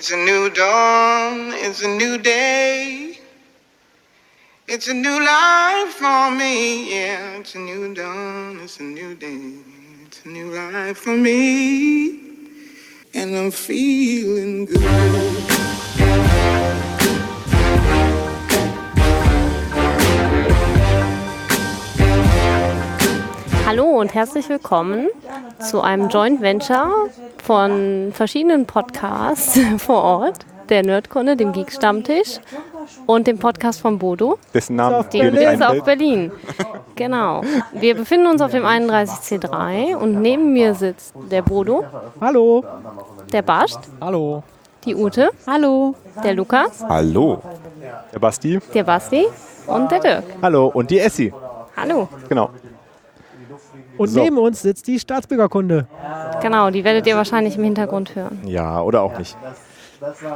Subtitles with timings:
[0.00, 3.18] It's a new dawn, it's a new day.
[4.66, 7.36] It's a new life for me, yeah.
[7.36, 9.56] It's a new dawn, it's a new day.
[10.06, 12.18] It's a new life for me.
[13.12, 14.80] And I'm feeling good.
[23.70, 25.06] Hallo und herzlich willkommen
[25.60, 26.90] zu einem Joint Venture
[27.40, 30.38] von verschiedenen Podcasts vor Ort,
[30.70, 32.40] der Nerdkunde, dem Geek Stammtisch
[33.06, 34.38] und dem Podcast von Bodo.
[34.52, 35.84] Dessen dir nicht ist auf.
[35.84, 36.32] Berlin.
[36.96, 37.42] Genau.
[37.72, 41.84] Wir befinden uns auf dem 31C3 und neben mir sitzt der Bodo,
[42.20, 42.64] Hallo.
[43.32, 44.42] der Bascht, Hallo.
[44.84, 45.94] die Ute, hallo,
[46.24, 47.40] der Lukas, Hallo.
[48.12, 48.58] Der Basti.
[48.74, 49.26] der Basti
[49.68, 50.24] und der Dirk.
[50.42, 50.72] Hallo.
[50.74, 51.32] Und die Essi.
[51.76, 52.08] Hallo.
[52.28, 52.50] Genau.
[54.00, 54.22] Und So.
[54.22, 55.86] neben uns sitzt die Staatsbürgerkunde.
[56.40, 58.40] Genau, die werdet ihr wahrscheinlich im Hintergrund hören.
[58.46, 59.36] Ja, oder auch nicht.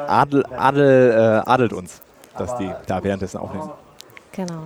[0.07, 2.03] Adel, Adel, äh, adelt uns,
[2.37, 3.71] dass die da währenddessen aufnehmen.
[4.33, 4.65] Genau.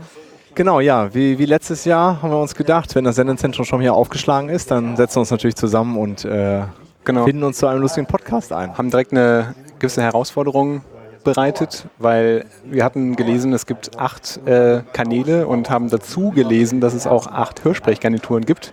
[0.56, 1.14] Genau, ja.
[1.14, 4.72] Wie, wie letztes Jahr haben wir uns gedacht, wenn das Sendezentrum schon hier aufgeschlagen ist,
[4.72, 6.62] dann setzen wir uns natürlich zusammen und äh,
[7.04, 7.24] Genau.
[7.24, 8.76] finden uns zu einem lustigen Podcast ein.
[8.76, 10.82] haben direkt eine gewisse Herausforderung
[11.24, 16.94] bereitet, weil wir hatten gelesen, es gibt acht äh, Kanäle und haben dazu gelesen, dass
[16.94, 18.72] es auch acht Hörsprechgarnituren gibt.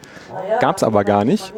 [0.59, 1.53] Gab es aber gar nicht.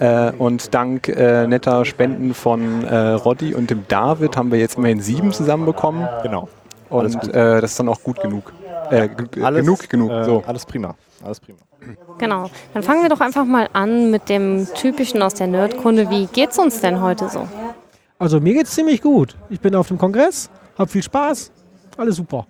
[0.00, 4.76] Äh, und dank äh, netter Spenden von äh, Roddy und dem David haben wir jetzt
[4.78, 6.08] immerhin sieben zusammenbekommen.
[6.22, 6.48] Genau.
[6.90, 7.34] Alles Und gut.
[7.34, 8.52] äh, das ist dann auch gut genug.
[8.90, 9.08] Äh,
[9.42, 10.10] Alles, genug, genug.
[10.10, 10.42] Äh, so.
[10.46, 10.94] Alles prima.
[11.22, 11.58] Alles prima.
[12.18, 12.50] Genau.
[12.74, 16.10] Dann fangen wir doch einfach mal an mit dem typischen aus der Nerdkunde.
[16.10, 17.46] Wie geht's uns denn heute so?
[18.18, 19.36] Also mir geht's ziemlich gut.
[19.48, 21.52] Ich bin auf dem Kongress, hab viel Spaß,
[21.96, 22.46] alles super.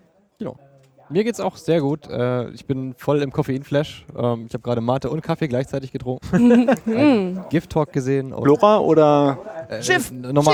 [1.10, 2.06] Mir geht's auch sehr gut.
[2.08, 4.04] Äh, ich bin voll im Koffeinflash.
[4.14, 6.68] Ähm, ich habe gerade Mate und Kaffee gleichzeitig getrunken.
[6.86, 8.34] Ein Gift Talk gesehen.
[8.34, 9.38] Flora oder
[9.70, 10.12] äh, Schiff!
[10.12, 10.52] Norma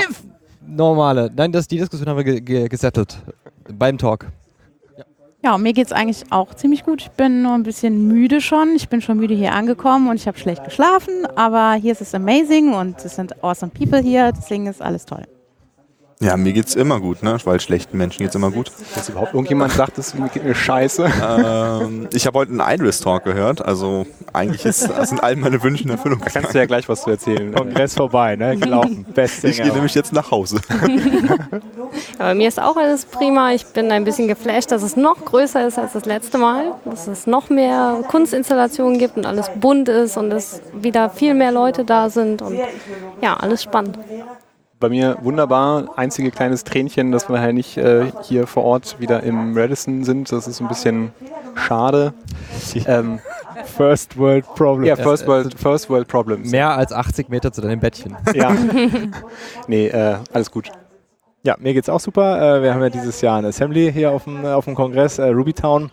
[0.65, 1.29] Normale.
[1.35, 3.17] Nein, das, die Diskussion haben wir ge ge gesettelt.
[3.71, 4.27] Beim Talk.
[5.45, 7.03] Ja, mir geht's eigentlich auch ziemlich gut.
[7.03, 8.75] Ich bin nur ein bisschen müde schon.
[8.75, 11.27] Ich bin schon müde hier angekommen und ich habe schlecht geschlafen.
[11.35, 14.31] Aber hier ist es amazing und es sind awesome people hier.
[14.31, 15.21] Deswegen ist alles toll.
[16.21, 17.37] Ja, mir geht's immer gut, ne?
[17.43, 18.71] Weil schlechten Menschen geht's immer gut.
[18.95, 21.11] dass überhaupt irgendjemand sagt, es geht mir scheiße?
[21.21, 25.83] ähm, ich habe heute einen Idris Talk gehört, also eigentlich ist, sind all meine Wünsche
[25.83, 27.53] in Erfüllung Da kannst du ja gleich was zu erzählen.
[27.53, 28.55] Kongress vorbei, ne?
[28.55, 29.05] Gelaufen.
[29.13, 29.49] Beste.
[29.49, 30.61] Ich gehe nämlich jetzt nach Hause.
[32.17, 33.51] Aber mir ist auch alles prima.
[33.51, 36.75] Ich bin ein bisschen geflasht, dass es noch größer ist als das letzte Mal.
[36.85, 41.51] Dass es noch mehr Kunstinstallationen gibt und alles bunt ist und es wieder viel mehr
[41.51, 42.41] Leute da sind.
[42.41, 42.57] Und
[43.21, 43.99] ja, alles spannend.
[44.79, 45.97] Bei mir wunderbar.
[45.97, 50.31] Einzige kleines Tränchen, dass wir halt nicht äh, hier vor Ort wieder im Radisson sind.
[50.31, 51.11] Das ist ein bisschen
[51.55, 52.13] schade.
[52.87, 53.19] Ähm,
[53.77, 54.85] First World Problem.
[54.85, 56.51] ja, First World, First World Problems.
[56.51, 58.15] Mehr als 80 Meter zu deinem Bettchen.
[58.33, 58.51] Ja.
[59.67, 60.69] nee, äh, alles gut.
[61.43, 62.57] Ja, mir geht's auch super.
[62.57, 65.19] Äh, wir haben ja dieses Jahr ein Assembly hier auf dem, äh, auf dem Kongress,
[65.19, 65.91] äh, Rubytown.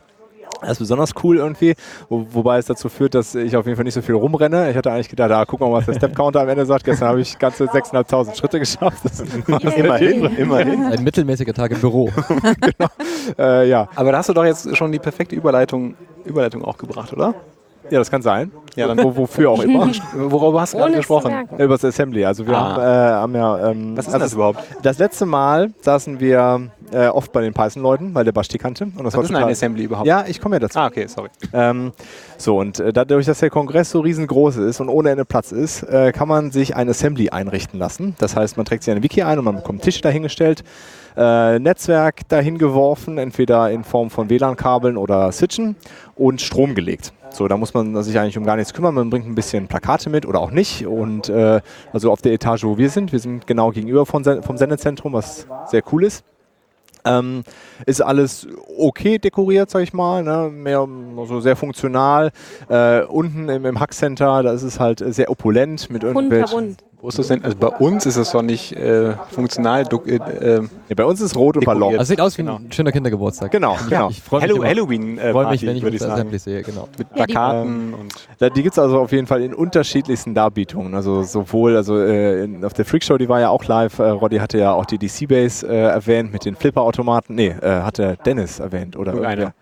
[0.62, 1.74] Das ist besonders cool irgendwie,
[2.08, 4.70] wo, wobei es dazu führt, dass ich auf jeden Fall nicht so viel rumrenne.
[4.70, 6.84] Ich hatte eigentlich gedacht, da gucken wir mal, was der Step-Counter am Ende sagt.
[6.84, 8.98] Gestern habe ich ganze 6.500 Schritte geschafft.
[9.04, 9.36] Das ist
[9.76, 10.84] immerhin, immerhin.
[10.86, 12.10] Ein mittelmäßiger Tag im Büro.
[13.38, 13.88] Äh, ja.
[13.94, 17.34] Aber da hast du doch jetzt schon die perfekte Überleitung, Überleitung auch gebracht, oder?
[17.90, 18.50] ja, das kann sein.
[18.74, 19.88] Ja, dann Wo, wofür auch immer.
[20.14, 21.48] worüber hast du gerade gesprochen?
[21.58, 22.24] Über das Assembly.
[22.24, 22.74] Also wir Ah.
[22.74, 23.70] haben, äh, haben ja...
[23.70, 24.60] Ähm, Was ist also das überhaupt?
[24.82, 28.84] Das letzte Mal saßen wir äh, oft bei den Python-Leuten, weil der Basti kannte.
[28.84, 30.06] Und das Was war ist denn total- ein Assembly überhaupt?
[30.06, 30.78] Ja, ich komme ja dazu.
[30.78, 31.28] Ah, okay, sorry.
[31.52, 31.92] Ähm,
[32.36, 35.82] so, und äh, dadurch, dass der Kongress so riesengroß ist und ohne Ende Platz ist,
[35.84, 38.14] äh, kann man sich ein Assembly einrichten lassen.
[38.18, 40.64] Das heißt, man trägt sich eine Wiki ein und man bekommt Tische dahingestellt,
[41.16, 45.76] äh, Netzwerk dahin geworfen, entweder in Form von WLAN-Kabeln oder Switchen
[46.16, 47.12] und Strom gelegt.
[47.30, 48.94] So, da muss man sich eigentlich um gar nichts kümmern.
[48.94, 50.86] Man bringt ein bisschen Plakate mit oder auch nicht.
[50.86, 54.42] Und äh, also auf der Etage, wo wir sind, wir sind genau gegenüber von, Sen-
[54.42, 56.24] vom Sendezentrum, was sehr cool ist.
[57.04, 57.42] Ähm,
[57.86, 58.46] ist alles
[58.78, 60.50] okay dekoriert, sag ich mal, ne?
[60.52, 60.86] mehr
[61.26, 62.30] so sehr funktional.
[62.68, 66.48] Äh, unten im, im Hackcenter, da ist es halt sehr opulent mit irgendwelchen.
[66.48, 66.91] Kunterbunt.
[67.02, 67.42] Wo ist das denn?
[67.44, 69.82] Also bei uns ist es doch nicht äh, funktional.
[70.06, 71.98] Äh, äh, Nee, bei uns ist rot und Ballon.
[71.98, 73.50] Also sieht aus wie ein schöner Kindergeburtstag.
[73.50, 74.08] Genau, genau.
[74.10, 76.02] Ich freue mich, Hallo, immer- Halloween äh, freu mich, wenn ich das.
[76.10, 76.62] Assembly sehe.
[76.62, 76.88] Genau.
[76.96, 80.94] Mit Ja, Plakaten und Da, die gibt es also auf jeden Fall in unterschiedlichsten Darbietungen.
[80.94, 83.98] Also sowohl also äh, in, auf der Freakshow, die war ja auch live.
[83.98, 87.34] Äh, Roddy hatte ja auch die DC-Base äh, erwähnt mit den Flipper-Automaten.
[87.34, 89.54] Nee, äh, hatte Dennis erwähnt oder Irgendeiner.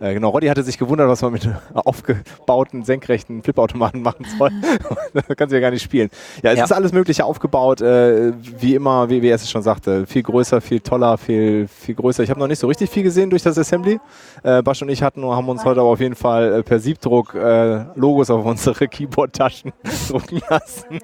[0.00, 4.50] Äh, genau, Roddy hatte sich gewundert, was man mit aufgebauten, senkrechten Flipautomaten machen soll.
[5.12, 6.08] das kannst du ja gar nicht spielen.
[6.42, 6.64] Ja, es Ja.
[6.64, 10.06] ist alles Mögliche aufgebaut, äh, wie immer, wie, wie es schon sagte.
[10.06, 12.22] Viel größer, viel toller, viel, viel größer.
[12.22, 13.98] Ich habe noch nicht so richtig viel gesehen durch das Assembly.
[14.44, 17.34] Äh, Basch und ich hatten, haben uns heute aber auf jeden Fall äh, per Siebdruck
[17.34, 19.72] äh, Logos auf unsere Keyboard-Taschen
[20.08, 21.00] drucken lassen.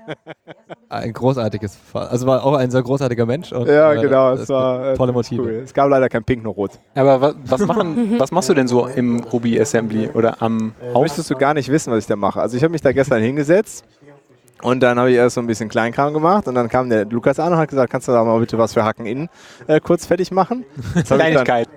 [0.89, 2.07] Ein großartiges Fall.
[2.09, 3.53] Also war auch ein sehr großartiger Mensch.
[3.53, 4.33] Und, Ja, äh, genau.
[4.35, 5.43] es war äh, tolle Motive.
[5.43, 5.61] Cool.
[5.65, 6.73] Es gab leider kein Pink, nur Rot.
[6.95, 11.03] Aber wa was, machen, was machst du denn so im Ruby Assembly oder am Haus?
[11.03, 12.41] Möchtest du gar nicht wissen, was ich da mache.
[12.41, 13.85] Also ich habe mich da gestern hingesetzt
[14.63, 17.39] und dann habe ich erst so ein bisschen Kleinkram gemacht und dann kam der Lukas
[17.41, 19.29] an und hat gesagt, kannst du da mal bitte was für Hacken innen
[19.67, 20.65] äh, kurz fertig machen?
[20.95, 21.69] Das habe ich, dann- Kleinigkeit.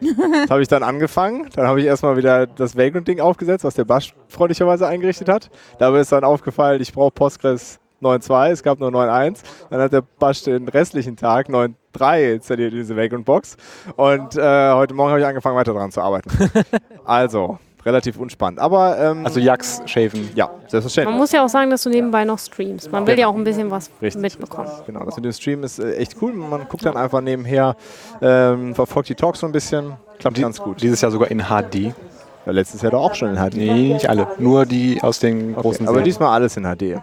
[0.44, 1.48] das hab ich dann angefangen.
[1.56, 5.50] Dann habe ich erstmal wieder das Vagrant-Ding aufgesetzt, was der Basch freundlicherweise eingerichtet hat.
[5.80, 9.40] Dabei ist dann aufgefallen, ich brauche Postgres 9.2, es gab nur 9.1.
[9.70, 13.58] Dann hat der Basch den restlichen Tag 9.3 installiert, diese Vagrant-Box.
[13.96, 16.30] Und äh, heute Morgen habe ich angefangen, weiter daran zu arbeiten.
[17.06, 18.60] also, relativ unspannend.
[18.60, 20.30] Aber ähm, Also Jax schäfen.
[20.36, 21.12] ja, selbstverständlich.
[21.12, 22.92] Man muss ja auch sagen, dass du nebenbei noch streamst.
[22.92, 24.22] Man will ja auch ein bisschen was Richtig.
[24.22, 24.70] mitbekommen.
[24.86, 26.34] Genau, das mit dem Stream ist äh, echt cool.
[26.34, 27.76] Man guckt dann einfach nebenher,
[28.22, 29.94] ähm, verfolgt die Talks so ein bisschen.
[30.20, 30.82] Klappt ganz gut.
[30.82, 31.94] Dieses Jahr sogar in HD.
[32.46, 33.56] Ja, letztes Jahr doch auch schon in HD.
[33.56, 34.28] Nee, nicht alle.
[34.38, 36.06] Nur die aus den großen Aber Serien.
[36.06, 37.00] diesmal alles in HD.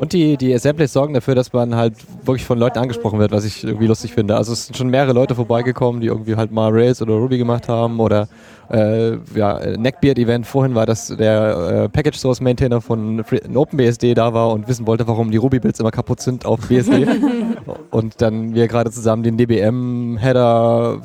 [0.00, 1.92] Und die, die Assemblies sorgen dafür, dass man halt
[2.24, 4.34] wirklich von Leuten angesprochen wird, was ich irgendwie lustig finde.
[4.34, 7.68] Also es sind schon mehrere Leute vorbeigekommen, die irgendwie halt mal Rails oder Ruby gemacht
[7.68, 8.26] haben oder
[8.70, 14.14] äh, ja, äh, Neckbeard-Event vorhin war, dass der äh, Package Source Maintainer von Free- OpenBSD
[14.14, 17.06] da war und wissen wollte, warum die Ruby-Builds immer kaputt sind auf BSD.
[17.90, 21.02] und dann wir gerade zusammen den DBM-Header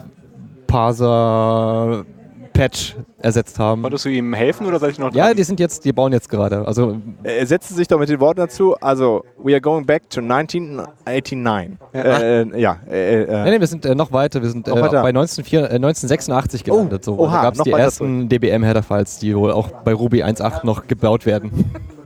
[0.68, 2.06] Parser
[2.55, 3.81] Patch ersetzt haben.
[3.81, 5.35] Konntest du ihm helfen oder soll ich noch Ja, dran?
[5.37, 6.65] die sind jetzt, die bauen jetzt gerade.
[6.65, 8.75] Also Er setzte sich doch mit den Worten dazu.
[8.79, 11.77] Also, we are going back to 1989.
[11.93, 14.41] Ja, äh, äh, ja äh, äh, Nee, nee, wir sind äh, noch weiter.
[14.41, 17.03] Wir sind äh, bei 1904, äh, 1986 gelandet.
[17.03, 17.17] so.
[17.19, 21.25] oha, da gab es die ersten DBM-Header-Files, die wohl auch bei Ruby 1.8 noch gebaut
[21.25, 21.51] werden.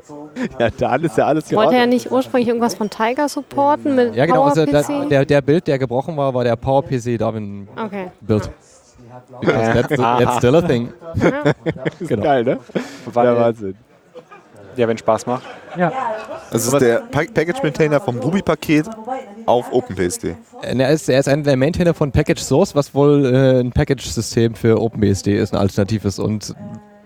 [0.59, 1.89] ja, da alles ja alles Wollte er geordnet.
[1.89, 4.43] nicht ursprünglich irgendwas von Tiger supporten mit Ja, genau.
[4.43, 4.87] Also, PowerPC?
[4.87, 7.77] der, der, der Bild, der gebrochen war, war der PowerPC Darwin-Bild.
[7.85, 8.51] okay.
[9.41, 10.89] Because that's, that's still a thing.
[12.07, 12.23] genau.
[12.23, 12.59] Geil, ne?
[13.05, 13.75] Weil, Ja, Wahnsinn.
[14.75, 15.43] ja, wenn Spaß macht.
[16.51, 18.87] Das ist der Pa- Package Maintainer vom Ruby-Paket
[19.45, 20.35] auf OpenBSD.
[20.61, 23.71] Äh, Er ist, er ist einer der Maintainer von Package Source, was wohl äh, ein
[23.71, 26.17] Package-System für OpenBSD ist, ein alternatives.
[26.19, 26.55] Und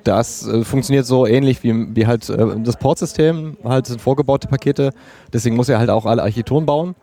[0.04, 4.92] das äh, funktioniert so ähnlich wie, wie halt äh, das Port-System, halt sind vorgebaute Pakete.
[5.34, 6.96] Deswegen muss er halt auch alle Architekturen bauen.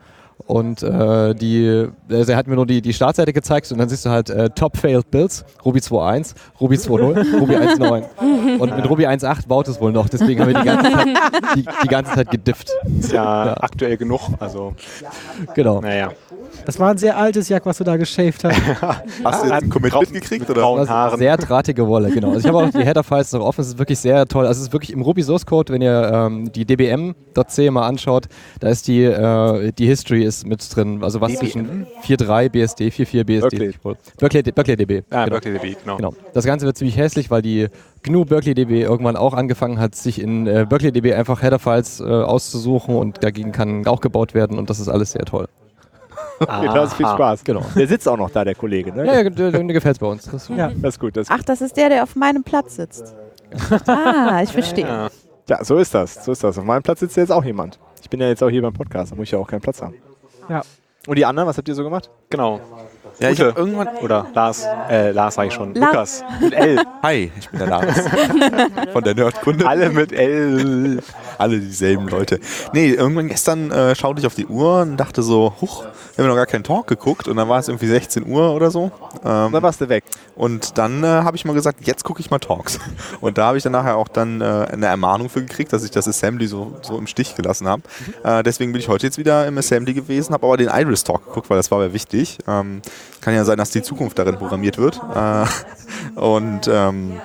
[0.46, 4.06] Und äh, die, also er hat mir nur die, die Startseite gezeigt und dann siehst
[4.06, 8.04] du halt äh, Top Failed Builds, Ruby 2.1, Ruby 2.0, Ruby 1.9.
[8.60, 11.08] Und mit Ruby 1.8 baut es wohl noch, deswegen haben wir die ganze Zeit,
[11.56, 12.70] die, die ganze Zeit gedifft.
[12.98, 14.20] Ist ja, aktuell genug.
[14.38, 14.74] Also,
[15.54, 15.80] Genau.
[15.80, 16.10] naja.
[16.66, 18.56] Das war ein sehr altes Jack, was du da geschäft hast.
[19.24, 20.48] Hast du jetzt einen Commit Grau- mitgekriegt?
[20.48, 20.76] mit Oder?
[20.76, 21.18] Das Haaren.
[21.18, 22.28] Sehr drahtige Wolle, genau.
[22.28, 24.46] Also ich habe auch die Header-Files noch offen, es ist wirklich sehr toll.
[24.46, 28.26] Also es ist wirklich im Ruby Source Code, wenn ihr ähm, die dbm.c mal anschaut,
[28.60, 31.02] da ist die, äh, die History ist mit drin.
[31.02, 33.40] Also was zwischen 4.3 BSD, 4.4 BSD.
[33.40, 33.74] Berkeley.
[34.18, 35.02] Berkeley, Berkeley DB.
[35.10, 35.30] Ah, genau.
[35.40, 35.96] Berkeley DB, genau.
[35.96, 36.14] Genau.
[36.34, 37.68] Das Ganze wird ziemlich hässlich, weil die
[38.02, 42.04] GNU Berkeley DB irgendwann auch angefangen hat, sich in äh, Berkeley DB einfach Header-Files äh,
[42.04, 45.48] auszusuchen und dagegen kann auch gebaut werden und das ist alles sehr toll.
[46.48, 47.44] Okay, das ist viel Spaß.
[47.44, 47.62] Genau.
[47.76, 49.04] Der sitzt auch noch da, der Kollege, ne?
[49.06, 50.24] Ja, ja, der, der gefällt es bei uns.
[50.24, 50.70] Das, Ja.
[50.74, 51.14] Das ist gut.
[51.16, 53.14] Das ist Ach, das ist der, der auf meinem Platz sitzt.
[53.86, 54.86] Ah, ich verstehe.
[54.86, 55.08] Ja.
[55.48, 56.24] Ja, so ist das.
[56.24, 56.56] So ist das.
[56.56, 57.78] Auf meinem Platz sitzt jetzt auch jemand.
[58.00, 59.82] Ich bin ja jetzt auch hier beim Podcast, da muss ich ja auch keinen Platz
[59.82, 59.94] haben.
[60.48, 60.62] Ja.
[61.06, 62.08] Und die anderen, was habt ihr so gemacht?
[62.30, 62.60] Genau.
[63.18, 63.88] Ja, ich hab irgendwann.
[64.02, 64.66] Oder Lars.
[64.88, 65.74] Äh, Lars sag ich schon.
[65.74, 66.22] La- Lukas.
[66.40, 66.80] Mit L.
[67.02, 67.86] Hi, ich bin der Lars.
[68.92, 69.66] Von der Nerdkunde.
[69.66, 71.02] Alle mit L.
[71.38, 72.38] Alle dieselben Leute.
[72.72, 75.84] Nee, irgendwann gestern äh, schaute ich auf die Uhr und dachte so, huch,
[76.16, 78.70] wir haben noch gar keinen Talk geguckt und dann war es irgendwie 16 Uhr oder
[78.70, 78.90] so.
[79.24, 80.04] Ähm, Dann warst du weg.
[80.36, 82.78] und dann äh, habe ich mal gesagt, jetzt gucke ich mal Talks.
[83.20, 85.90] Und da habe ich dann nachher auch dann äh, eine Ermahnung für gekriegt, dass ich
[85.90, 87.82] das Assembly so, so im Stich gelassen habe.
[88.24, 91.24] Äh, deswegen bin ich heute jetzt wieder im Assembly gewesen, habe aber den Iris Talk
[91.26, 92.38] geguckt, weil das war mir wichtig.
[92.48, 92.80] Ähm,
[93.20, 95.00] kann ja sein, dass die Zukunft darin programmiert wird.
[95.14, 97.20] Äh, und ähm,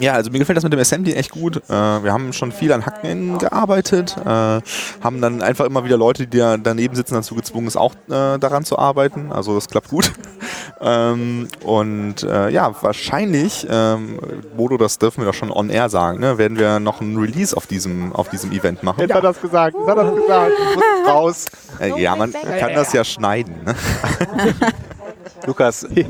[0.00, 1.56] ja, also mir gefällt das mit dem Assembly echt gut.
[1.68, 6.26] Äh, wir haben schon viel an Hacken gearbeitet, äh, haben dann einfach immer wieder Leute,
[6.26, 9.32] die da daneben sitzen, dazu gezwungen, ist auch äh, daran zu arbeiten.
[9.32, 10.12] Also das klappt gut.
[10.80, 14.18] ähm, und äh, ja, wahrscheinlich, ähm,
[14.56, 17.56] Bodo, das dürfen wir doch schon on air sagen, ne, werden wir noch ein Release
[17.56, 19.00] auf diesem, auf diesem Event machen.
[19.00, 19.76] Jetzt hat er es gesagt.
[19.78, 20.52] Jetzt hat er es gesagt.
[21.06, 21.46] Raus.
[21.80, 23.54] Äh, ja, man kann das ja schneiden.
[23.64, 23.74] Ne?
[25.46, 26.02] Lukas, wie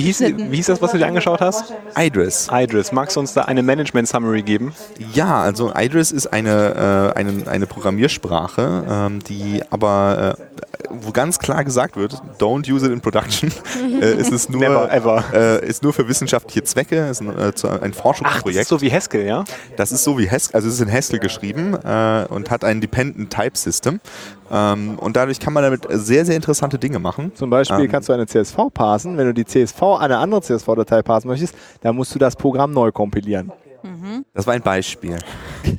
[0.00, 1.74] hieß, wie hieß das, was du dir angeschaut hast?
[1.96, 2.48] Idris.
[2.52, 2.92] Idris.
[2.92, 4.72] Magst du uns da eine Management-Summary geben?
[5.12, 11.38] Ja, also Idris ist eine, äh, eine, eine Programmiersprache, ähm, die aber, äh, wo ganz
[11.38, 13.50] klar gesagt wird, don't use it in production.
[14.00, 15.24] äh, es ist nur, Never ever.
[15.32, 18.62] Äh, ist nur für wissenschaftliche Zwecke, ist ein, äh, zu- ein Ach, das Forschungsprojekt.
[18.62, 19.44] ist so wie Haskell, ja?
[19.76, 22.80] Das ist so wie Haskell, also es ist in Haskell geschrieben äh, und hat ein
[22.80, 24.00] Dependent Type System.
[24.50, 27.32] Ähm, und dadurch kann man damit sehr, sehr interessante Dinge machen.
[27.34, 27.90] Zum Beispiel Ähm.
[27.90, 29.16] kannst du eine CSV parsen.
[29.16, 32.92] Wenn du die CSV, eine andere CSV-Datei parsen möchtest, dann musst du das Programm neu
[32.92, 33.52] kompilieren.
[34.34, 35.16] Das war ein Beispiel.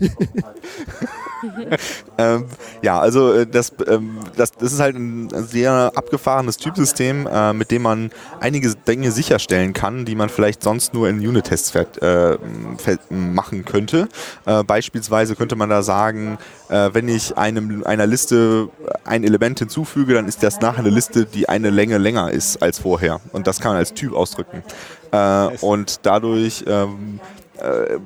[2.18, 2.46] ähm,
[2.82, 7.72] ja, also äh, das, ähm, das, das ist halt ein sehr abgefahrenes Typsystem, äh, mit
[7.72, 12.38] dem man einige Dinge sicherstellen kann, die man vielleicht sonst nur in Unit-Tests äh,
[13.10, 14.10] machen könnte.
[14.46, 16.38] Äh, beispielsweise könnte man da sagen,
[16.70, 18.70] äh, wenn ich einem, einer Liste
[19.04, 22.80] ein Element hinzufüge, dann ist das nachher eine Liste, die eine Länge länger ist als
[22.80, 23.22] vorher.
[23.32, 24.64] Und das kann man als Typ ausdrücken.
[25.12, 27.20] Äh, und dadurch ähm,
[27.58, 27.98] äh,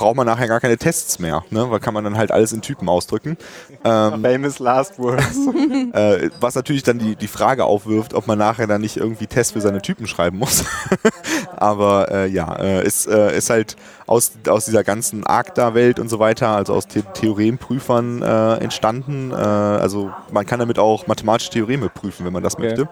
[0.00, 1.70] braucht man nachher gar keine Tests mehr, ne?
[1.70, 3.36] weil kann man dann halt alles in Typen ausdrücken.
[3.84, 5.36] Ähm, Famous Last Words.
[5.92, 9.52] äh, was natürlich dann die, die Frage aufwirft, ob man nachher dann nicht irgendwie Tests
[9.52, 10.64] für seine Typen schreiben muss.
[11.58, 13.76] Aber äh, ja, äh, ist, äh, ist halt
[14.10, 19.30] aus, aus dieser ganzen ARCTA-Welt und so weiter, also aus The Theoremprüfern äh, entstanden.
[19.30, 22.62] Äh, also man kann damit auch mathematische Theoreme prüfen, wenn man das Okay.
[22.64, 22.88] möchte.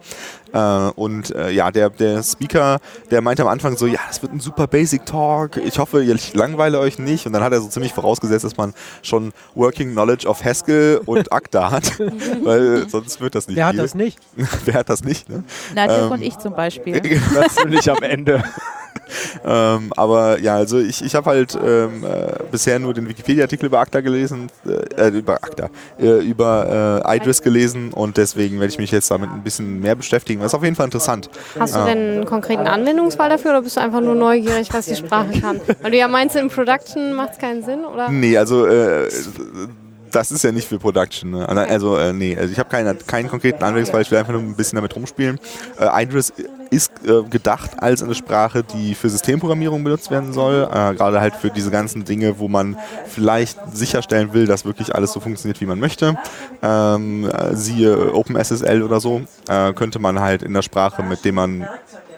[0.53, 2.79] Äh, und äh, ja, der, der Speaker,
[3.11, 5.57] der meinte am Anfang so, ja, das wird ein super Basic Talk.
[5.57, 7.27] Ich hoffe, ihr langweile euch nicht.
[7.27, 8.73] Und dann hat er so ziemlich vorausgesetzt, dass man
[9.03, 11.99] schon Working Knowledge of Haskell und ACTA hat,
[12.45, 13.83] weil sonst wird das nicht Wer hat viel.
[13.83, 14.19] das nicht?
[14.65, 15.29] Wer hat das nicht?
[15.29, 15.43] Ne?
[15.75, 17.03] Na, Dirk Ähm, und ich zum Beispiel.
[17.35, 18.45] Das will ich am Ende.
[19.45, 23.81] ähm, aber ja, also ich, ich habe halt ähm, äh, bisher nur den Wikipedia-Artikel über
[23.81, 28.79] ACTA gelesen, äh, äh, über ACTA, äh, über äh, Idris gelesen und deswegen werde ich
[28.79, 30.41] mich jetzt damit ein bisschen mehr beschäftigen.
[30.41, 31.31] Das ist auf jeden Fall interessant.
[31.59, 34.97] Hast du denn einen konkreten Anwendungsfall dafür oder bist du einfach nur neugierig, was die
[34.97, 35.61] Sprache kann?
[35.83, 38.11] Weil du ja meinst, in Production macht es keinen Sinn, oder?
[38.11, 39.09] Nee, also äh,
[40.11, 41.31] das ist ja nicht für Production.
[41.31, 41.49] Ne?
[41.49, 44.55] Also äh, nee, also ich habe keinen, keinen konkreten Anwendungsfall, ich will einfach nur ein
[44.55, 45.38] bisschen damit rumspielen.
[45.79, 46.33] Äh, Idris
[46.71, 51.35] ist äh, gedacht als eine Sprache, die für Systemprogrammierung benutzt werden soll, äh, gerade halt
[51.35, 55.67] für diese ganzen Dinge, wo man vielleicht sicherstellen will, dass wirklich alles so funktioniert, wie
[55.67, 56.17] man möchte.
[56.63, 61.37] Ähm, äh, siehe OpenSSL oder so, äh, könnte man halt in der Sprache, mit dem
[61.37, 61.69] man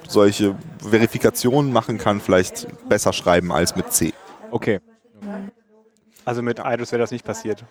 [0.09, 4.13] solche Verifikationen machen kann, vielleicht besser schreiben als mit C.
[4.51, 4.81] Okay.
[6.25, 7.65] Also mit Idris wäre das nicht passiert.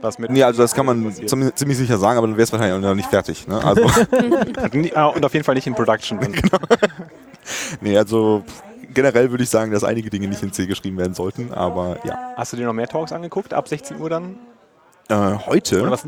[0.00, 2.52] Was mit Nee, also das kann man ziemlich, ziemlich sicher sagen, aber dann wäre es
[2.52, 3.48] wahrscheinlich auch noch nicht fertig.
[3.48, 3.62] Ne?
[3.64, 3.82] Also,
[4.94, 6.18] Ah, und auf jeden Fall nicht in Production.
[7.80, 8.44] nee, also
[8.92, 12.32] generell würde ich sagen, dass einige Dinge nicht in C geschrieben werden sollten, aber ja.
[12.36, 13.54] Hast du dir noch mehr Talks angeguckt?
[13.54, 14.36] Ab 16 Uhr dann?
[15.08, 15.14] Äh,
[15.46, 15.82] heute?
[15.82, 16.06] Oder was?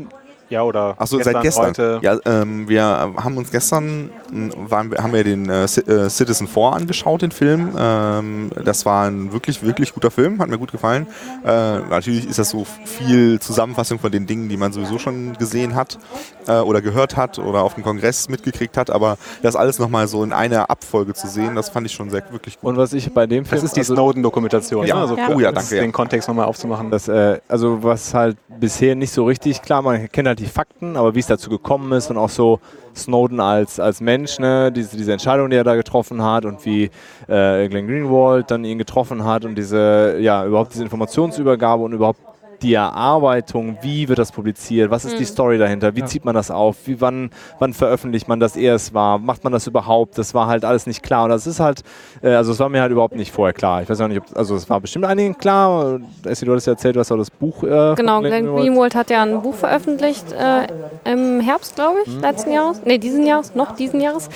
[0.49, 1.67] Ja, oder Achso, seit gestern.
[1.67, 1.99] heute?
[2.01, 4.09] Ja, ähm, wir haben uns gestern,
[4.55, 7.75] waren, haben wir den äh, äh, Citizen 4 angeschaut, den Film.
[7.77, 11.07] Ähm, das war ein wirklich, wirklich guter Film, hat mir gut gefallen.
[11.45, 15.75] Äh, natürlich ist das so viel Zusammenfassung von den Dingen, die man sowieso schon gesehen
[15.75, 15.99] hat
[16.47, 20.23] äh, oder gehört hat oder auf dem Kongress mitgekriegt hat, aber das alles nochmal so
[20.23, 22.69] in einer Abfolge zu sehen, das fand ich schon sehr, wirklich gut.
[22.69, 23.61] Und was ich bei dem Film.
[23.61, 24.85] Das ist die also, Snowden-Dokumentation.
[24.85, 24.95] Ja.
[24.95, 25.01] ne?
[25.01, 25.29] Also Ja.
[25.29, 25.81] Oh ja, danke, ja.
[25.81, 26.89] Den Kontext nochmal aufzumachen.
[26.89, 30.97] Das, äh, also was halt bisher nicht so richtig, klar, man kennt halt die Fakten,
[30.97, 32.59] aber wie es dazu gekommen ist und auch so
[32.95, 36.89] Snowden als, als Mensch, ne, diese, diese Entscheidung, die er da getroffen hat und wie
[37.27, 42.19] äh, Glenn Greenwald dann ihn getroffen hat und diese, ja, überhaupt diese Informationsübergabe und überhaupt
[42.61, 46.51] die Erarbeitung, wie wird das publiziert, was ist die Story dahinter, wie zieht man das
[46.51, 50.47] auf, wie, wann, wann veröffentlicht man das erst war, macht man das überhaupt, das war
[50.47, 51.83] halt alles nicht klar und das ist halt,
[52.21, 53.81] äh, also es war mir halt überhaupt nicht vorher klar.
[53.81, 56.73] Ich weiß auch nicht, ob, also es war bestimmt einigen klar, Essi, du hattest ja
[56.73, 58.95] erzählt, du hast auch das Buch äh, Genau, Glenn Greenwald.
[58.95, 60.67] Hat ja ein Buch veröffentlicht äh,
[61.11, 62.81] im Herbst, glaube ich, letzten Jahres.
[62.85, 64.29] Nee, diesen Jahres, noch diesen Jahres,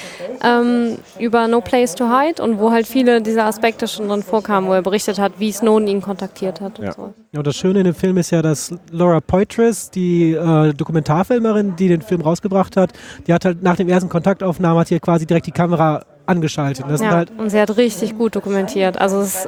[0.44, 4.70] ähm, über No Place to Hide und wo halt viele dieser Aspekte schon drin vorkamen,
[4.70, 6.94] wo er berichtet hat, wie Snowden ihn kontaktiert hat und Ja.
[6.94, 7.14] so.
[7.32, 11.76] Ja, und das Schöne in dem Film ist ja, dass Laura Poitras, die äh, Dokumentarfilmerin,
[11.76, 12.94] die den Film rausgebracht hat,
[13.28, 16.86] die hat halt nach dem ersten Kontaktaufnahme hat hier quasi direkt die Kamera angeschaltet.
[16.86, 19.00] Und Das Ja, halt und sie hat richtig gut dokumentiert.
[19.00, 19.48] Also es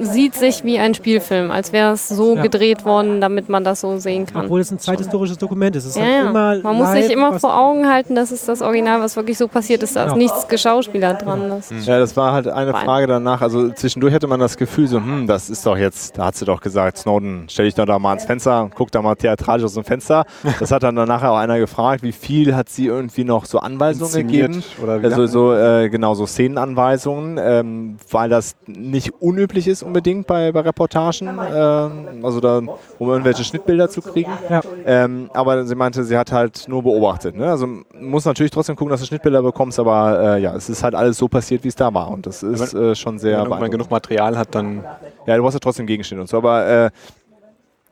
[0.00, 2.42] sieht sich wie ein Spielfilm, als wäre es so Ja.
[2.42, 4.44] gedreht worden, damit man das so sehen kann.
[4.44, 5.84] Obwohl es ein zeithistorisches Dokument ist.
[5.84, 6.30] Es ist Ja, halt ja.
[6.30, 9.48] immer Man muss sich immer vor Augen halten, das ist das Original, was wirklich so
[9.48, 9.96] passiert ist.
[9.96, 10.16] Da ist Ja.
[10.16, 11.48] nichts geschauspielert dran.
[11.50, 12.72] Das Ja, das war halt eine.
[12.74, 13.40] Frage danach.
[13.42, 16.44] Also zwischendurch hatte man das Gefühl, so, hm, das ist doch jetzt, da hat sie
[16.44, 19.64] doch gesagt, Snowden, stell dich doch da mal ans Fenster und guck da mal theatralisch
[19.64, 20.24] aus dem Fenster.
[20.58, 24.12] Das hat dann danach auch einer gefragt, wie viel hat sie irgendwie noch so Anweisungen
[24.12, 24.62] gegeben.
[24.82, 29.82] oder wie Also so, äh, genau, genau so Szenenanweisungen, ähm, weil das nicht unüblich ist
[29.82, 32.62] unbedingt bei, bei Reportagen, ähm, also da,
[32.98, 34.32] um irgendwelche Schnittbilder zu kriegen.
[34.48, 34.60] Ja.
[34.86, 37.36] Ähm, aber sie meinte, sie hat halt nur beobachtet.
[37.36, 37.50] Ne?
[37.50, 37.66] Also
[38.00, 41.18] muss natürlich trotzdem gucken, dass du Schnittbilder bekommst, aber äh, ja, es ist halt alles
[41.18, 42.10] so passiert, wie es da war.
[42.10, 44.84] Und das ist äh, schon sehr Wenn man genug Material hat, dann
[45.26, 46.90] Ja, du brauchst ja trotzdem Gegenstände und so, aber äh,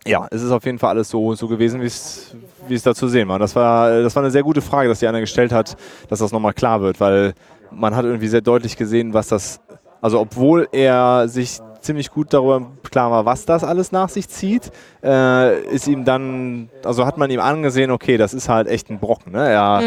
[0.04, 2.34] ja, es ist auf jeden Fall alles so, so gewesen, wie es
[2.68, 3.38] wie es da zu sehen war.
[3.38, 5.76] Das war, das war eine sehr gute Frage, dass die einer gestellt hat,
[6.08, 7.34] dass das nochmal klar wird, weil
[7.74, 9.60] man hat irgendwie sehr deutlich gesehen, was das,
[10.00, 14.70] also obwohl er sich ziemlich gut darüber klar war, was das alles nach sich zieht,
[15.02, 18.98] äh, ist ihm dann, also hat man ihm angesehen, okay, das ist halt echt ein
[18.98, 19.32] Brocken.
[19.32, 19.48] Ne?
[19.48, 19.82] Er,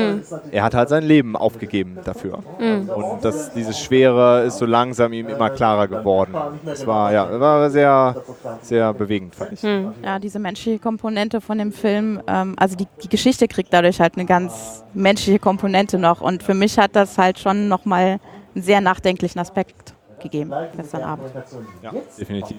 [0.51, 2.39] er hat halt sein Leben aufgegeben dafür.
[2.59, 6.35] Und das, dieses Schwere ist so langsam ihm immer klarer geworden.
[6.65, 8.15] Das war, ja, war sehr,
[8.61, 9.63] sehr bewegend, fand ich.
[9.63, 14.15] Ja, diese menschliche Komponente von dem Film, ähm, also die, die Geschichte kriegt dadurch halt
[14.15, 16.21] eine ganz menschliche Komponente noch.
[16.21, 18.19] Und für mich hat das halt schon nochmal
[18.53, 19.94] einen sehr nachdenklichen Aspekt
[20.25, 21.31] gegeben gestern Abend.
[21.81, 22.57] Ja, definitiv.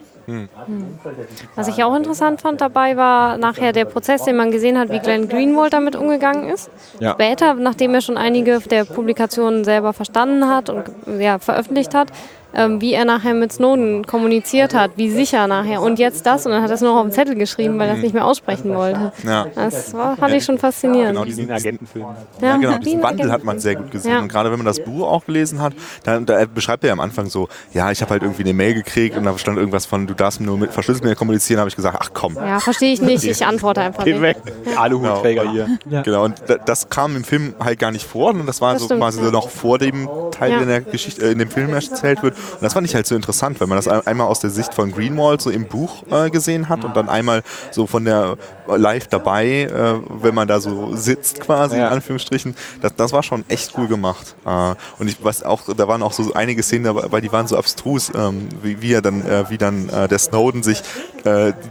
[1.55, 4.99] Was ich auch interessant fand dabei war nachher der Prozess, den man gesehen hat, wie
[4.99, 6.71] Glenn Greenwald damit umgegangen ist.
[7.01, 7.13] Ja.
[7.13, 10.85] Später, nachdem er schon einige der Publikationen selber verstanden hat und
[11.19, 12.09] ja, veröffentlicht hat,
[12.57, 15.83] ähm, wie er nachher mit Snowden kommuniziert hat, wie sicher nachher.
[15.83, 17.89] Und jetzt das und dann hat er es nur noch auf den Zettel geschrieben, weil
[17.89, 19.13] er es nicht mehr aussprechen wollte.
[19.25, 19.47] Ja.
[19.55, 21.13] Das war, fand ich schon faszinierend.
[21.15, 22.07] Genau, diesen, Agentenfilm.
[22.41, 24.13] Ja, genau, wie diesen Wandel hat man sehr gut gesehen.
[24.13, 24.19] Ja.
[24.21, 27.01] Und gerade wenn man das Buch auch gelesen hat, da, da beschreibt er ja am
[27.01, 30.07] Anfang so, ja, ich habe halt irgendwie eine Mail gekriegt und da stand irgendwas von,
[30.07, 30.71] du darfst nur mit
[31.05, 32.37] mir kommunizieren, habe ich gesagt, ach komm.
[32.37, 33.25] Ja, verstehe ich nicht.
[33.25, 34.23] Ich antworte einfach Geh nicht.
[34.23, 34.37] weg.
[34.77, 35.69] Aluhutträger hier.
[35.91, 36.03] Ja.
[36.03, 38.31] Genau, und da, das kam im Film halt gar nicht vor.
[38.31, 39.31] Und das war Das so stimmt, quasi so ja.
[39.31, 40.59] noch vor dem Teil, Ja.
[40.59, 42.35] der in der Geschichte, äh, in dem Film erzählt wird.
[42.55, 44.75] Und das fand ich halt so interessant, weil man das ein- einmal aus der Sicht
[44.75, 48.37] von Greenwald so im Buch äh, gesehen hat und dann einmal so von der
[48.69, 51.89] äh, live dabei, äh, wenn man da so sitzt quasi, Ja.
[51.89, 52.55] in Anführungsstrichen.
[52.83, 54.35] Das, das war schon echt cool gemacht.
[54.45, 57.47] Äh, und ich was auch, da waren auch so einige Szenen dabei, weil die waren
[57.47, 60.83] so abstrus, ähm, wie, wie er dann, äh, wie dann äh, der Snowden sich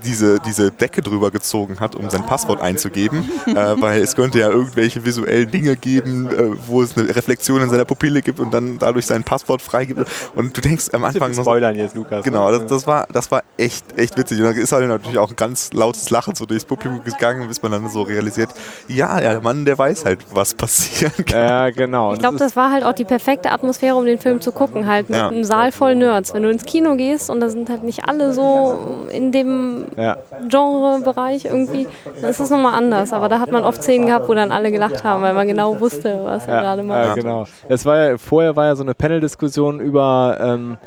[0.04, 5.06] diese, diese Decke drüber gezogen hat, um sein Passwort einzugeben, weil es könnte ja irgendwelche
[5.06, 6.30] visuellen Dinge geben,
[6.68, 10.10] wo es eine Reflexion in seiner Pupille gibt und dann dadurch sein Passwort freigibt.
[10.36, 12.24] Und du denkst am Anfang noch Spoilern jetzt, Lukas.
[12.24, 14.40] Genau, das, das, war, das war echt, echt witzig.
[14.40, 17.62] Und da ist halt natürlich auch ein ganz lautes Lachen so durchs Publikum gegangen, bis
[17.62, 18.50] man dann so realisiert,
[18.88, 21.40] ja, ja, der Mann, der weiß halt, was passieren kann.
[21.40, 22.14] Ja, genau.
[22.14, 25.10] Ich glaube, das war halt auch die perfekte Atmosphäre, um den Film zu gucken, halt
[25.10, 25.28] mit Ja.
[25.28, 26.34] einem Saal voll Nerds.
[26.34, 30.18] Wenn du ins Kino gehst und da sind halt nicht alle so in dem ja.
[30.50, 31.88] Genrebereich irgendwie,
[32.22, 33.14] dann ist das nochmal anders.
[33.14, 35.80] Aber da hat man oft Szenen gehabt, wo dann alle gelacht haben, weil man genau
[35.80, 37.06] wusste, was er gerade macht.
[37.08, 37.46] Ja, genau.
[37.70, 40.78] Es war ja, vorher war ja so eine Panel-Diskussion über, ähm,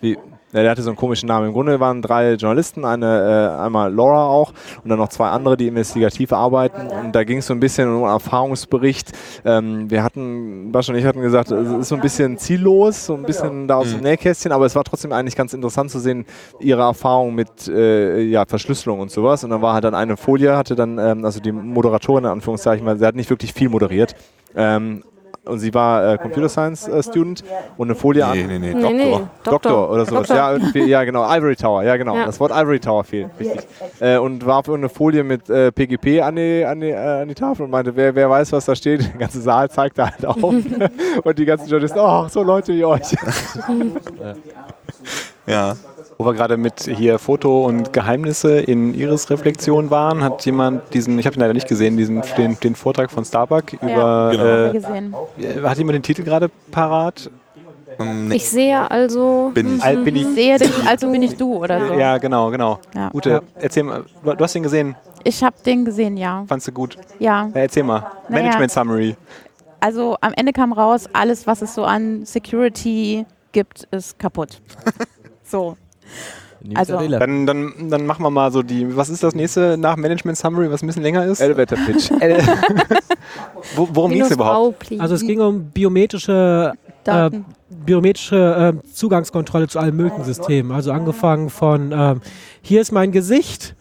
[0.00, 0.16] wie,
[0.52, 1.48] ja, der hatte so einen komischen Namen.
[1.48, 5.56] Im Grunde waren drei Journalisten, eine, äh, einmal Laura auch und dann noch zwei andere,
[5.56, 6.86] die investigativ arbeiten.
[6.86, 9.12] Und da ging es so ein bisschen um einen Erfahrungsbericht.
[9.44, 13.14] Ähm, wir hatten, Basch und ich hatten gesagt, es ist so ein bisschen ziellos, so
[13.14, 16.24] ein bisschen da aus dem Nähkästchen, aber es war trotzdem eigentlich ganz interessant zu sehen,
[16.60, 19.44] ihre Erfahrung mit äh, ja, Verschlüsselung und sowas.
[19.44, 22.86] Und dann war halt dann eine Folie, hatte dann, ähm, also die Moderatorin in Anführungszeichen,
[22.86, 24.14] weil sie hat nicht wirklich viel moderiert.
[24.54, 25.02] Ähm,
[25.46, 27.44] und sie war äh, Computer Science äh, Student
[27.76, 28.48] und eine Folie Nee, an.
[28.48, 28.92] nee, nee, Nee, Doktor.
[28.92, 30.28] nee, Doktor, Doktor oder sowas.
[30.28, 30.36] Doktor.
[30.36, 31.24] Ja, irgendwie, ja, genau.
[31.24, 32.16] Ivory Tower, ja, genau.
[32.16, 32.26] Ja.
[32.26, 33.66] Das Wort Ivory Tower fehlt, richtig.
[34.00, 37.34] Äh, und warf eine Folie mit äh, PGP an die, an, die, äh, an die
[37.34, 39.02] Tafel und meinte, wer, wer weiß, was da steht.
[39.02, 40.36] Der ganze Saal zeigte halt auf.
[41.24, 43.02] und die ganzen Journalisten, oh, so Leute wie euch.
[45.46, 45.76] Ja.
[46.18, 51.18] Wo wir gerade mit hier Foto und Geheimnisse in Iris Reflexion waren, hat jemand diesen,
[51.18, 54.72] ich habe ihn leider nicht gesehen, diesen, den, den Vortrag von Starbuck über, Genau.
[54.72, 55.14] gesehen.
[55.38, 57.30] äh, hat jemand den Titel gerade parat?
[57.98, 59.50] Ähm, nee, Ich sehe also.
[59.52, 59.82] bin ich.
[59.84, 61.94] Al- bin ich, Sehe dich, also bin ich du oder so.
[61.94, 62.78] ja, genau, genau.
[62.94, 63.10] Ja.
[63.12, 66.44] Ute, erzähl mal, du, du hast den gesehen, Ich habe den gesehen, ja.
[66.48, 66.96] fandst du gut?
[67.18, 67.50] Ja.
[67.54, 68.06] Ja, erzähl mal.
[68.30, 68.42] Naja.
[68.42, 69.16] Management Summary.
[69.80, 74.60] Also am Ende kam raus, alles, was es so an Security gibt, ist kaputt.
[75.50, 75.76] so.
[76.74, 80.36] Also- Dann, dann, dann machen wir mal so die, was ist das nächste nach Management
[80.38, 81.40] Summary, was ein bisschen länger ist?
[81.40, 82.10] Elevator Pitch.
[82.20, 82.42] Äh,
[83.76, 84.86] Wo, worum ging es überhaupt?
[85.00, 86.72] Also es ging um biometrische,
[87.04, 87.30] äh,
[87.84, 90.72] biometrische äh, Zugangskontrolle zu allen möglichen Systemen.
[90.72, 92.20] Also angefangen von ähm,
[92.62, 93.74] hier ist mein Gesicht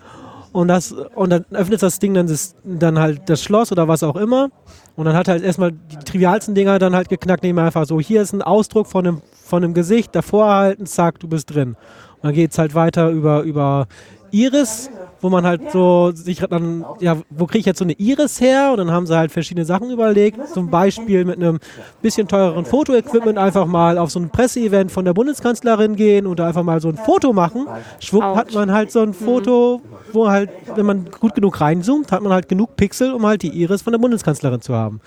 [0.51, 4.03] und das und dann öffnet das Ding dann, das, dann halt das Schloss oder was
[4.03, 4.49] auch immer.
[4.95, 8.21] Und dann hat halt erstmal die trivialsten Dinger dann halt geknackt, wir einfach so, hier
[8.21, 11.75] ist ein Ausdruck von einem, von einem Gesicht, davor halten, zack, du bist drin.
[12.15, 13.87] Und dann geht es halt weiter über, über
[14.31, 14.89] Iris,
[15.21, 18.71] wo man halt so sich dann, ja, wo kriege ich jetzt so eine Iris her?
[18.71, 20.39] Und dann haben sie halt verschiedene Sachen überlegt.
[20.49, 21.59] Zum Beispiel mit einem
[22.01, 26.47] bisschen teureren Fotoequipment einfach mal auf so ein Presseevent von der Bundeskanzlerin gehen und da
[26.47, 27.67] einfach mal so ein Foto machen.
[27.99, 29.81] Schwupp hat man halt so ein Foto,
[30.13, 33.49] wo halt, wenn man gut genug reinzoomt, hat man halt genug Pixel, um halt die
[33.49, 35.01] Iris von der Bundeskanzlerin zu haben.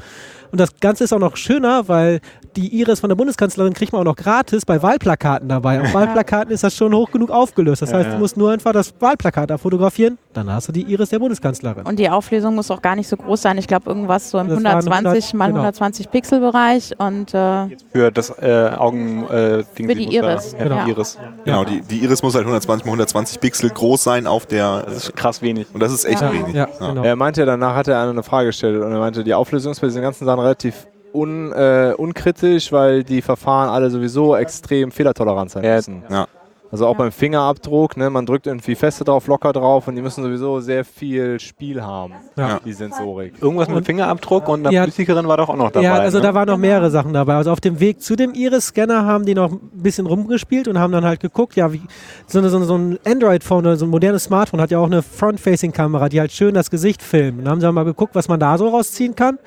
[0.50, 2.20] Und das Ganze ist auch noch schöner, weil
[2.56, 5.80] die Iris von der Bundeskanzlerin kriegt man auch noch gratis bei Wahlplakaten dabei.
[5.80, 7.82] Auf Wahlplakaten ist das schon hoch genug aufgelöst.
[7.82, 11.10] Das heißt, du musst nur einfach das Wahlplakat da fotografieren, dann hast du die Iris
[11.10, 11.84] der Bundeskanzlerin.
[11.84, 13.58] Und die Auflösung muss auch gar nicht so groß sein.
[13.58, 15.58] Ich glaube, irgendwas so im Das waren 120 mal genau.
[15.60, 20.30] 120 Pixel Bereich und äh, Für das äh, Augen äh, Ding Für die muss da-
[20.32, 20.84] Iris, Ja, genau.
[20.84, 21.18] die Iris.
[21.44, 24.82] Genau, die, die Iris muss halt 120 mal 120 Pixel groß sein auf der.
[24.84, 25.66] Das ist krass wenig.
[25.72, 26.32] Und das ist echt Ja.
[26.32, 26.54] wenig.
[26.54, 27.02] Ja, genau.
[27.02, 29.86] Er meinte, danach hat er eine Frage gestellt und er meinte, die Auflösung ist bei
[29.86, 35.64] diesen ganzen Sachen relativ un, äh, unkritisch, weil die Verfahren alle sowieso extrem fehlertolerant sein
[35.64, 35.76] Ja.
[35.76, 36.02] müssen.
[36.10, 36.26] Ja.
[36.70, 40.22] Also auch beim Fingerabdruck, ne, man drückt irgendwie feste drauf, locker drauf und die müssen
[40.22, 42.60] sowieso sehr viel Spiel haben, Ja.
[42.62, 43.32] die Sensorik.
[43.40, 44.82] Irgendwas mit Fingerabdruck und eine Ja.
[44.82, 45.84] Politikerin war doch auch noch dabei.
[45.86, 46.24] Ja, also ne?
[46.24, 47.36] da waren noch mehrere Sachen dabei.
[47.36, 50.92] Also auf dem Weg zu dem Iris-Scanner haben die noch ein bisschen rumgespielt und haben
[50.92, 51.80] dann halt geguckt, ja, wie
[52.26, 54.84] so, eine, so, eine- so ein Android-Phone oder so ein modernes Smartphone hat ja auch
[54.86, 57.38] eine Front-Facing-Kamera, die halt schön das Gesicht filmt.
[57.38, 59.36] Und dann haben sie mal geguckt, was man da so rausziehen kann.
[59.36, 59.38] Äh,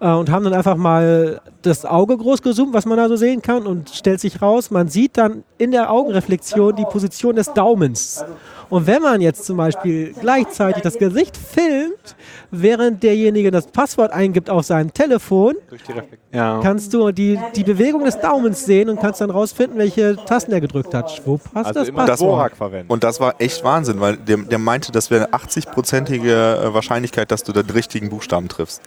[0.00, 3.66] und haben dann einfach mal das Auge groß gezoomt, was man da so sehen kann,
[3.66, 8.24] und stellt sich raus, man sieht dann in der Augenreflexion die Position des Daumens.
[8.70, 12.14] Und wenn man jetzt zum Beispiel gleichzeitig das Gesicht filmt,
[12.52, 15.56] während derjenige das Passwort eingibt auf seinem Telefon,
[16.32, 16.60] ja.
[16.62, 20.60] kannst du die, die Bewegung des Daumens sehen und kannst dann rausfinden, welche Tasten er
[20.60, 21.10] gedrückt hat.
[21.10, 22.56] Schwupp, hast Also das immer das Passwort.
[22.56, 22.92] Verwenden.
[22.92, 27.30] Und das war echt Wahnsinn, weil der, der meinte, das wäre eine 80-prozentige äh, Wahrscheinlichkeit,
[27.32, 28.82] dass du den richtigen Buchstaben triffst.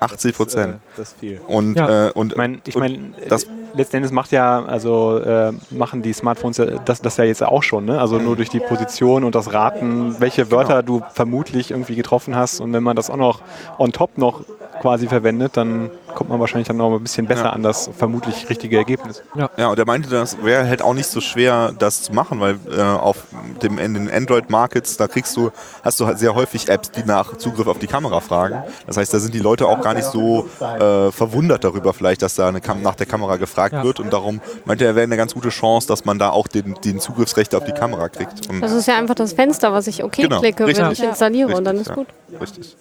[0.00, 0.74] 80 Prozent.
[0.74, 1.40] Äh, das ist viel.
[1.46, 1.88] Und, Ja.
[1.88, 6.00] äh, und Ich meine, ich mein, das- äh, letzten Endes macht ja, also äh, machen
[6.02, 8.00] die Smartphones ja das, das ja jetzt auch schon, ne?
[8.00, 12.60] Also nur durch die Position und das Raten, welche Wörter du vermutlich irgendwie getroffen hast
[12.60, 13.40] und wenn man das auch noch
[13.78, 14.42] on top noch
[14.80, 17.50] quasi verwendet, dann kommt man wahrscheinlich dann noch ein bisschen besser Ja.
[17.50, 19.22] an das vermutlich richtige Ergebnis.
[19.56, 22.58] Ja, und er meinte, das wäre halt auch nicht so schwer, das zu machen, weil
[22.76, 23.18] äh, auf
[23.62, 25.50] dem in den Android-Markets, da kriegst du,
[25.84, 28.64] hast du halt sehr häufig Apps, die nach Zugriff auf die Kamera fragen.
[28.86, 32.34] Das heißt, da sind die Leute auch gar nicht so äh, verwundert darüber, vielleicht, dass
[32.34, 33.84] da eine Kam nach der Kamera gefragt Ja.
[33.84, 34.00] wird.
[34.00, 36.98] Und darum meinte er, wäre eine ganz gute Chance, dass man da auch den, den
[36.98, 38.48] Zugriffsrechte auf die Kamera kriegt.
[38.48, 40.98] Und Das ist ja einfach das Fenster, was ich okay Genau, klicke, wenn richtig.
[41.00, 42.06] ich installiere und dann ist ja, gut.
[42.40, 42.74] Richtig.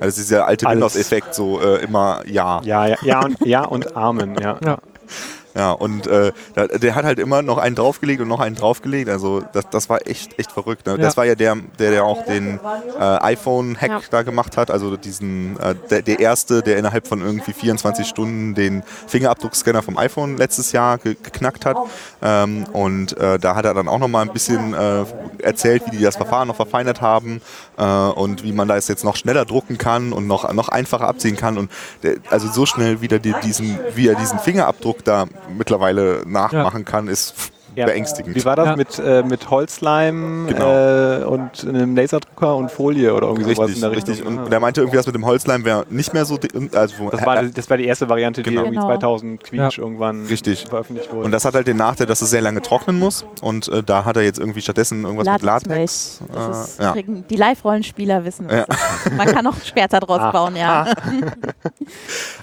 [0.00, 0.66] Also das ist dieser alte.
[0.66, 2.60] Windows-Effekt, so äh, immer ja.
[2.64, 4.58] Ja, ja, ja und, ja und Amen, ja.
[4.64, 4.78] Ja.
[5.54, 6.32] Ja, und äh,
[6.80, 9.08] der hat halt immer noch einen draufgelegt und noch einen draufgelegt.
[9.10, 10.86] Also das, das war echt, echt verrückt.
[10.86, 10.96] Ne?
[10.96, 11.16] Das Ja.
[11.18, 12.60] war ja der, der, der auch den
[12.98, 14.00] äh, iPhone-Hack Ja.
[14.10, 14.70] da gemacht hat.
[14.70, 19.98] Also diesen, äh, der, der erste, der innerhalb von irgendwie 24 Stunden den Fingerabdruckscanner vom
[19.98, 21.76] iPhone letztes Jahr ge geknackt hat.
[22.22, 25.04] Ähm, und äh, da hat er dann auch noch mal ein bisschen äh,
[25.42, 27.40] erzählt, wie die das Verfahren noch verfeinert haben
[27.76, 31.36] äh, und wie man da jetzt noch schneller drucken kann und noch, noch einfacher abziehen
[31.36, 31.58] kann.
[31.58, 31.70] Und
[32.04, 37.08] der, also so schnell wieder die, diesen, wie er diesen Fingerabdruck da mittlerweile nachmachen kann,
[37.08, 37.34] ist
[37.76, 37.86] Ja.
[37.86, 38.34] beängstigend.
[38.34, 38.76] Wie war das Ja.
[38.76, 41.20] mit, äh, mit Holzleim Genau.
[41.20, 44.18] äh, und einem Laserdrucker und Folie oder irgendwie sowas in Richtig, der richtig.
[44.18, 44.38] Richtung?
[44.44, 46.38] Und der meinte irgendwie, das mit dem Holzleim wäre nicht mehr so.
[46.74, 48.62] Also, Das war, das war die erste Variante, die Genau.
[48.62, 48.88] irgendwie Genau.
[48.88, 50.66] 2000 Quietsch irgendwann Richtig.
[50.68, 51.24] veröffentlicht wurde.
[51.26, 53.24] und das hat halt den Nachteil, dass es sehr lange trocknen muss.
[53.40, 56.20] Und äh, da hat er jetzt irgendwie stattdessen irgendwas mit Latex.
[56.32, 56.92] Das ist, Äh, ja.
[56.92, 58.66] kriegen- Die Live-Rollenspieler wissen, was
[59.06, 59.12] Ja.
[59.16, 60.30] Man kann noch Schwerter draus Ah.
[60.32, 60.86] bauen, ja.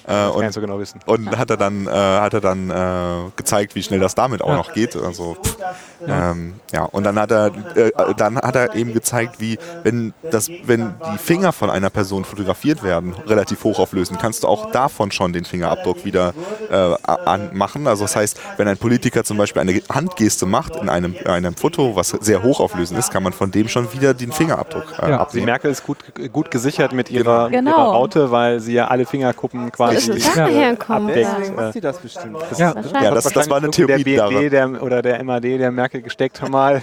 [0.06, 1.00] Äh, kann und so genau wissen.
[1.06, 4.50] Und hat er dann, äh, hat er dann äh, gezeigt, wie schnell das damit auch
[4.50, 4.56] Ja.
[4.56, 4.96] noch geht.
[4.96, 5.34] Also, so.
[5.34, 5.97] Pff.
[6.06, 6.32] Ja.
[6.32, 6.84] Ähm, ja.
[6.84, 11.18] Und dann hat er, äh, dann hat er eben gezeigt, wie wenn das, wenn die
[11.18, 16.06] Finger von einer Person fotografiert werden, relativ hochauflösend, kannst du auch davon schon den Fingerabdruck
[16.06, 16.34] wieder
[16.70, 17.88] äh, anmachen.
[17.88, 21.56] Also das heißt, wenn ein Politiker zum Beispiel eine Handgeste macht in einem, in einem
[21.56, 25.08] Foto, was sehr hochauflösend ist, kann man von dem schon wieder den Fingerabdruck äh, Ja.
[25.08, 25.46] Die absehen.
[25.46, 25.98] Merkel ist gut,
[26.32, 27.72] gut gesichert mit ihrer, Genau.
[27.72, 30.36] ihrer Raute, weil sie ja alle Fingerkuppen quasi abdeckt.
[30.36, 30.48] Ja.
[30.48, 32.38] Äh, macht sie das bestimmt.
[32.58, 32.74] Ja.
[33.02, 34.28] Ja, das, das war eine Theorie der.
[34.28, 36.82] BND der, oder der MAD der Merkel gesteckt, hör mal,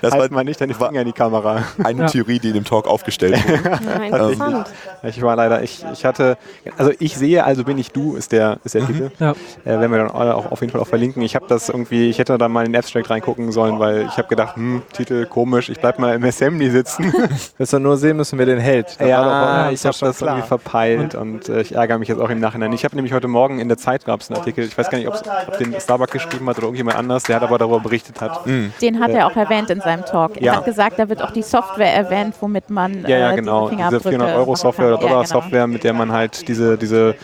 [0.00, 1.62] Das halt war mal nicht deine war- Finger in die Kamera.
[1.82, 2.06] eine Ja.
[2.06, 3.62] Theorie, die in dem Talk aufgestellt wurde.
[3.82, 4.66] Ja, interessant.
[5.04, 6.36] Ich war leider, ich, ich hatte,
[6.78, 9.10] also ich sehe, also bin ich du, ist der, ist der Titel.
[9.18, 9.32] Ja.
[9.64, 11.22] Äh, werden wir dann auch auf jeden Fall auch verlinken.
[11.22, 14.16] Ich habe das irgendwie, ich hätte da mal in den Abstract reingucken sollen, weil ich
[14.18, 17.12] habe gedacht, hm, Titel komisch, ich bleib mal im Assembly sitzen.
[17.58, 18.96] Willst du nur sehen, müssen wir den Held.
[19.00, 20.30] Da ja, ist ich habe das klar.
[20.36, 22.72] irgendwie verpeilt und äh, ich ärgere mich jetzt auch im Nachhinein.
[22.72, 24.98] Ich habe nämlich heute Morgen in der Zeit gab es einen Artikel, ich weiß gar
[24.98, 28.40] nicht, ob den Starbuck geschrieben hat oder irgendjemand anders, der hat aber darüber berichtet hat.
[28.80, 30.36] Den hat er auch erwähnt in seinem Talk.
[30.36, 30.56] Er Ja.
[30.56, 33.68] hat gesagt, da wird auch die Software erwähnt, womit man Ja, ja, äh, genau.
[33.68, 35.40] diese Diese Fingerabdrücke 400 Euro Software oder Dollar Ja, genau.
[35.40, 37.14] Software, mit der man halt diese, diese,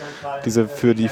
[0.45, 1.07] diese für die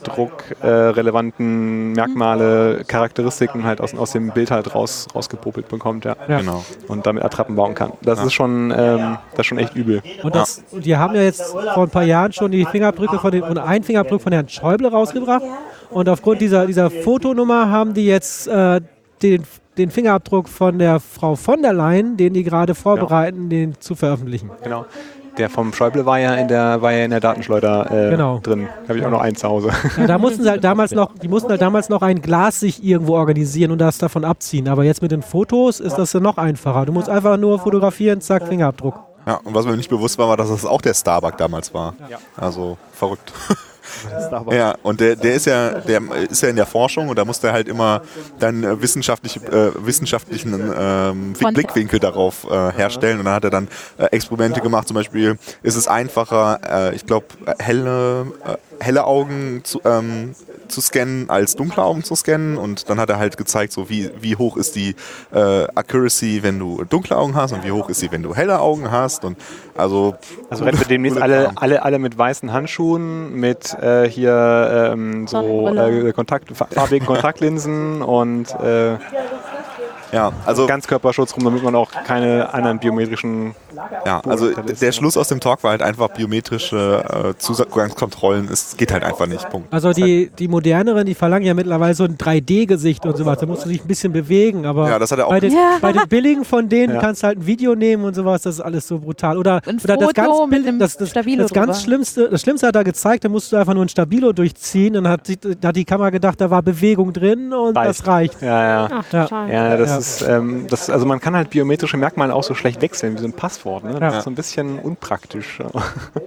[0.00, 6.16] Fingerabdruck äh, relevanten Merkmale, Charakteristiken halt aus, aus dem Bild halt raus, rausgepopelt bekommt, ja.
[6.28, 6.38] Ja.
[6.40, 6.64] Genau.
[6.88, 7.92] Und damit Attrappen bauen kann.
[8.02, 10.02] Das ist schon, ähm, das ist schon echt übel.
[10.22, 13.30] Und, das, und die haben ja jetzt vor ein paar Jahren schon die Fingerabdrücke von
[13.30, 15.42] den, und einen Fingerabdruck von Herrn Schäuble rausgebracht.
[15.90, 18.80] Und aufgrund dieser, dieser Fotonummer haben die jetzt äh,
[19.22, 19.42] den,
[19.76, 24.50] den Fingerabdruck von der Frau von der Leyen, den die gerade vorbereiten, den zu veröffentlichen.
[24.62, 24.86] Genau.
[25.38, 28.38] Der vom Schäuble war ja in der, war ja in der Datenschleuder äh, Genau.
[28.42, 28.68] drin.
[28.88, 29.70] Habe ich auch noch einen zu Hause.
[29.96, 32.82] Ja, da mussten sie halt damals noch, die mussten halt damals noch ein Glas sich
[32.84, 34.68] irgendwo organisieren und das davon abziehen.
[34.68, 36.84] Aber jetzt mit den Fotos ist das ja noch einfacher.
[36.86, 38.98] Du musst einfach nur fotografieren, zack, Fingerabdruck.
[39.26, 41.94] Ja, und was mir nicht bewusst war, war, dass das auch der Starbuck damals war.
[42.08, 42.18] Ja.
[42.36, 43.32] Also verrückt.
[44.50, 47.40] Ja, und der, der ist ja, der ist ja in der Forschung und da muss
[47.40, 48.02] der halt immer
[48.38, 51.32] dann äh, wissenschaftliche, äh, wissenschaftlichen ähm.
[51.32, 53.18] Blickwinkel darauf äh, herstellen.
[53.18, 54.88] Und dann hat er dann äh, Experimente gemacht.
[54.88, 57.26] Zum Beispiel ist es einfacher, äh, ich glaube,
[57.58, 60.34] helle, äh, helle Augen zu, ähm,
[60.70, 62.56] zu scannen als dunkle Augen zu scannen.
[62.56, 64.94] Und dann hat er halt gezeigt, so wie, wie hoch ist die
[65.32, 68.60] äh, Accuracy, wenn du dunkle Augen hast und wie hoch ist sie, wenn du helle
[68.60, 69.24] Augen hast.
[69.24, 69.36] Und
[69.76, 70.14] also
[70.48, 75.40] Also rennen wir demnächst alle, alle, alle mit weißen Handschuhen, mit äh, hier ähm, so
[75.42, 76.08] Sonnenbrille.
[76.08, 78.96] äh, Kontakt, fa- farbigen Kontaktlinsen und äh,
[80.12, 83.54] ja, also Ganzkörperschutz rum, damit man auch keine anderen biometrischen.
[84.04, 88.48] Ja, also der Schluss aus dem Talk war halt einfach biometrische äh, Zugangskontrollen.
[88.52, 89.48] Es geht halt einfach nicht.
[89.48, 89.72] Punkt.
[89.72, 93.38] Also die, die moderneren, die verlangen ja mittlerweile so ein 3D-Gesicht und sowas.
[93.38, 95.52] Da musst du dich ein bisschen bewegen, aber Ja, das hat er auch bei, den,
[95.52, 95.78] Ja.
[95.80, 97.00] bei den billigen von denen Ja.
[97.00, 98.42] kannst du halt ein Video nehmen und sowas.
[98.42, 99.38] Das ist alles so brutal.
[99.38, 100.28] Oder, Ein oder das ganz
[100.78, 101.82] das, das, Stabilo das ganz.
[101.82, 104.94] Schlimmste, das Schlimmste hat er gezeigt, da musst du einfach nur ein Stabilo durchziehen.
[104.94, 105.20] Dann hat,
[105.60, 107.88] da hat die Kamera gedacht, da war Bewegung drin und Reicht.
[108.00, 108.42] das reicht.
[108.42, 108.88] Ja, ja.
[108.92, 109.46] Ach, Ja.
[109.48, 109.99] Ja, das Ja.
[110.00, 113.26] Ist, ähm, das, also man kann halt biometrische Merkmale auch so schlecht wechseln, wie so
[113.26, 113.84] ein Passwort.
[113.84, 113.92] Ne?
[113.92, 114.18] Das Ja.
[114.18, 115.58] ist so ein bisschen unpraktisch.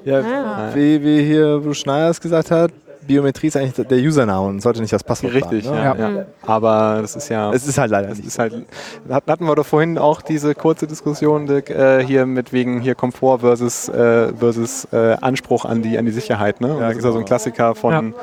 [0.06, 0.70] Ja, Ja.
[0.76, 2.72] Wie, wie hier Bruce Schneider es gesagt hat,
[3.06, 5.74] Biometrie ist eigentlich der Username und sollte nicht das Passwort Richtig, sein.
[5.76, 5.84] Ne?
[5.84, 6.26] ja, ja.
[6.46, 7.52] Aber das ist ja.
[7.52, 8.28] Es ist halt leider Das nicht.
[8.28, 8.66] ist halt,
[9.10, 12.96] hat- hatten wir doch vorhin auch diese kurze Diskussion Dirk, äh, hier mit wegen hier
[12.96, 16.62] Komfort versus, äh, versus äh, Anspruch an die, an die Sicherheit.
[16.62, 16.74] Ne?
[16.76, 17.28] Und Ja, das ist ja so ein genau.
[17.28, 18.14] Klassiker von,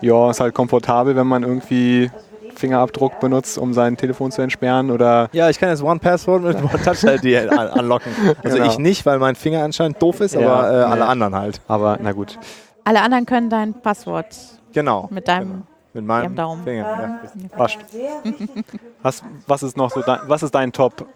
[0.00, 0.30] ja.
[0.30, 2.10] ist halt komfortabel, wenn man irgendwie
[2.56, 6.56] Fingerabdruck benutzt, um sein Telefon zu entsperren oder Ja, ich kann jetzt One Password mit
[6.56, 8.12] One Touch ID un unlocken.
[8.42, 8.70] Also Genau.
[8.70, 11.06] ich nicht, weil mein Finger anscheinend doof ist, Ja, aber äh, alle nee.
[11.10, 11.60] anderen halt.
[11.68, 12.38] aber na gut.
[12.84, 14.36] Alle anderen können dein Passwort
[14.72, 15.08] Genau.
[15.10, 15.62] mit deinem.
[15.92, 16.62] Mit meinem Daumen.
[16.62, 16.82] Finger.
[16.82, 17.20] Ja.
[17.56, 17.78] Passt.
[19.02, 21.06] Was, was ist noch so dein, was ist dein Top,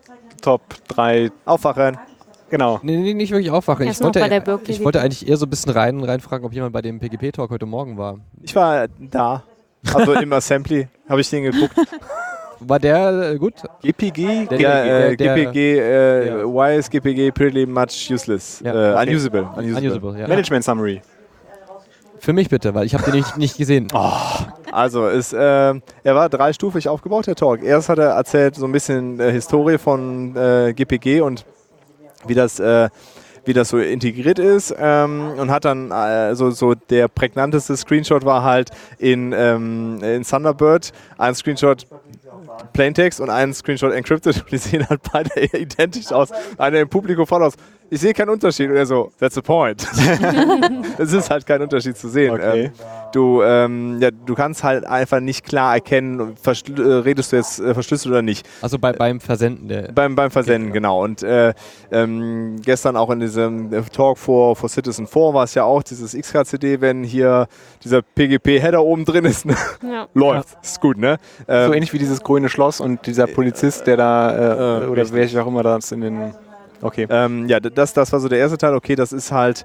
[0.40, 1.30] Top 3?
[1.44, 1.98] Aufwachen.
[2.50, 2.78] Genau.
[2.82, 3.86] Nee, nee, nicht wirklich aufwachen.
[3.88, 6.82] Ich wollte, Berkeley ich wollte eigentlich eher so ein bisschen rein, reinfragen, ob jemand bei
[6.82, 8.18] dem PGP-Talk heute Morgen war.
[8.42, 9.42] Ich war da.
[9.94, 11.74] Also im Assembly habe ich den geguckt.
[12.60, 13.54] War der äh, gut?
[13.82, 14.46] GPG?
[14.46, 18.60] Der- ja, äh, der- GPG, äh, why is GPG pretty much useless?
[18.62, 19.10] Ja, äh, okay.
[19.10, 19.48] Unusable.
[19.56, 19.78] Unusable.
[19.78, 20.28] Unusable, ja.
[20.28, 21.00] Management Summary.
[22.18, 23.88] Für mich bitte, weil ich habe den nicht, nicht gesehen.
[24.72, 27.60] Also, es, ähm, er war dreistufig aufgebaut, der Talk.
[27.64, 31.44] Erst hat er erzählt so ein bisschen äh, Historie von äh, GPG und
[32.28, 32.88] wie das, äh,
[33.44, 38.42] wie das so integriert ist ähm, und hat dann äh, so, der prägnanteste Screenshot war
[38.42, 41.86] halt in, ähm, in Thunderbird ein Screenshot
[42.72, 46.30] Plaintext und ein Screenshot encrypted und die sehen halt beide identisch aus.
[46.58, 47.54] Einer im Publikum voll aus.
[47.90, 48.70] Ich sehe keinen Unterschied.
[48.70, 49.84] Und er so, that's the point.
[50.98, 52.34] es ist halt kein Unterschied zu sehen.
[52.34, 52.64] Okay.
[52.66, 52.72] Ähm,
[53.12, 57.74] du, ähm, ja, du kannst halt einfach nicht klar erkennen, äh, redest du jetzt äh,
[57.74, 58.48] verschlüsselt oder nicht.
[58.62, 59.90] Also bei, beim Versenden der.
[59.92, 61.02] Beim, beim Versenden, genau.
[61.02, 61.52] Und äh,
[61.90, 65.82] ähm, gestern auch in diesem äh, Talk vor, vor Citizen 4 war es ja auch
[65.82, 67.48] dieses XKCD, wenn hier
[67.82, 69.56] dieser PGP-Header oben drin ist, ne?
[69.82, 70.06] Ja.
[70.14, 70.58] läuft.
[70.62, 71.18] Ist gut, ne?
[71.48, 75.10] Ähm, so ähnlich wie dieses grüne Schloss und dieser Polizist, der da, äh, Äh, oder
[75.12, 76.34] welcher auch immer das in den.
[76.82, 77.06] Okay.
[77.10, 78.74] Ähm, ja, das, das war so der erste Teil.
[78.74, 79.64] Okay, das ist halt,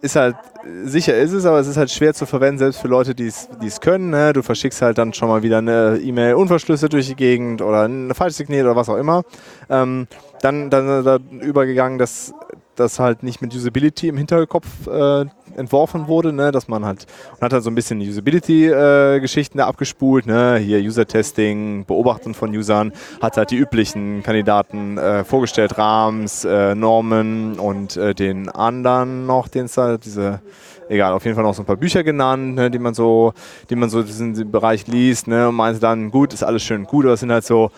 [0.00, 0.36] ist halt,
[0.84, 3.80] sicher ist es, aber es ist halt schwer zu verwenden, selbst für Leute, die es
[3.80, 4.10] können.
[4.10, 4.32] Ne?
[4.32, 8.14] Du verschickst halt dann schon mal wieder eine E-Mail unverschlüsselt durch die Gegend oder eine
[8.14, 9.22] falsch signiert oder was auch immer.
[9.68, 10.06] Ähm,
[10.42, 12.32] dann, dann da übergegangen, dass
[12.78, 15.24] das halt nicht mit Usability im Hinterkopf äh,
[15.56, 16.52] entworfen wurde, ne?
[16.52, 20.56] dass man halt und hat halt so ein bisschen Usability-Geschichten da abgespult, ne?
[20.56, 27.58] hier User-Testing, Beobachten von Usern, hat halt die üblichen Kandidaten äh, vorgestellt, Rams, äh, Norman
[27.58, 30.40] und äh, den anderen noch, den es da, diese
[30.88, 33.32] egal, auf jeden Fall noch so ein paar Bücher genannt, ne, die man so,
[33.70, 37.04] die man so diesen Bereich liest, ne, und meinte dann, gut, ist alles schön gut,
[37.04, 37.70] aber es sind halt so,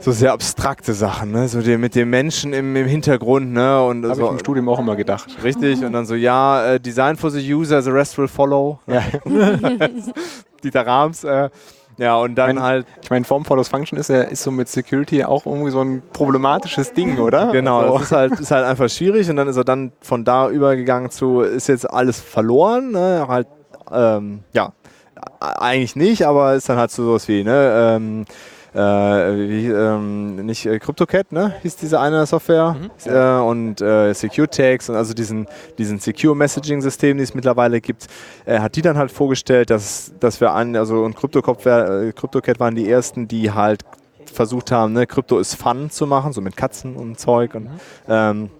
[0.00, 4.04] so sehr abstrakte Sachen, ne, so die, mit dem Menschen im, im Hintergrund, ne, und
[4.04, 5.28] Habe so, ich im Studium auch immer gedacht.
[5.42, 9.02] richtig, und dann so, ja, äh, Design for the User, the rest will follow, Ja.
[10.64, 11.50] Dieter Rams, äh,
[11.98, 14.68] ja, und dann Mein- halt, Ich meine, Form follows Function ist ja ist so mit
[14.68, 17.50] Security auch irgendwie so ein problematisches Ding, oder?
[17.50, 20.24] Genau, Also, das ist halt, ist halt einfach schwierig und dann ist er dann von
[20.24, 23.24] da übergegangen zu, ist jetzt alles verloren, ne?
[23.28, 23.48] halt,
[23.92, 24.72] ähm, ja,
[25.40, 28.24] eigentlich nicht, aber ist dann halt so sowas wie, ne, ähm,
[28.74, 32.76] äh, wie, ähm, nicht äh, CryptoCat, ne, hieß diese eine Software.
[33.04, 35.46] Äh, und äh, SecureTags und also diesen,
[35.78, 38.06] diesen Secure Messaging System, die es mittlerweile gibt,
[38.44, 42.60] äh, hat die dann halt vorgestellt, dass, dass wir an, also und CryptoCat, äh, CryptoCat
[42.60, 43.84] waren die ersten, die halt
[44.32, 47.68] versucht haben, ne, Krypto ist Fun zu machen, so mit Katzen und Zeug und
[48.08, 48.50] ähm,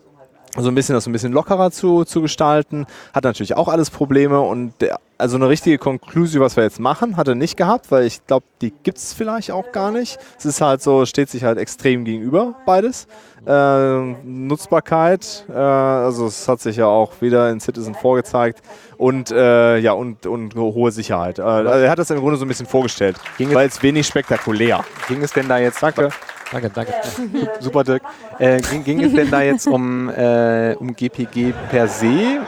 [0.63, 2.87] so ein bisschen das so ein bisschen lockerer zu, zu gestalten.
[3.13, 7.17] Hat natürlich auch alles Probleme und der, also eine richtige Konklusion, was wir jetzt machen,
[7.17, 10.19] hat er nicht gehabt, weil ich glaube, die gibt es vielleicht auch gar nicht.
[10.39, 13.07] Es ist halt so, steht sich halt extrem gegenüber, beides.
[13.47, 18.63] Äh, Nutzbarkeit, äh, also es hat sich ja auch wieder in Citizen vorgezeigt
[18.97, 21.39] und äh, ja und, und hohe Sicherheit.
[21.39, 24.07] Äh, also er hat das im Grunde so ein bisschen vorgestellt, Ging weil es wenig
[24.07, 24.85] spektakulär.
[25.09, 26.11] Ging es denn da jetzt, Danke.
[26.51, 26.93] Danke, danke.
[27.61, 28.03] super Dirk,
[28.39, 32.41] äh, ging, ging es denn da jetzt um, äh, um GPG per se?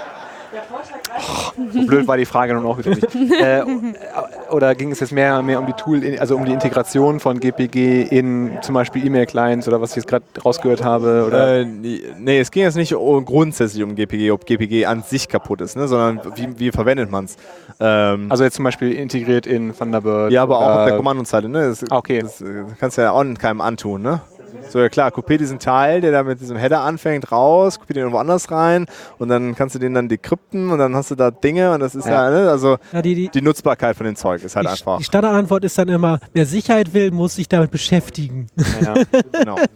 [1.19, 3.09] Oh, so blöd war die Frage nun auch wieder nicht.
[3.41, 3.63] Äh,
[4.53, 8.03] oder ging es jetzt mehr, mehr um die Tool, also um die Integration von GPG
[8.03, 11.25] in zum Beispiel E-Mail-Clients oder was ich jetzt gerade rausgehört habe?
[11.27, 11.61] Oder?
[11.61, 15.77] Äh, nee, es ging jetzt nicht grundsätzlich um GPG, ob GPG an sich kaputt ist,
[15.77, 17.37] ne, sondern wie, wie verwendet man es.
[17.79, 20.33] Ähm, also jetzt zum Beispiel integriert in Thunderbird.
[20.33, 21.49] ja, aber auch auf der äh, Kommandozeile.
[21.49, 21.69] Ne?
[21.69, 22.21] Das, Ah, okay.
[22.21, 24.03] das äh, kannst du ja auch keinem antun.
[24.03, 24.21] Ne?
[24.69, 28.01] So, ja klar, kopier diesen Teil, der da mit diesem Header anfängt, raus, kopier den
[28.03, 28.87] irgendwo anders rein
[29.19, 31.95] und dann kannst du den dann dekrypten und dann hast du da Dinge und das
[31.95, 32.45] ist ja, Ja.
[32.45, 34.99] ne, also Ja, die, die, die Nutzbarkeit von dem Zeug ist halt die, einfach.
[34.99, 38.47] die Standardantwort ist dann immer, wer Sicherheit will, muss sich damit beschäftigen.
[38.81, 38.95] Ja.
[39.33, 39.57] Genau.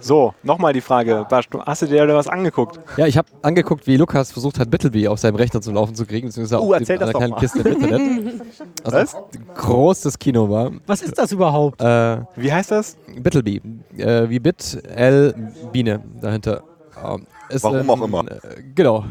[0.00, 1.26] So, nochmal die Frage.
[1.66, 2.78] Hast du dir da was angeguckt?
[2.96, 6.06] Ja, ich habe angeguckt, wie Lukas versucht hat, Bittleby auf seinem Rechner zum Laufen zu
[6.06, 7.40] kriegen, beziehungsweise Uh, auf erzähl einer das doch kleinen mal.
[7.40, 8.42] Kiste im Internet.
[8.84, 9.16] Also Was?
[9.56, 10.70] groß das Kino war.
[10.86, 11.80] Was ist das überhaupt?
[11.80, 12.96] Äh, Wie heißt das?
[13.18, 13.60] Bittleby,
[13.96, 15.34] äh, wie Bit, L,
[15.72, 16.62] Biene dahinter.
[17.04, 18.24] Ähm, ist, Warum auch immer.
[18.30, 18.38] äh,
[18.74, 19.04] Genau.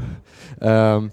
[0.62, 1.12] Ähm,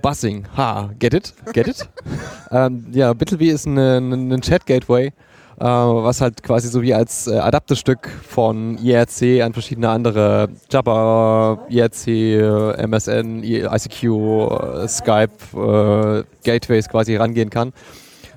[0.00, 1.34] Buzzing, ha, get it?
[1.52, 1.88] Get it?
[2.52, 5.12] ähm, ja, Bittleby ist ein, ein, ein Chat-Gateway,
[5.58, 12.06] was halt quasi so wie als äh, Adapterstück von IRC an verschiedene andere Jabber, IRC,
[12.06, 17.72] äh, MSN, ICQ, äh, Skype, äh, Gateways quasi rangehen kann.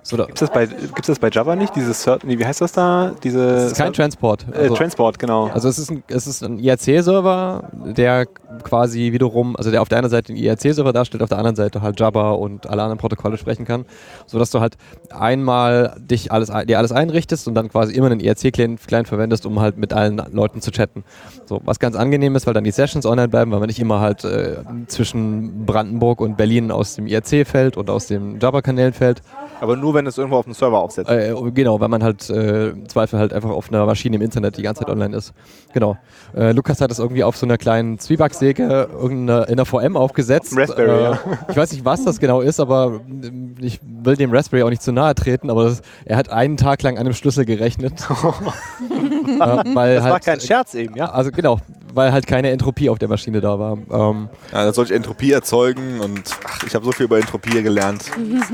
[0.07, 1.75] So, da, Gibt es das, bei- gibt's das bei Java nicht?
[1.75, 3.13] Diese Cert nee, wie heißt das da?
[3.23, 4.45] Diese es ist kein Transport.
[4.53, 5.47] äh, Transport, genau.
[5.47, 8.27] Also es ist ein, es ist ein IRC-Server, der
[8.61, 11.81] quasi wiederum, also der auf der einen Seite den IRC-Server darstellt, auf der anderen Seite
[11.81, 13.85] halt Java und alle anderen Protokolle sprechen kann,
[14.27, 14.77] sodass du halt
[15.09, 19.77] einmal dich alles, dir alles einrichtest und dann quasi immer einen IRC-Client verwendest, um halt
[19.77, 21.03] mit allen Leuten zu chatten.
[21.47, 24.01] So, was ganz angenehm ist, weil dann die Sessions online bleiben, weil man nicht immer
[24.01, 29.23] halt äh, zwischen Brandenburg und Berlin aus dem IRC fällt und aus den Java-Kanälen fällt.
[29.61, 31.09] Aber nur, wenn es irgendwo auf dem Server aufsetzt.
[31.09, 34.57] Äh, genau, weil man halt äh, im Zweifel halt einfach auf einer Maschine im Internet
[34.57, 35.33] die ganze Zeit online ist.
[35.73, 35.97] Genau.
[36.35, 40.55] Äh, Lukas hat das irgendwie auf so einer kleinen Zwiebacksäge in der VM aufgesetzt.
[40.55, 41.19] Raspberry, äh, ja.
[41.49, 44.81] Ich weiß nicht, was das genau ist, aber ähm, ich will dem Raspberry auch nicht
[44.81, 47.93] zu nahe treten, aber das, er hat einen Tag lang an einem Schlüssel gerechnet.
[48.09, 51.09] äh, das halt, war kein Scherz eben, ja.
[51.09, 51.59] Also genau,
[51.95, 53.73] weil halt keine Entropie auf der Maschine da war.
[53.73, 57.61] Ähm, Ja, da soll ich Entropie erzeugen und ach, ich habe so viel über Entropie
[57.63, 58.03] gelernt.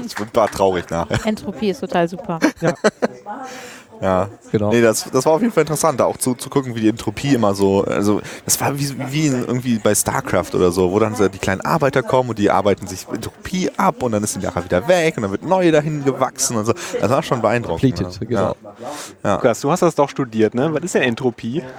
[0.06, 1.20] Es war traurig nachher.
[1.26, 2.40] Entropie ist total super.
[4.02, 4.30] Ja.
[4.52, 4.72] genau.
[4.72, 6.90] Nee, das, das war auf jeden Fall interessant, da auch zu, zu gucken, wie die
[6.90, 10.98] Entropie immer so, also das war wie, wie in, irgendwie bei StarCraft oder so, wo
[10.98, 14.36] dann so die kleinen Arbeiter kommen und die arbeiten sich Entropie ab und dann ist
[14.36, 16.74] die nachher wieder weg und dann wird neue dahin gewachsen und so.
[17.00, 18.00] Das war schon beeindruckend.
[18.00, 18.08] Ja.
[18.28, 18.56] genau.
[19.24, 19.36] Ja.
[19.36, 20.74] Lukas, du hast das doch studiert, ne?
[20.74, 21.62] Was ist denn Entropie?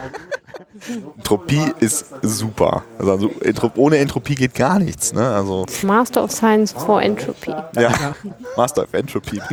[1.16, 2.82] Entropie ist super.
[2.98, 5.12] Also, also Entrop ohne Entropie geht gar nichts.
[5.12, 5.26] Ne?
[5.26, 7.52] Also Master of Science for Entropy.
[7.76, 7.92] ja,
[8.56, 9.40] Master of Entropy.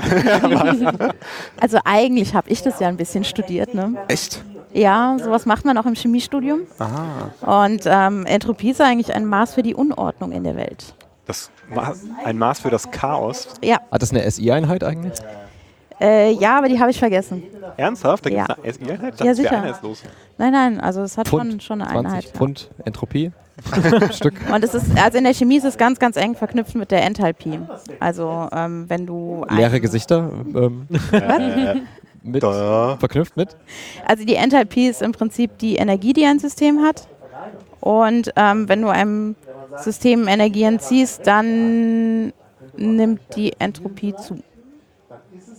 [1.60, 3.74] Also eigentlich habe ich das ja ein bisschen studiert.
[3.74, 3.96] Ne?
[4.08, 4.44] Echt?
[4.74, 6.62] Ja, sowas macht man auch im Chemiestudium.
[6.78, 7.66] Aha.
[7.66, 10.94] Und ähm, Entropie ist eigentlich ein Maß für die Unordnung in der Welt.
[11.26, 13.48] Das Ma ein Maß für das Chaos.
[13.64, 15.20] Ja, Hat das eine SI-Einheit eigentlich?
[16.02, 17.44] Äh, ja, aber die habe ich vergessen.
[17.78, 18.26] Ernsthaft?
[18.26, 18.46] Da Ja.
[18.64, 19.12] gibt's eine?
[19.24, 19.52] Ja, sicher.
[19.52, 20.04] wäre einheitslos.
[20.38, 22.26] Nein, nein, also es hat schon, Pfund, schon eine 20 Einheit.
[22.26, 22.32] ja.
[22.32, 23.32] Pfund Entropie.
[24.12, 24.36] Stück.
[24.54, 27.04] Und es ist, also in der Chemie ist es ganz, ganz eng verknüpft mit der
[27.04, 27.60] Enthalpie.
[28.00, 30.32] Also ähm, wenn du ein- Leere Gesichter.
[30.56, 30.88] Ähm,
[32.24, 32.96] mit, Da.
[32.98, 33.58] verknüpft mit.
[34.08, 37.08] Also die Enthalpie ist im Prinzip die Energie, die ein System hat.
[37.82, 39.36] Und ähm, wenn du einem
[39.78, 42.32] System Energie entziehst, dann
[42.78, 44.38] nimmt die Entropie zu.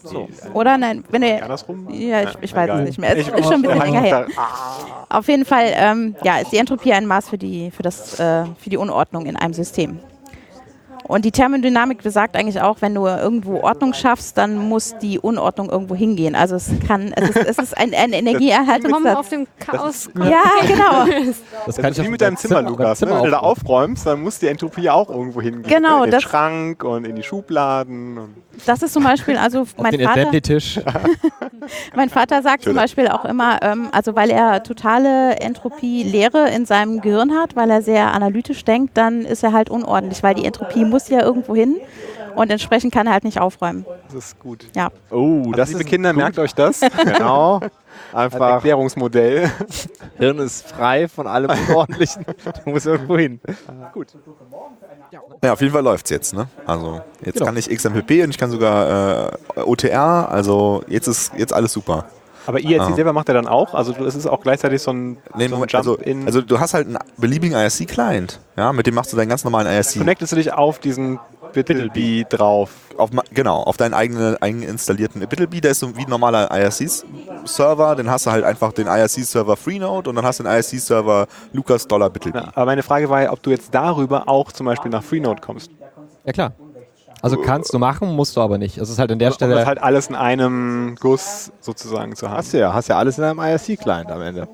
[0.03, 0.29] So.
[0.55, 1.43] Oder nein, wenn du.
[1.43, 1.89] Andersrum?
[1.91, 3.17] Ja, ich, ich weiß es nicht mehr.
[3.17, 4.27] Es Ich- ist schon ein bisschen länger her.
[4.37, 8.19] Ah, Auf jeden Fall, ähm, ja, ist die Entropie ein Maß für die, für, das,
[8.19, 9.99] äh, für die Unordnung in einem System.
[11.05, 15.69] Und die Thermodynamik besagt eigentlich auch, wenn du irgendwo Ordnung schaffst, dann muss die Unordnung
[15.69, 16.37] irgendwo hingehen.
[16.37, 19.17] Also es kann, es ist, es ist ein, ein Willkommen Energieerhaltungssatz.
[19.17, 20.09] auf dem Chaos.
[20.17, 21.07] Ja, genau.
[21.67, 23.01] Das Das ist wie mit deinem Zimmer, deinem Lukas.
[23.01, 23.09] Ne?
[23.09, 25.65] Zimmer Wenn du da aufräumst, dann muss die Entropie auch irgendwo hingehen.
[25.65, 26.05] Genau, ne?
[26.05, 28.17] In den das- Schrank und in die Schubladen.
[28.19, 28.35] Und
[28.66, 30.31] Das ist zum Beispiel, also Auf mein den Vater,
[31.96, 37.01] mein Vater sagt zum Beispiel auch immer, ähm, also weil er totale Entropie-Lehre in seinem
[37.01, 40.85] Gehirn hat, weil er sehr analytisch denkt, dann ist er halt unordentlich, weil die Entropie
[40.85, 41.77] muss ja irgendwo hin
[42.37, 43.85] und entsprechend kann er halt nicht aufräumen.
[44.07, 44.66] das ist gut.
[44.77, 44.88] Ja.
[45.11, 46.23] Oh, Das das liebe ist Kinder, gut.
[46.23, 46.81] merkt euch das.
[47.05, 47.61] Genau.
[48.12, 49.51] Einfach, Erklärungsmodell.
[50.18, 52.25] Hirn ist frei von allem Unordentlichen.
[52.64, 53.40] Du musst irgendwo hin.
[53.92, 54.09] Gut.
[55.42, 56.46] Ja, auf jeden Fall läuft's jetzt, ne?
[56.66, 57.46] Also jetzt Genau.
[57.46, 62.07] kann ich XMPP und ich kann sogar äh, OTR, also jetzt ist jetzt alles super.
[62.46, 62.92] Aber IRC Ah.
[62.94, 63.75] selber macht er dann auch?
[63.75, 66.26] Also es ist auch gleichzeitig so ein, Nee, so ein Moment, Jump also, in...
[66.26, 69.66] also du hast halt einen beliebigen IRC-Client, ja, mit dem machst du deinen ganz normalen
[69.66, 69.99] IRC.
[69.99, 71.18] connectest du dich auf diesen
[71.53, 72.70] BitLB drauf.
[72.96, 76.51] Auf, ma- genau, auf deinen eigenen, eigenen installierten BittlBee, der ist so wie ein normaler
[76.51, 81.26] IRC-Server, dann hast du halt einfach den IRC-Server Freenode und dann hast du den IRC-Server
[81.53, 82.38] Lucas Dollar BittlBee.
[82.38, 85.40] Ja, aber meine Frage war ja, ob du jetzt darüber auch zum Beispiel nach Freenode
[85.40, 85.70] kommst.
[86.24, 86.53] Ja klar.
[87.22, 88.78] Also kannst du machen, musst du aber nicht.
[88.78, 89.55] Es ist halt an der Um Stelle.
[89.55, 92.38] das halt alles in einem Guss sozusagen zu haben.
[92.38, 94.48] Hast du ja, hast ja alles in einem IRC-Client am Ende.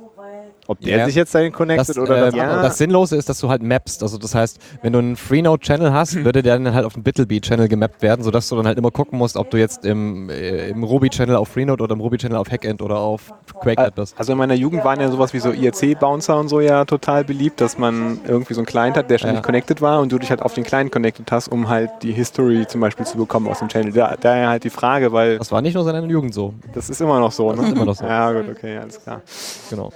[0.69, 1.05] Ob der Ja.
[1.07, 2.63] sich jetzt dahin connected Das, oder äh, das andere.
[2.63, 4.03] das Sinnlose ist, dass du halt mappst.
[4.03, 7.69] Also das heißt, wenn du einen Freenode-Channel hast, würde der dann halt auf den BittlBee-Channel
[7.69, 10.83] gemappt werden, sodass du dann halt immer gucken musst, ob du jetzt im, äh, im
[10.83, 14.15] Ruby-Channel auf Freenode oder im Ruby-Channel auf Hackend oder auf QuakeNet bist.
[14.19, 17.61] Also in meiner Jugend waren ja sowas wie so IRC-Bouncer und so ja total beliebt,
[17.61, 19.43] dass man irgendwie so einen Client hat, der ständig Ja.
[19.43, 22.67] connected war und du dich halt auf den Client connected hast, um halt die History
[22.67, 23.93] zum Beispiel zu bekommen aus dem Channel.
[23.93, 26.55] Da, daher halt die Frage, weil Das war nicht nur seine Jugend so.
[26.75, 27.63] das ist immer noch so, ne?
[27.67, 28.05] ist immer noch so.
[28.17, 29.23] Ja, gut, okay, alles klar.
[29.71, 29.93] Genau.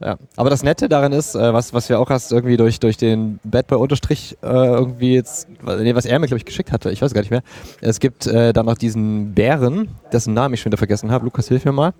[0.00, 0.16] Ja.
[0.36, 3.38] Aber das Nette daran ist, äh, was, was wir auch hast, irgendwie durch, durch den
[3.44, 7.02] Bad Boy Unterstrich äh, irgendwie jetzt, nee, was er mir, glaube ich, geschickt hatte, ich
[7.02, 7.42] weiß gar nicht mehr.
[7.82, 11.26] Es gibt äh, dann noch diesen Bären, dessen Namen ich schon wieder vergessen habe.
[11.26, 11.92] Lukas, hilf mir mal.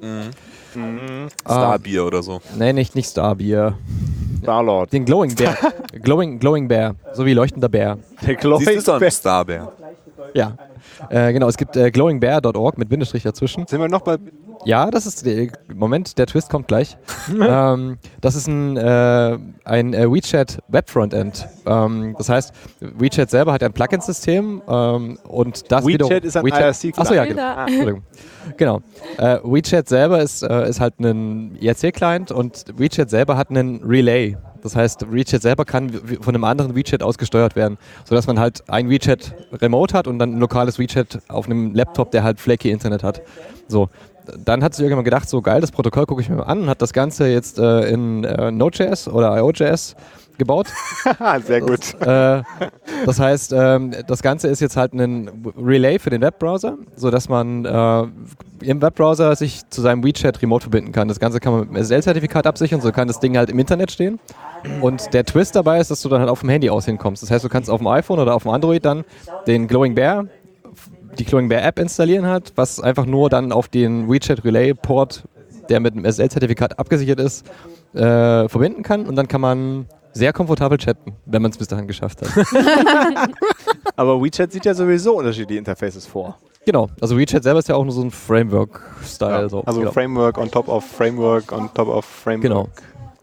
[1.45, 2.41] Ah, Starbier oder so.
[2.59, 3.77] nee, nicht, nicht Starbier.
[4.43, 4.93] Starlord.
[4.93, 5.57] Den Glowing Bear.
[6.03, 6.95] Glowing, Glowing Bear.
[7.13, 7.99] So wie leuchtender Bär.
[8.27, 9.73] Der Glowing Siehst du, ist doch ein Starbär.
[10.35, 10.57] Ja.
[11.09, 13.67] Äh, genau, es gibt äh, glowingbear.org mit Bindestrich dazwischen.
[13.67, 14.17] Sind wir noch bei
[14.65, 16.97] Ja, das ist der Moment, der Twist kommt gleich.
[17.41, 21.49] ähm, das ist ein, äh, ein äh, WeChat Web Frontend.
[21.67, 26.45] Ähm, das heißt, WeChat selber hat ein Plugin-System ähm, und das WeChat wiederum- ist ein
[26.45, 26.99] WeChat, IRC-Client.
[26.99, 27.43] Achso, ja, genau.
[27.43, 28.03] Ah, Entschuldigung.
[28.57, 28.81] genau.
[29.17, 34.37] Äh, WeChat selber ist, äh, ist halt ein IRC-Client und WeChat selber hat einen Relay.
[34.63, 35.91] Das heißt, WeChat selber kann
[36.21, 40.19] von einem anderen WeChat aus gesteuert werden, sodass man halt ein WeChat remote hat und
[40.19, 43.23] dann ein lokales WeChat auf einem Laptop, der halt flaky Internet hat.
[43.69, 43.89] So.
[44.45, 46.69] Dann hat sich irgendjemand gedacht, so geil, das Protokoll gucke ich mir mal an und
[46.69, 49.97] hat das Ganze jetzt äh, in äh, Node.js oder IO.js
[50.41, 50.69] gebaut.
[51.47, 51.95] Sehr gut.
[52.01, 52.43] Äh,
[53.07, 57.65] das heißt, ähm, das Ganze ist jetzt halt ein Relay für den Webbrowser, sodass man
[57.65, 58.07] äh,
[58.65, 61.07] im Webbrowser sich zu seinem WeChat remote verbinden kann.
[61.07, 63.93] Das Ganze kann man mit einem SSL-Zertifikat absichern, so kann das Ding halt im Internet
[63.93, 64.19] stehen.
[64.81, 67.23] Und der Twist dabei ist, dass du dann halt auf dem Handy aus hinkommst.
[67.23, 69.05] Das heißt, du kannst auf dem iPhone oder auf dem Android dann
[69.47, 70.27] den Glowing Bear,
[71.19, 75.25] die Glowing Bear App installieren halt, was einfach nur dann auf den WeChat Relay Port,
[75.69, 77.47] der mit einem SSL-Zertifikat abgesichert ist,
[77.95, 79.07] äh, verbinden kann.
[79.07, 82.31] Und dann kann man sehr komfortabel chatten, wenn man es bis dahin geschafft hat.
[83.97, 86.37] Aber WeChat sieht ja sowieso unterschiedliche Interfaces vor.
[86.65, 89.49] genau, also WeChat selber ist ja auch nur so ein Framework-Style.
[89.49, 89.63] so.
[89.65, 89.93] Also genau.
[89.93, 92.43] Framework on top of Framework on top of Framework.
[92.43, 92.69] genau.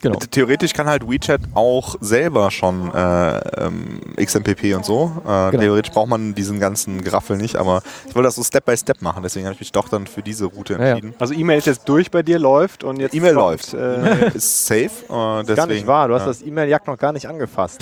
[0.01, 0.19] Genau.
[0.31, 5.11] Theoretisch kann halt WeChat auch selber schon äh, ähm, XMPP und so.
[5.25, 5.61] Äh, Genau.
[5.63, 9.01] Theoretisch braucht man diesen ganzen Geraffel nicht, aber ich wollte das so Step by Step
[9.01, 10.85] machen, deswegen habe ich mich doch dann für diese Route Ja, ja.
[10.91, 11.13] entschieden.
[11.19, 13.73] Also E-Mail ist jetzt durch bei dir, läuft und jetzt E-Mail läuft.
[13.73, 14.83] Äh, Ist safe.
[14.83, 14.89] Äh,
[15.41, 16.27] deswegen, Gar nicht wahr, du hast ja.
[16.27, 17.81] das E-Mail-Jagd noch gar nicht angefasst.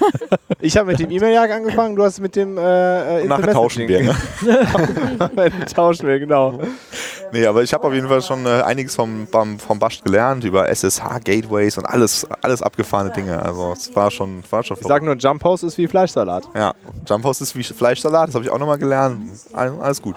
[0.60, 3.86] ich habe mit dem E-Mail-Jagd angefangen, du hast mit dem äh, äh, Und nachher tauschen
[3.88, 4.02] wir.
[4.02, 4.14] Ne?
[5.34, 5.66] wir.
[5.66, 6.58] tauschen wir, genau.
[7.34, 10.44] Nee, aber ich habe auf jeden Fall schon äh, einiges vom, vom, vom Basch gelernt
[10.44, 13.42] über SSH-Gateways und alles, alles abgefahrene Dinge.
[13.42, 16.48] Also es war schon, war schon Ich sag nur, Jump Host ist wie Fleischsalat.
[16.54, 16.72] Ja,
[17.04, 19.20] Jump House ist wie Fleischsalat, das habe ich auch nochmal gelernt.
[19.52, 20.14] All- Alles gut.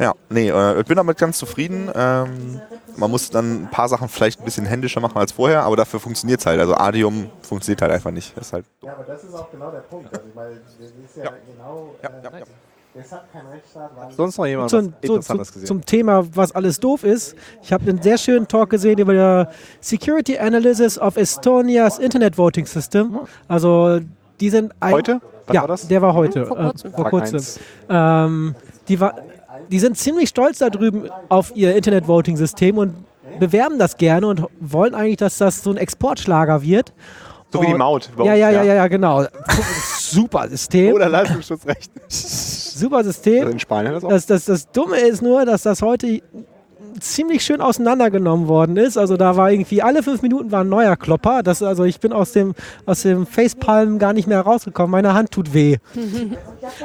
[0.00, 1.88] Ja, nee, äh, ich bin damit ganz zufrieden.
[1.94, 2.60] Ähm,
[2.96, 6.00] man muss dann ein paar Sachen vielleicht ein bisschen händischer machen als vorher, aber dafür
[6.00, 6.58] funktioniert es halt.
[6.58, 8.36] Also Adium funktioniert halt einfach nicht.
[8.36, 10.12] Ist halt Ja, aber das ist auch genau der Punkt.
[10.12, 11.94] Also ich meine, das ist ja, genau.
[12.02, 12.44] ja, ja, ja.
[12.96, 15.66] Deshalb kein Rechtsstaat, weil Sonst noch jemand Zum, was so, zu, Interessantes gesehen?
[15.66, 17.34] zum Thema, was alles doof ist.
[17.62, 22.66] Ich habe einen sehr schönen Talk gesehen über der Security Analysis of Estonia's Internet Voting
[22.66, 23.18] System.
[23.48, 23.98] Also
[24.40, 25.20] die sind ein, Heute?
[25.46, 25.88] Wann ja, war das?
[25.88, 26.92] der war heute, Vor äh, kurzem.
[26.92, 27.36] vor Tag kurzem.
[27.36, 27.60] eins.
[27.88, 28.54] Ähm,
[28.88, 29.14] die, war,
[29.70, 32.94] die sind ziemlich stolz da drüben auf ihr Internet Voting System und
[33.40, 36.92] bewerben das gerne und wollen eigentlich, dass das so ein Exportschlager wird.
[37.54, 38.10] So wie die Maut.
[38.16, 39.24] Ja, uns, ja, ja, ja, ja, genau.
[39.70, 40.94] Super System.
[40.94, 41.90] Oder Leistungsschutzrecht.
[42.08, 43.50] Super Also System.
[43.50, 44.08] in Spanien das auch.
[44.08, 46.20] Das, das, das Dumme ist nur, dass das heute
[47.00, 48.96] ziemlich schön auseinandergenommen worden ist.
[48.96, 51.42] Also da war irgendwie alle fünf Minuten war ein neuer Klopper.
[51.42, 52.54] Das, also ich bin aus dem,
[52.86, 54.90] aus dem Facepalm gar nicht mehr rausgekommen.
[54.90, 55.78] Meine Hand tut weh.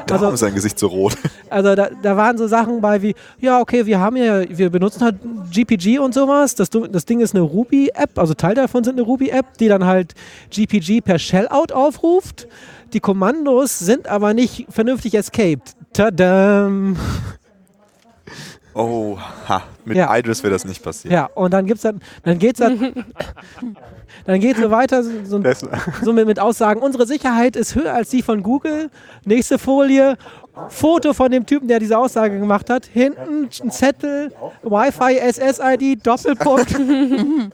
[0.07, 1.16] Darum Also, ist sein Gesicht so rot.
[1.49, 5.01] also da, da waren so Sachen bei wie, ja, okay, wir haben ja, wir benutzen
[5.01, 5.16] halt
[5.51, 6.55] GPG und sowas.
[6.55, 10.14] Das, das Ding ist eine Ruby-App, also Teil davon sind eine Ruby-App, die dann halt
[10.49, 12.47] GPG per Shellout aufruft.
[12.93, 15.76] Die Kommandos sind aber nicht vernünftig escaped.
[15.93, 16.97] Tadam!
[18.74, 19.17] Oh,
[19.47, 19.63] ha.
[19.84, 20.15] Mit Ja.
[20.15, 21.11] Idris wäre das nicht passiert.
[21.13, 22.93] Ja, und dann gibt's dann, dann geht's dann,
[24.26, 25.41] dann geht's so weiter, so, so,
[26.03, 28.89] so mit, mit Aussagen, unsere Sicherheit ist höher als die von Google.
[29.26, 30.17] Nächste Folie,
[30.70, 32.86] Foto von dem Typen, der diese Aussage gemacht hat.
[32.86, 34.32] Hinten ein Zettel,
[34.63, 36.76] Wi-Fi, SSID, Doppelpunkt,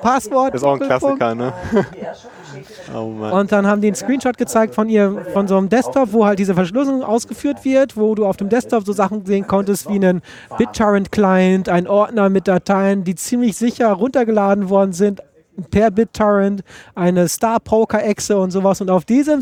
[0.00, 0.54] Passwort.
[0.54, 0.86] Das ist auch ein.
[0.86, 1.52] Klassiker, ne?
[2.94, 3.32] oh Mann.
[3.32, 6.38] Und dann haben die einen Screenshot gezeigt von ihr, von so einem Desktop, wo halt
[6.38, 10.22] diese Verschlüsselung ausgeführt wird, wo du auf dem Desktop so Sachen sehen konntest wie einen
[10.56, 15.22] BitTorrent-Client, ein Ordner mit Dateien, die ziemlich sicher runtergeladen worden sind
[15.70, 16.62] per BitTorrent,
[16.94, 18.80] eine Star Poker Exe und sowas.
[18.80, 19.40] Und auf diesem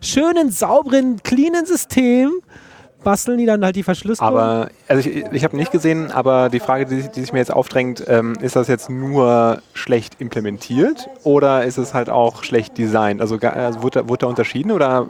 [0.00, 2.30] schönen, sauberen, cleanen System
[3.04, 4.32] basteln die dann halt die Verschlüsselung.
[4.32, 7.52] Aber, also ich, ich habe nicht gesehen, aber die Frage, die, die sich mir jetzt
[7.52, 13.20] aufdrängt, ähm, ist das jetzt nur schlecht implementiert oder ist es halt auch schlecht designt?
[13.20, 15.08] Also, also wurde, wurde da unterschieden oder?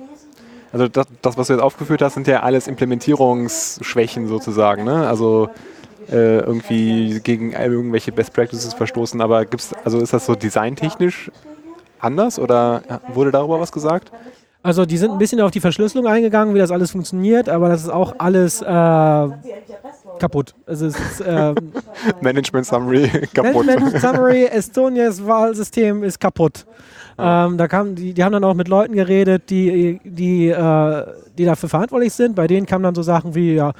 [0.72, 5.06] Also das, das, was du jetzt aufgeführt hast, sind ja alles Implementierungsschwächen sozusagen, ne?
[5.06, 5.50] Also
[6.10, 11.30] äh, irgendwie gegen irgendwelche Best Practices verstoßen, aber gibt's, also ist das so designtechnisch
[12.00, 14.10] anders oder wurde darüber was gesagt?
[14.64, 17.82] Also die sind ein bisschen auf die Verschlüsselung eingegangen, wie das alles funktioniert, aber das
[17.82, 19.28] ist auch alles äh,
[20.20, 20.54] kaputt.
[20.66, 21.54] Also es ist äh,
[22.20, 23.66] Management Summary kaputt.
[23.66, 26.64] Management Summary, Estonias Wahlsystem ist kaputt.
[27.18, 31.06] Ähm, da kam, die, die haben dann auch mit Leuten geredet, die, die, äh,
[31.36, 32.36] die dafür verantwortlich sind.
[32.36, 33.72] Bei denen kamen dann so Sachen wie, ja,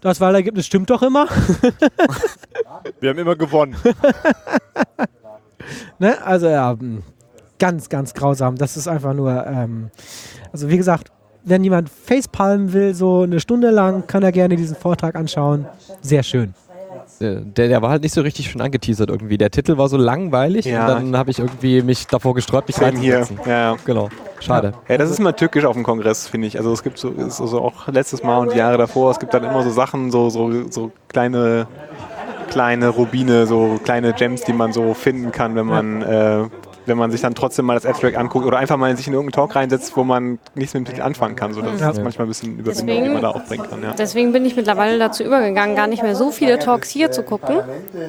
[0.00, 1.26] das Wahlergebnis stimmt doch immer.
[3.00, 3.76] Wir haben immer gewonnen.
[5.98, 6.24] ne?
[6.24, 7.02] Also ja, mh,
[7.60, 8.56] ganz, ganz grausam.
[8.56, 9.90] Das ist einfach nur, ähm,
[10.52, 11.12] also wie gesagt,
[11.44, 15.66] wenn jemand Facepalmen will, so eine Stunde lang, kann er gerne diesen Vortrag anschauen.
[16.02, 16.54] Sehr schön.
[17.20, 19.38] Äh, Der, der war halt nicht so richtig schön angeteasert irgendwie.
[19.38, 20.82] Der Titel war so langweilig Ja.
[20.82, 23.16] und dann habe ich irgendwie mich davor gesträubt, mich Same hier.
[23.18, 23.44] reinzusetzen.
[23.50, 23.76] Ja, ja.
[23.84, 24.08] Genau.
[24.40, 24.72] Schade.
[24.88, 26.58] Ja, das ist immer tückisch auf dem Kongress, finde ich.
[26.58, 29.32] Also es gibt so, ist also auch letztes Mal und die Jahre davor, es gibt
[29.34, 31.66] dann immer so Sachen, so, so, so kleine,
[32.50, 36.44] kleine Rubine, so kleine Gems, die man so finden kann, wenn man, äh,
[36.90, 39.46] wenn man sich dann trotzdem mal das Abstract anguckt oder einfach mal sich in irgendeinen
[39.46, 41.54] Talk reinsetzt, wo man nichts mit dem Titel anfangen kann.
[41.54, 41.90] So, das Ja.
[41.90, 43.82] ist manchmal ein bisschen Überwindung, Deswegen- die man da aufbringen kann.
[43.82, 43.94] Ja.
[43.96, 47.60] Deswegen bin ich mittlerweile dazu übergegangen, gar nicht mehr so viele Talks hier zu gucken,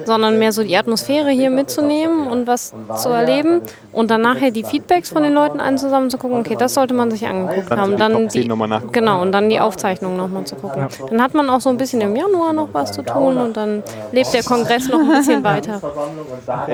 [0.04, 3.60] sondern mehr so die Atmosphäre hier mitzunehmen und was zu erleben
[3.92, 7.10] und dann nachher die Feedbacks von den Leuten einzusammeln zu gucken, okay, das sollte man
[7.12, 7.96] sich angeguckt Dann haben.
[7.96, 10.88] Dann Top 10 die, genau, und dann die Aufzeichnung nochmal zu gucken.
[11.08, 13.82] Dann hat man auch so ein bisschen im Januar noch was zu tun und dann
[14.10, 15.80] lebt der Kongress noch ein bisschen weiter.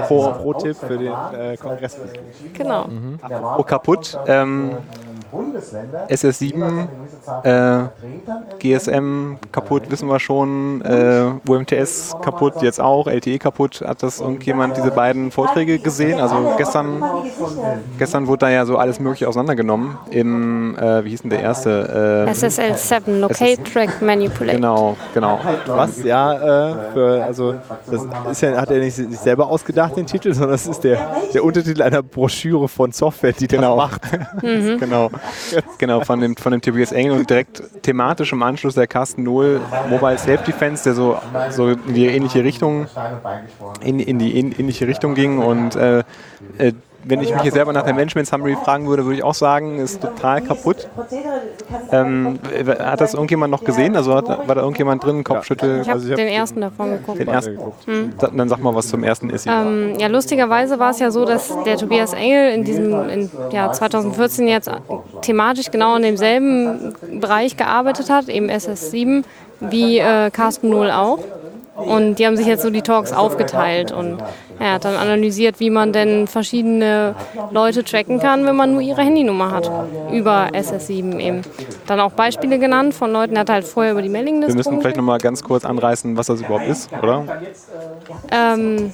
[0.06, 1.97] Pro, pro Tipp für den äh, Kongress.
[2.54, 2.88] Genau.
[3.56, 4.18] Oh, kaputt.
[4.26, 4.76] Ähm,
[6.08, 6.88] SS7,
[7.44, 7.88] äh,
[8.58, 10.82] GSM kaputt, wissen wir schon.
[10.82, 13.06] Äh, UMTS kaputt, jetzt auch.
[13.06, 13.82] LTE kaputt.
[13.86, 16.20] Hat das irgendjemand diese beiden Vorträge gesehen?
[16.20, 17.02] Also gestern,
[17.98, 19.98] gestern wurde da ja so alles Mögliche auseinandergenommen.
[20.10, 22.26] Im, äh, wie hieß denn der erste?
[22.26, 24.56] Äh, SSL 7, Locate Track Manipulate.
[24.56, 25.40] genau, genau.
[25.66, 26.02] Was?
[26.02, 27.54] Ja, äh, für, also
[27.90, 30.98] das ist ja, hat er nicht sich selber ausgedacht, den Titel, sondern das ist der,
[31.34, 34.02] der Untertitel einer Broschüre von Software, die genau macht.
[34.40, 35.10] genau,
[35.78, 39.60] genau von dem, von dem Tobias Engel und direkt thematisch im Anschluss der Carsten Nohl
[39.88, 41.18] Mobile Self Defense, der so,
[41.50, 42.86] so in die ähnliche Richtung
[43.82, 45.38] in, in die ähnliche Richtung ging.
[45.38, 46.04] Und äh,
[46.58, 46.72] äh,
[47.04, 49.78] wenn ich mich jetzt selber nach der Management Summary fragen würde, würde ich auch sagen,
[49.78, 50.88] ist total kaputt.
[51.90, 52.38] Ähm,
[52.80, 53.96] hat das irgendjemand noch gesehen?
[53.96, 55.24] Also hat, war da irgendjemand drin?
[55.24, 55.80] Kopfschüttel?
[55.82, 57.18] Ich habe Also hab den ersten davon geguckt.
[57.20, 57.58] Den ersten.
[58.18, 59.48] Da- Dann sag mal was zum ersten Issi.
[59.48, 63.72] Ähm, ja, lustigerweise war es ja so, dass der Tobias Engel in diesem in, ja,
[63.72, 64.70] 2014 jetzt
[65.22, 69.24] thematisch genau in demselben Bereich gearbeitet hat, eben SS7,
[69.60, 71.18] wie äh, Carsten Null auch.
[71.78, 74.18] Und die haben sich jetzt so die Talks aufgeteilt und
[74.58, 77.14] er hat dann analysiert, wie man denn verschiedene
[77.52, 79.70] Leute tracken kann, wenn man nur ihre Handynummer hat.
[80.12, 81.42] Über SS7 eben.
[81.86, 84.80] Dann auch Beispiele genannt von Leuten, er hat halt vorher über die Wir Mailingliste müssen
[84.80, 87.24] vielleicht nochmal ganz kurz anreißen, was das überhaupt ist, oder?
[88.32, 88.92] Ähm,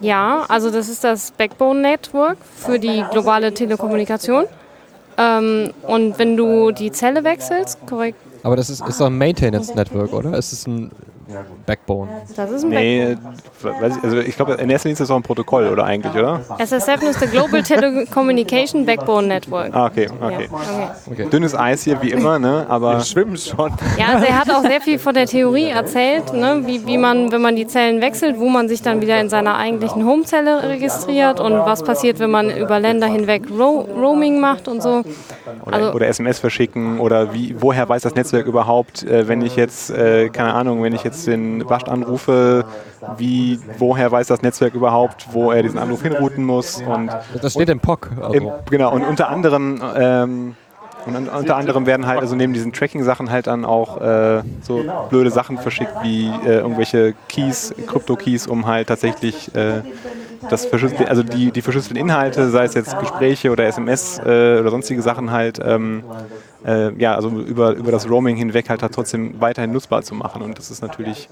[0.00, 4.44] ja, also das ist das Backbone Network für die globale Telekommunikation.
[5.16, 9.74] Ähm, und wenn du die Zelle wechselst, korrekt, Aber das ist, ist doch ein Maintenance
[9.74, 10.34] Network, oder?
[10.34, 10.68] Es ist
[11.66, 12.08] Backbone.
[12.36, 13.16] das ist ein Nee,
[13.62, 16.14] weiß ich, also ich glaube, in erster Linie ist das auch ein Protokoll, oder eigentlich,
[16.14, 16.38] oder?
[16.38, 16.64] Backbone.
[16.64, 19.74] SS7 ist der Global Telecommunication Backbone Network.
[19.74, 20.48] Ah, okay, okay.
[20.50, 21.26] Ja, okay.
[21.30, 22.66] Dünnes Eis hier, wie immer, ne?
[22.68, 23.72] Aber Schwimmen schon.
[23.98, 26.62] ja, also er hat auch sehr viel von der Theorie erzählt, ne?
[26.64, 29.56] wie, wie man, wenn man die Zellen wechselt, wo man sich dann wieder in seiner
[29.56, 34.82] eigentlichen Homezelle registriert und was passiert, wenn man über Länder hinweg Ro Roaming macht und
[34.82, 35.02] so.
[35.64, 39.56] oder, Also- oder SMS verschicken oder wie, woher weiß das Netzwerk überhaupt, äh, wenn ich
[39.56, 42.64] jetzt, äh, keine Ahnung, wenn ich jetzt den Wascht anrufe,
[43.16, 47.10] wie, woher weiß das Netzwerk überhaupt, wo er diesen Anruf hinrouten muss und
[47.40, 48.10] Das steht im POC.
[48.20, 48.34] Also.
[48.34, 50.54] im, genau, und unter anderem ähm,
[51.06, 54.84] Und un unter anderem werden halt, also neben diesen Tracking-Sachen halt dann auch äh, so
[55.08, 59.82] blöde Sachen verschickt wie äh, irgendwelche Keys, Krypto-Keys, um halt tatsächlich äh,
[60.50, 64.70] das verschlüsselte, also die, die verschlüsselten Inhalte, sei es jetzt Gespräche oder SMS äh, oder
[64.70, 66.02] sonstige Sachen halt, ähm,
[66.66, 70.42] äh, ja, also über, über das Roaming hinweg halt, halt trotzdem weiterhin nutzbar zu machen.
[70.42, 71.28] Und das ist natürlich,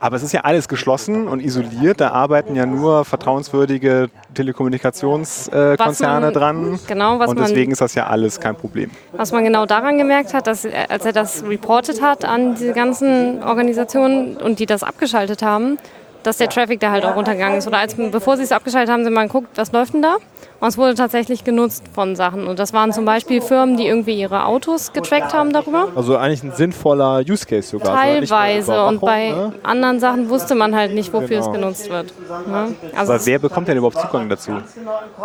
[0.00, 2.00] aber es ist ja alles geschlossen und isoliert.
[2.00, 6.78] Da arbeiten ja nur vertrauenswürdige Telekommunikationskonzerne äh, man- dran.
[6.86, 8.90] genau, was und man- deswegen ist das ja alles kein Problem.
[9.12, 12.72] Was man genau daran gemerkt hat, dass er- als er das reported hat an diese
[12.72, 15.78] ganzen Organisationen und die das abgeschaltet haben,
[16.24, 17.66] dass der Traffic da halt auch runtergegangen ist.
[17.66, 20.16] Oder als, bevor sie es abgeschaltet haben, sind mal geguckt, was läuft denn da?
[20.60, 22.46] Und es wurde tatsächlich genutzt von Sachen.
[22.46, 25.88] Und das waren zum Beispiel Firmen, die irgendwie ihre Autos getrackt haben darüber.
[25.94, 27.94] Also eigentlich ein sinnvoller Use Case sogar.
[27.94, 28.84] Also Teilweise.
[28.86, 29.52] Und bei ne?
[29.62, 31.46] anderen Sachen wusste man halt nicht, wofür Genau.
[31.46, 32.14] es genutzt wird.
[32.46, 32.74] Ne?
[32.96, 34.52] Also Aber wer bekommt denn überhaupt Zugang dazu?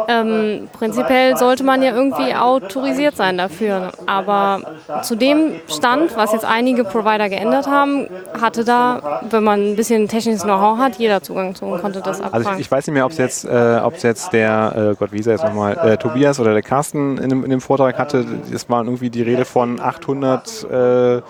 [0.08, 3.91] ähm, prinzipiell sollte man ja irgendwie autorisiert sein dafür.
[4.06, 4.62] Aber
[5.04, 8.08] zu dem Stand, was jetzt einige Provider geändert haben,
[8.41, 12.22] hatte da, wenn man ein bisschen technisches Know-how hat, jeder Zugang zu und konnte das
[12.22, 12.60] Also abfangen.
[12.60, 15.28] ich, ich weiß nicht mehr, ob es jetzt, äh, jetzt der, äh, Gott, wie ist
[15.28, 18.26] er jetzt nochmal, äh, Tobias oder der Carsten in dem, in dem Vortrag hatte.
[18.54, 21.22] Es war irgendwie die Rede von 800 äh, äh,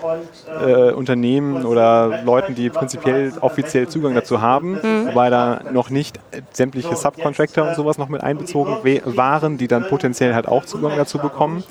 [0.92, 6.18] Unternehmen oder Leuten, die prinzipiell offiziell Zugang dazu haben, wobei da noch nicht
[6.52, 11.18] sämtliche Subcontractor und sowas noch mit einbezogen waren, die dann potenziell halt auch Zugang dazu
[11.18, 11.62] bekommen.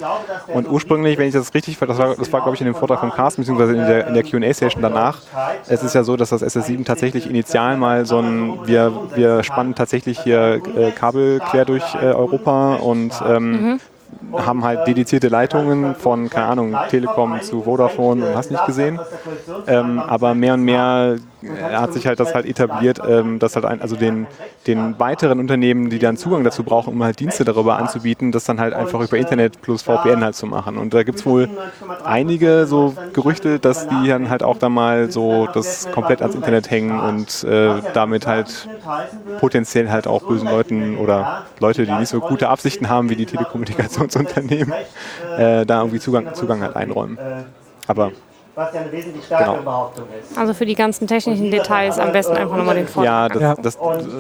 [0.48, 3.00] Und ursprünglich, wenn ich das richtig das war, das war glaube ich in dem Vortrag
[3.00, 5.22] von Carsten, beziehungsweise in der, in der Qa-Session danach,
[5.68, 9.76] es ist ja so, dass das SS7 tatsächlich initial mal so ein, wir, wir spannen
[9.76, 13.80] tatsächlich hier äh, Kabel quer durch äh, Europa und ähm,
[14.34, 19.00] haben halt dedizierte Leitungen von, keine Ahnung, Telekom zu Vodafone und hast nicht gesehen.
[19.68, 23.66] Ähm, aber mehr und mehr äh, hat sich halt das halt etabliert, ähm, dass halt
[23.66, 24.28] ein, also den,
[24.68, 28.60] den weiteren Unternehmen, die dann Zugang dazu brauchen, um halt Dienste darüber anzubieten, das dann
[28.60, 30.78] halt einfach über Internet plus VPN halt zu machen.
[30.78, 31.50] Und da gibt es wohl
[32.04, 36.70] einige so Gerüchte, dass die dann halt auch dann mal so das komplett ans Internet
[36.70, 38.68] hängen und äh, damit halt
[39.40, 43.26] potenziell halt auch bösen Leuten oder Leute, die nicht so gute Absichten haben wie die
[44.10, 44.74] Telekommunikationsunternehmen,
[45.38, 47.18] äh, da irgendwie Zugang, Zugang halt einräumen.
[47.88, 48.12] Aber
[48.60, 49.64] Was ja eine wesentlich stärkere Genau.
[49.64, 50.38] Behauptung ist.
[50.38, 53.36] Also für die ganzen technischen Details am besten einfach nochmal den Vortrag.
[53.40, 53.78] ja, das, das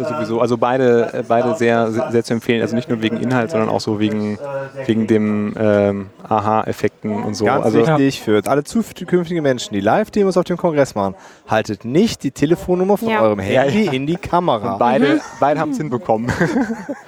[0.10, 0.40] sowieso.
[0.40, 2.62] Also beide, äh, beide sehr, sehr zu empfehlen.
[2.62, 4.40] Also nicht nur wegen Inhalt, sondern auch so wegen,
[4.86, 7.44] wegen dem ähm, Aha-Effekten und so.
[7.46, 11.16] Ganz also, wichtig für alle zukünftigen Menschen, die Live-Demos auf dem Kongress machen,
[11.48, 13.22] haltet nicht die Telefonnummer von Ja.
[13.22, 13.92] eurem Handy ja.
[13.92, 14.78] in die Kamera.
[14.78, 16.32] Beide, beide haben es hinbekommen.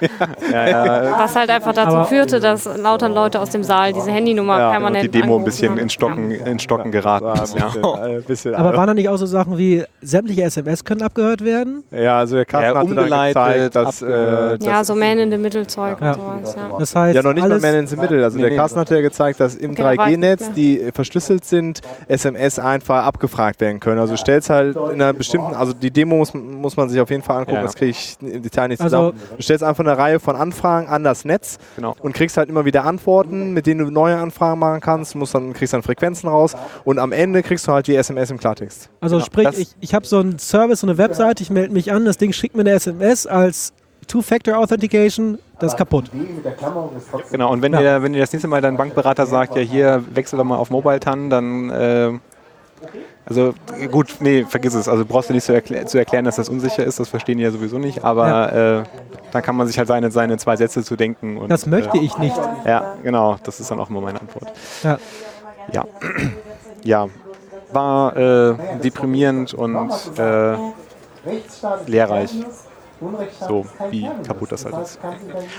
[0.52, 4.10] ja, ja, Was halt einfach dazu Aber- führte, dass lauter Leute aus dem Saal diese
[4.10, 7.32] Handynummer Ja, und permanent und die Demo ein bisschen in Stocken, in Stocken geraten Ja,
[7.32, 7.66] ein Ja.
[7.66, 11.02] bisschen, äh, ein bisschen, Aber waren da nicht auch so Sachen wie sämtliche SMS können
[11.02, 11.84] abgehört werden?
[11.90, 16.12] ja, also der Carsten Ja, hatte dann gezeigt, dass, äh, Ja, so Man-in-the-Middle-Zeug Ja.
[16.12, 16.56] und sowas.
[16.56, 16.78] Ja.
[16.78, 18.22] Das heißt, ja, noch nicht mal Man in the Middle.
[18.24, 18.56] Also Nee, der nee.
[18.56, 23.04] Carsten hat ja gezeigt, dass im Okay, ich 3G-Netz, nicht die verschlüsselt sind, SMS einfach
[23.04, 23.98] abgefragt werden können.
[24.00, 27.10] Also du stellst halt in einer bestimmten, also die Demo muss, muss man sich auf
[27.10, 27.62] jeden Fall angucken, Ja.
[27.62, 29.20] das kriege ich im Detail nicht Also- zusammen.
[29.36, 31.94] du stellst einfach eine Reihe von Anfragen an das Netz Genau.
[32.02, 35.52] und kriegst halt immer wieder Antworten, mit denen du neue Anfragen machen kannst, musst dann,
[35.52, 36.54] kriegst dann Frequenzen raus
[36.84, 38.88] und am Ende kriegst du halt die SMS im Klartext.
[39.00, 41.72] also Genau, sprich, das- ich, ich habe so einen Service, so eine Webseite, ich melde
[41.72, 43.72] mich an, das Ding schickt mir eine SMS als
[44.08, 46.10] Two-Factor Authentication, das ist kaputt.
[46.12, 47.80] Ist Genau, und wenn, Ja.
[47.80, 50.70] ihr, wenn ihr das nächste Mal dein Bankberater sagt, ja hier, wechsel doch mal auf
[50.70, 52.10] Mobile TAN, dann, äh,
[53.24, 53.54] also
[53.92, 54.88] gut, nee, vergiss es.
[54.88, 57.44] Also brauchst du nicht zu, erklä zu erklären, dass das unsicher ist, das verstehen die
[57.44, 58.82] ja sowieso nicht, aber äh,
[59.30, 61.36] dann kann man sich halt seine, seine zwei Sätze zu denken.
[61.38, 62.36] Und, Das möchte äh, ich nicht.
[62.66, 64.52] Ja, genau, das ist dann auch immer meine Antwort.
[64.82, 64.98] Ja.
[65.72, 65.84] Ja,
[66.84, 67.08] ja
[67.72, 70.56] war äh, deprimierend und äh,
[71.86, 72.34] lehrreich.
[73.48, 75.00] So, wie kaputt das halt ist.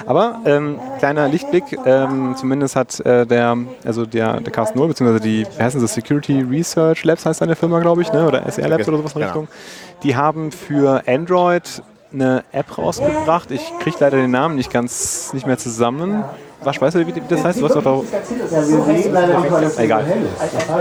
[0.05, 5.21] Aber ähm, kleiner Lichtblick, ähm, zumindest hat äh, der, also der, der Carsten Null, beziehungsweise
[5.21, 8.25] die, wie heißen das, Security Research Labs heißt seine Firma, glaube ich, ne?
[8.25, 9.41] oder SR Labs oder sowas in der Genau.
[9.41, 9.55] Richtung,
[10.03, 13.51] die haben für Android eine App rausgebracht.
[13.51, 16.23] Ich kriege leider den Namen nicht ganz, nicht mehr zusammen.
[16.63, 17.59] Was, weißt du, wie, das heißt?
[17.59, 18.03] Du hast doch
[18.51, 20.05] das Egal.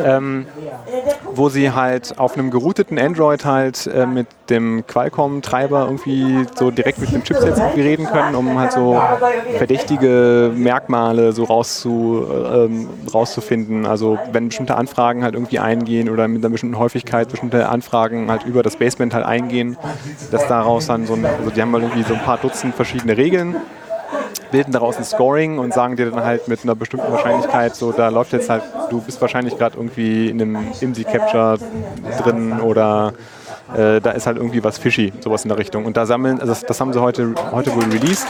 [0.04, 0.46] ähm,
[1.34, 6.98] wo sie halt auf einem gerouteten Android halt äh, mit dem Qualcomm-Treiber irgendwie so direkt
[6.98, 9.00] mit dem Chipset reden können, um halt so
[9.56, 13.86] verdächtige Merkmale so rauszu, ähm, rauszufinden.
[13.86, 18.44] Also wenn bestimmte Anfragen halt irgendwie eingehen oder mit einer bestimmten Häufigkeit bestimmte Anfragen halt
[18.44, 19.76] über das Basement halt eingehen,
[20.30, 23.16] dass daraus dann so ein, also die haben halt irgendwie so ein paar Dutzend verschiedene
[23.16, 23.56] Regeln
[24.52, 28.10] bilden daraus ein Scoring und sagen dir dann halt mit einer bestimmten Wahrscheinlichkeit, so da
[28.10, 31.58] läuft jetzt halt, du bist wahrscheinlich gerade irgendwie in einem IMSI Capture
[32.22, 33.12] drin oder
[33.74, 35.86] äh, da ist halt irgendwie was fishy, sowas in der Richtung.
[35.86, 38.28] Und da sammeln, also das, das haben sie heute, heute wohl released.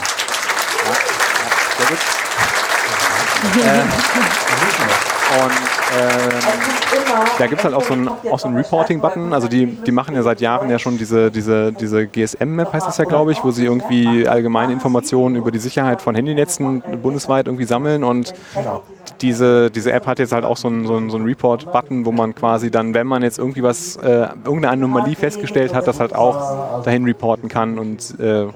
[5.99, 6.29] ähm,
[7.37, 9.33] da gibt es halt auch so einen, auch so einen Reporting-Button.
[9.33, 12.97] Also die, die machen ja seit Jahren ja schon diese, diese, diese GSM-Map, heißt das
[12.97, 17.65] ja, glaube ich, wo sie irgendwie allgemeine Informationen über die Sicherheit von Handynetzen bundesweit irgendwie
[17.65, 18.03] sammeln.
[18.03, 18.33] Und
[19.21, 22.11] diese, diese App hat jetzt halt auch so einen, so einen, so einen Report-Button, wo
[22.11, 26.15] man quasi dann, wenn man jetzt irgendwie was, äh, irgendeine Anomalie festgestellt hat, das halt
[26.15, 28.47] auch dahin reporten kann und äh,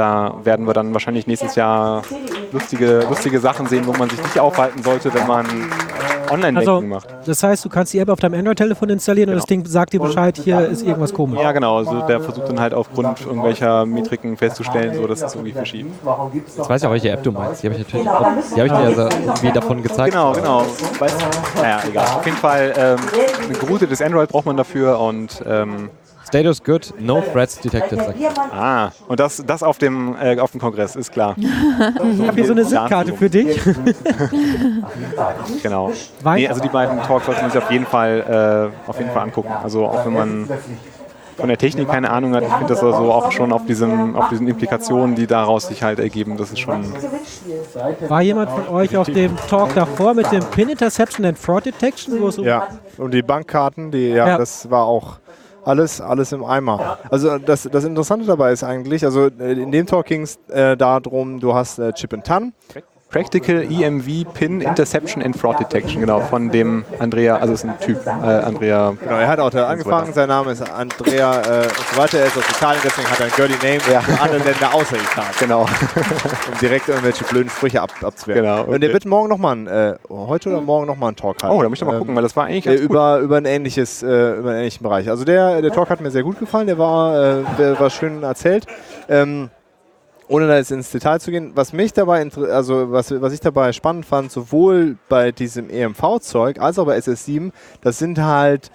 [0.00, 2.02] da werden wir dann wahrscheinlich nächstes Jahr
[2.52, 5.46] lustige, lustige Sachen sehen, wo man sich nicht aufhalten sollte, wenn man
[6.30, 7.08] Online-Banking Also, macht.
[7.26, 10.00] das heißt, du kannst die App auf deinem Android-Telefon installieren und das Ding sagt dir
[10.00, 11.40] Bescheid, hier ist irgendwas komisch.
[11.40, 11.78] Ja, genau.
[11.78, 15.92] Also der versucht dann halt aufgrund irgendwelcher Metriken festzustellen, so dass es irgendwie verschieden.
[16.32, 17.62] Jetzt weiß ich auch, welche App du meinst.
[17.62, 20.12] Die habe ich natürlich auch, die habe ich dir ja irgendwie davon gezeigt.
[20.12, 20.64] Genau, genau.
[20.98, 21.16] Weißt,
[21.56, 22.06] naja, egal.
[22.06, 22.98] Auf jeden Fall ähm,
[23.48, 25.90] ein geroutetes Android braucht man dafür und ähm,
[26.30, 27.98] Status good, no threats detected.
[28.52, 31.34] Ah, und das, das auf dem äh, auf dem Kongress ist klar.
[31.36, 31.46] Ich
[32.26, 33.60] habe hier so eine SIM-Karte für dich.
[35.62, 35.92] Genau.
[36.34, 39.22] Nee, also die beiden Talks sollte man sich auf jeden Fall äh, auf jeden Fall
[39.22, 39.52] angucken.
[39.62, 40.48] Also auch wenn man
[41.36, 44.28] von der Technik keine Ahnung hat, ich finde das also auch schon auf diesem auf
[44.28, 46.84] diesen Implikationen, die daraus sich halt ergeben, das ist schon
[48.08, 52.20] War jemand von euch auf dem Talk davor mit dem Pin Interception and Fraud Detection?
[52.20, 52.68] Wo es um Ja,
[52.98, 54.38] und die Bankkarten, die, ja, Ja.
[54.38, 55.18] das war auch
[55.64, 56.98] alles, alles im Eimer.
[57.10, 60.76] Also das, das Interessante dabei ist eigentlich, also äh, in dem Talk ging es äh,
[60.76, 62.52] darum, du hast äh, Chip and Tan.
[63.10, 68.06] Practical EMV Pin Interception and Fraud Detection, genau, von dem Andrea, also ist ein Typ,
[68.06, 68.94] äh, Andrea.
[69.02, 72.26] Genau, er hat auch da angefangen, sein Name ist Andrea äh, und so weiter, er
[72.26, 75.62] ist aus Italien, deswegen hat er ein Girly Name für alle Länder außer Italien, Genau.
[75.62, 78.42] um direkt irgendwelche blöden Sprüche ab, abzuwehren.
[78.44, 78.92] Genau, Und der okay.
[78.94, 81.56] wird morgen nochmal, ein, äh, heute oder morgen nochmal einen Talk halten.
[81.56, 82.90] Oh, da muss ich mal Ähm, gucken, weil das war eigentlich ganz gut.
[82.90, 84.06] über, über, ein ähnliches, äh,
[84.38, 85.10] über einen ähnlichen Bereich.
[85.10, 88.22] Also der, der Talk hat mir sehr gut gefallen, der war, äh, der war schön
[88.22, 88.66] erzählt.
[89.08, 89.50] Ähm,
[90.30, 93.72] ohne da jetzt ins Detail zu gehen, was mich dabei, also was, was ich dabei
[93.72, 97.50] spannend fand, sowohl bei diesem EMV-Zeug als auch bei SS7,
[97.80, 98.70] das sind halt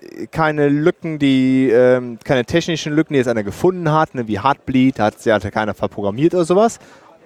[0.00, 4.40] äh, keine Lücken, die, ähm, keine technischen Lücken, die jetzt einer gefunden hat, ne, wie
[4.40, 6.78] Heartbleed, hat sie hatte keiner verprogrammiert oder sowas,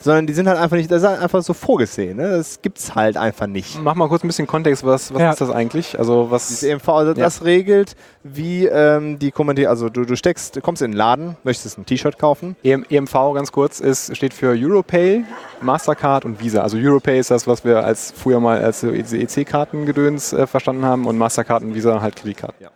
[0.02, 2.30] sondern die sind halt einfach nicht, das ist halt einfach so vorgesehen, ne?
[2.36, 3.80] das gibt's halt einfach nicht.
[3.82, 5.30] Mach mal kurz ein bisschen Kontext, was, was Ja.
[5.30, 5.98] ist das eigentlich?
[5.98, 10.56] Also was Das EMV, also das regelt, wie ähm, die Kommentier, also du, du steckst,
[10.56, 12.56] du kommst in den Laden, möchtest ein T-Shirt kaufen.
[12.62, 15.24] EM, EMV ganz kurz ist, steht für Europay,
[15.60, 16.62] Mastercard und Visa.
[16.62, 21.18] Also Europay ist das, was wir als früher mal als EC-Kartengedöns äh, verstanden haben und
[21.18, 22.66] Mastercard und Visa halt Kreditkarten.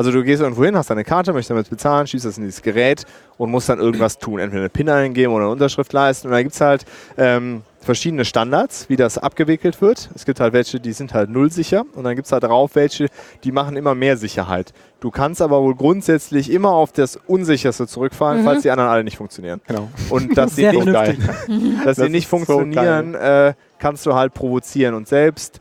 [0.00, 2.62] Also du gehst irgendwo hin, hast deine Karte, möchtest damit bezahlen, schießt das in dieses
[2.62, 3.04] Gerät
[3.36, 4.38] und musst dann irgendwas tun.
[4.38, 6.28] Entweder eine PIN eingeben oder eine Unterschrift leisten.
[6.28, 6.86] Und da gibt es halt
[7.18, 10.08] ähm, verschiedene Standards, wie das abgewickelt wird.
[10.14, 12.76] Es gibt halt welche, die sind halt null sicher und dann gibt es halt drauf
[12.76, 13.08] welche,
[13.44, 14.72] die machen immer mehr Sicherheit.
[15.00, 19.18] Du kannst aber wohl grundsätzlich immer auf das Unsicherste zurückfallen, falls die anderen alle nicht
[19.18, 19.60] funktionieren.
[19.68, 19.90] Genau.
[20.08, 20.86] Und dass die Sehr nicht,
[21.84, 24.94] dass Das die nicht ist so funktionieren, äh, kannst du halt provozieren.
[24.94, 25.60] Und selbst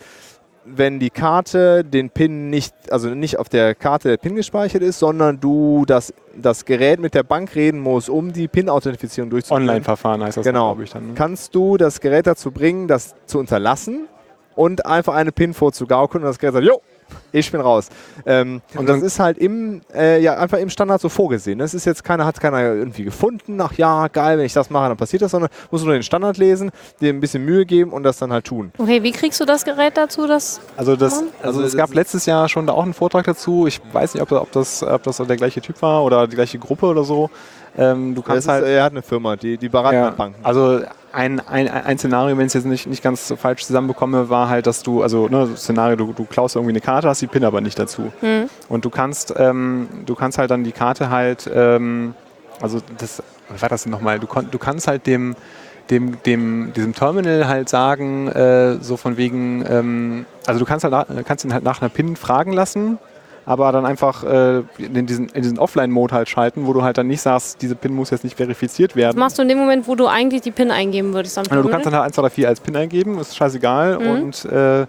[0.75, 4.99] wenn die Karte den PIN nicht, also nicht auf der Karte der PIN gespeichert ist,
[4.99, 10.23] sondern du das, das Gerät mit der Bank reden musst, um die PIN-Authentifizierung durchzuführen, Online-Verfahren
[10.23, 10.67] heißt das, Genau.
[10.69, 11.07] glaube ich dann.
[11.07, 11.13] Ne?
[11.15, 14.07] kannst du das Gerät dazu bringen, das zu unterlassen
[14.55, 16.81] und einfach eine PIN vorzugaukeln und das Gerät sagt, jo,
[17.31, 17.89] ich bin raus.
[18.25, 21.59] Ähm, und das ist halt im, äh, ja, einfach im Standard so vorgesehen.
[21.59, 24.89] Das ist jetzt keiner, hat keiner irgendwie gefunden, ach ja, geil, wenn ich das mache,
[24.89, 27.91] dann passiert das, sondern musst du nur den Standard lesen, dir ein bisschen Mühe geben
[27.91, 28.71] und das dann halt tun.
[28.77, 30.27] Okay, wie kriegst du das Gerät dazu?
[30.27, 33.67] Das Also, das, also Also es gab letztes Jahr schon da auch einen Vortrag dazu.
[33.67, 36.59] Ich weiß nicht, ob, ob, das, ob das der gleiche Typ war oder die gleiche
[36.59, 37.29] Gruppe oder so.
[37.79, 40.43] Ähm, du kannst ist, halt er hat eine Firma, die, die beraten Ja, Banken.
[40.43, 40.81] also
[41.13, 44.49] ein, ein, ein Szenario, wenn ich es jetzt nicht, nicht ganz so falsch zusammenbekomme, war
[44.49, 47.27] halt, dass du, also ne, das Szenario, du, du klaust irgendwie eine Karte, hast die
[47.27, 48.11] PIN aber nicht dazu.
[48.67, 52.13] Und du kannst, ähm, du kannst halt dann die Karte halt, ähm,
[52.61, 54.19] also das, was war das denn nochmal?
[54.19, 55.35] Du, kon- du kannst halt dem,
[55.89, 60.91] dem, dem, diesem Terminal halt sagen, äh, so von wegen, ähm, also du kannst halt
[60.91, 62.99] nach, kannst ihn halt nach einer PIN fragen lassen,
[63.49, 67.07] aber dann einfach äh, in diesen, in diesen Offline-Mode halt schalten, wo du halt dann
[67.07, 69.17] nicht sagst, diese PIN muss jetzt nicht verifiziert das werden.
[69.17, 71.35] machst du in dem Moment, wo du eigentlich die PIN eingeben würdest.
[71.35, 73.97] Also du kannst dann halt 1, 2, 3, 4 als PIN eingeben, ist scheißegal.
[73.97, 74.07] Mhm.
[74.07, 74.85] Und äh,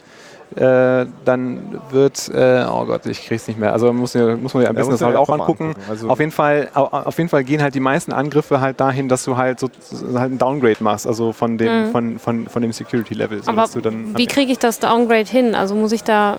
[0.56, 3.72] äh, dann wird, äh, oh Gott, ich krieg's nicht mehr.
[3.72, 5.66] Also muss, muss man ja am besten das halt auch angucken.
[5.68, 5.80] angucken.
[5.88, 9.08] Also- auf, jeden Fall, au- auf jeden Fall gehen halt die meisten Angriffe halt dahin,
[9.08, 9.68] dass du halt so
[10.14, 13.38] halt einen Downgrade machst, also von dem, von, von, von dem Security-Level.
[13.38, 13.42] Mhm.
[13.48, 15.54] Aber sodass du dann wie kriege ich das Downgrade hin?
[15.54, 16.38] Also muss ich da,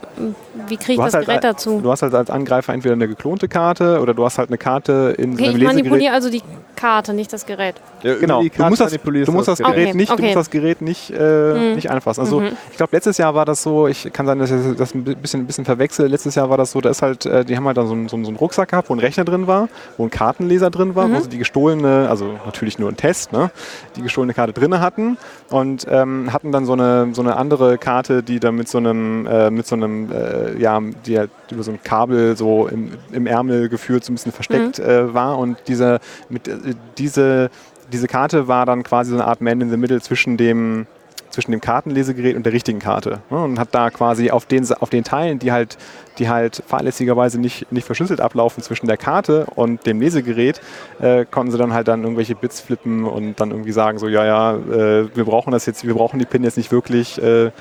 [0.68, 1.80] wie kriege ich du das halt, Gerät dazu?
[1.82, 5.16] du hast halt als Angreifer entweder eine geklonte Karte oder du hast halt eine Karte
[5.18, 5.76] in so Okay, einem ich Lesegerät.
[5.86, 6.42] manipuliere also die
[6.76, 7.76] Karte, nicht das Gerät.
[8.02, 10.24] Ja, Genau, du musst das, manipulierst du musst das Okay, Gerät, nicht, du okay.
[10.24, 12.22] musst das Gerät nicht, äh, nicht anfassen.
[12.22, 12.50] Also Mhm.
[12.72, 15.42] ich glaube, letztes Jahr war das so, ich kann sein, dass ich das ein bisschen,
[15.42, 16.08] ein bisschen verwechsel.
[16.08, 18.10] Letztes Jahr war das so, da ist halt, äh, die haben halt dann so einen,
[18.10, 21.16] so, einen, Rucksack gehabt, wo ein Rechner drin war, wo ein Kartenleser drin war, wo
[21.18, 21.22] Mhm.
[21.22, 23.52] sie die gestohlene, also natürlich nur ein Test, ne,
[23.96, 25.18] die gestohlene Karte drin hatten
[25.50, 29.26] und ähm, hatten dann so eine, so eine andere Karte, die dann mit so einem,
[29.28, 33.28] äh, mit so einem, äh, ja, die halt über so ein Kabel so im, im
[33.28, 34.86] Ärmel geführt, so ein bisschen versteckt Mhm.
[34.86, 36.00] äh, war und diese,
[36.30, 36.58] mit, äh,
[36.98, 37.50] diese,
[37.92, 40.88] diese Karte war dann quasi so eine Art Man in the Middle zwischen dem,
[41.32, 43.20] zwischen dem Kartenlesegerät und der richtigen Karte.
[43.30, 43.44] Ne?
[43.44, 45.78] Und hat da quasi auf den, auf den Teilen, die halt,
[46.20, 50.62] die halt fahrlässigerweise nicht, nicht verschlüsselt ablaufen zwischen der Karte und dem Lesegerät,
[51.00, 54.26] äh, konnten sie dann halt dann irgendwelche Bits flippen und dann irgendwie sagen, so, ja,
[54.26, 57.22] ja, äh, wir brauchen das jetzt, wir brauchen die PIN jetzt nicht wirklich.
[57.22, 57.52] Äh,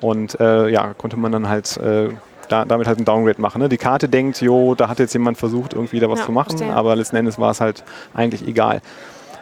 [0.00, 2.10] und äh, ja, konnte man dann halt äh,
[2.48, 3.62] da, damit halt ein Downgrade machen.
[3.62, 3.70] Ne?
[3.70, 6.58] Die Karte denkt, jo, da hat jetzt jemand versucht, irgendwie da was Ja, zu machen,
[6.58, 6.74] verstehe.
[6.74, 8.82] aber letzten Endes war es halt eigentlich egal.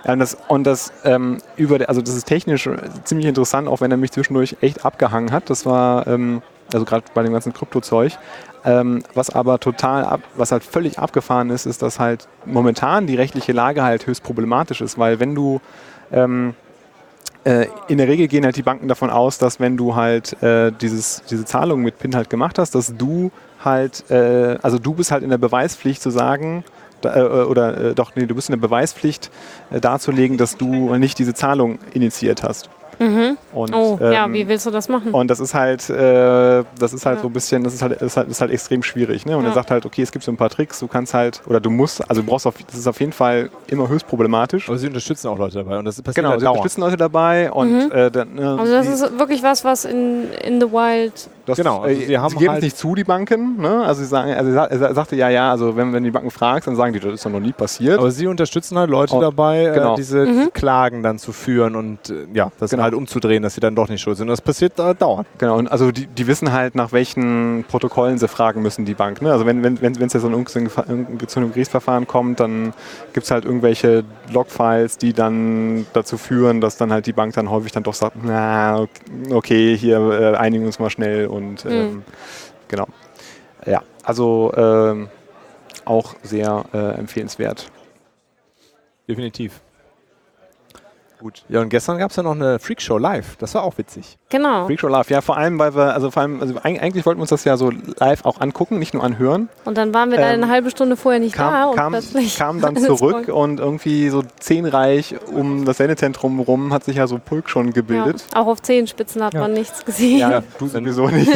[0.05, 2.69] Und das, und das ähm, über, der- also das ist technisch
[3.05, 5.49] ziemlich interessant, auch wenn er mich zwischendurch echt abgehangen hat.
[5.49, 6.43] Das war, ähm,
[6.73, 8.13] also gerade bei dem ganzen Kryptozeug.
[8.65, 13.17] Ähm, was aber total, ab, was halt völlig abgefahren ist, ist, dass halt momentan die
[13.17, 15.61] rechtliche Lage halt höchst problematisch ist, weil wenn du
[16.13, 16.55] ähm,
[17.45, 20.71] äh, in der Regel gehen halt die Banken davon aus, dass wenn du halt äh,
[20.73, 23.33] dieses, diese Zahlung mit PIN halt gemacht hast, dass du
[23.65, 26.63] halt, äh, also du bist halt in der Beweispflicht zu sagen,
[27.05, 29.31] äh, oder äh, doch, nee, du bist in der Beweispflicht
[29.71, 32.69] äh, darzulegen, dass du nicht diese Zahlung initiiert hast.
[32.99, 33.37] Mhm.
[33.53, 35.13] Und, Oh, ja, ähm, wie willst du das machen?
[35.13, 37.23] und das ist halt, äh, das ist halt Ja.
[37.23, 39.25] so ein bisschen, das ist halt, das ist halt, ist halt extrem schwierig.
[39.27, 39.37] Ne?
[39.37, 39.51] Und Ja.
[39.51, 41.71] er sagt halt, okay, es gibt so ein paar Tricks, du kannst halt, oder du
[41.71, 44.69] musst, also du brauchst auf, das ist auf jeden Fall immer höchst problematisch.
[44.69, 46.59] Aber sie unterstützen auch Leute dabei und das passiert Genau, halt sie dauernd.
[46.61, 50.61] unterstützen Leute dabei und äh, dann, ne, Also das ist wirklich was, was in, in
[50.61, 51.29] the wild.
[51.45, 53.61] Das, Genau, also äh, sie haben geben halt- es nicht zu, die Banken.
[53.61, 53.83] Ne?
[53.85, 56.69] Also, sie sagen, also er sa- sagte, ja, ja, also wenn, wenn die Banken fragst,
[56.69, 57.99] dann sagen die, das ist doch noch nie passiert.
[57.99, 59.95] Aber sie unterstützen halt Leute Oh, dabei, genau.
[59.95, 60.51] äh, diese Mhm.
[60.53, 62.85] Klagen dann zu führen und äh, ja, das Genau.
[62.85, 64.29] halt umzudrehen, dass sie dann doch nicht schuld sind.
[64.29, 65.27] Das passiert äh, dauernd.
[65.39, 69.21] Genau, und also die, die wissen halt, nach welchen Protokollen sie fragen müssen, die Bank.
[69.21, 69.33] Ne?
[69.33, 72.73] Also wenn es wenn, jetzt so ein, irgendein- zu einem Gerichtsverfahren kommt, dann
[73.15, 77.51] gibt es halt irgendwelche Logfiles, die dann dazu führen, dass dann halt die Bank dann
[77.51, 78.87] häufig dann doch sagt, na,
[79.31, 79.99] okay, hier
[80.35, 82.05] äh, einigen wir uns mal schnell und ähm,
[82.69, 82.87] genau.
[83.67, 85.09] Ja, also ähm,
[85.85, 87.71] auch sehr äh, empfehlenswert.
[89.09, 89.61] Definitiv.
[91.23, 91.45] Gut.
[91.49, 93.37] Ja, und gestern gab es ja noch eine Freakshow live.
[93.37, 94.19] Das war auch witzig.
[94.29, 94.67] Genau.
[94.67, 97.19] Freak Show Live, ja, vor allem, weil wir, also vor allem, also eig- eigentlich wollten
[97.21, 97.71] wir uns das ja so
[98.01, 99.49] live auch angucken, nicht nur anhören.
[99.67, 101.93] Und dann waren wir da Ähm, eine halbe Stunde vorher nicht da Kam, und kam,
[101.93, 107.07] plötzlich kam dann zurück und irgendwie so zehnreich um das Sendezentrum rum hat sich ja
[107.07, 108.25] so Pulk schon Ja, gebildet.
[108.35, 109.41] auch auf Zehenspitzen hat Ja.
[109.41, 110.19] man nichts gesehen.
[110.19, 111.31] Ja, du sowieso nicht.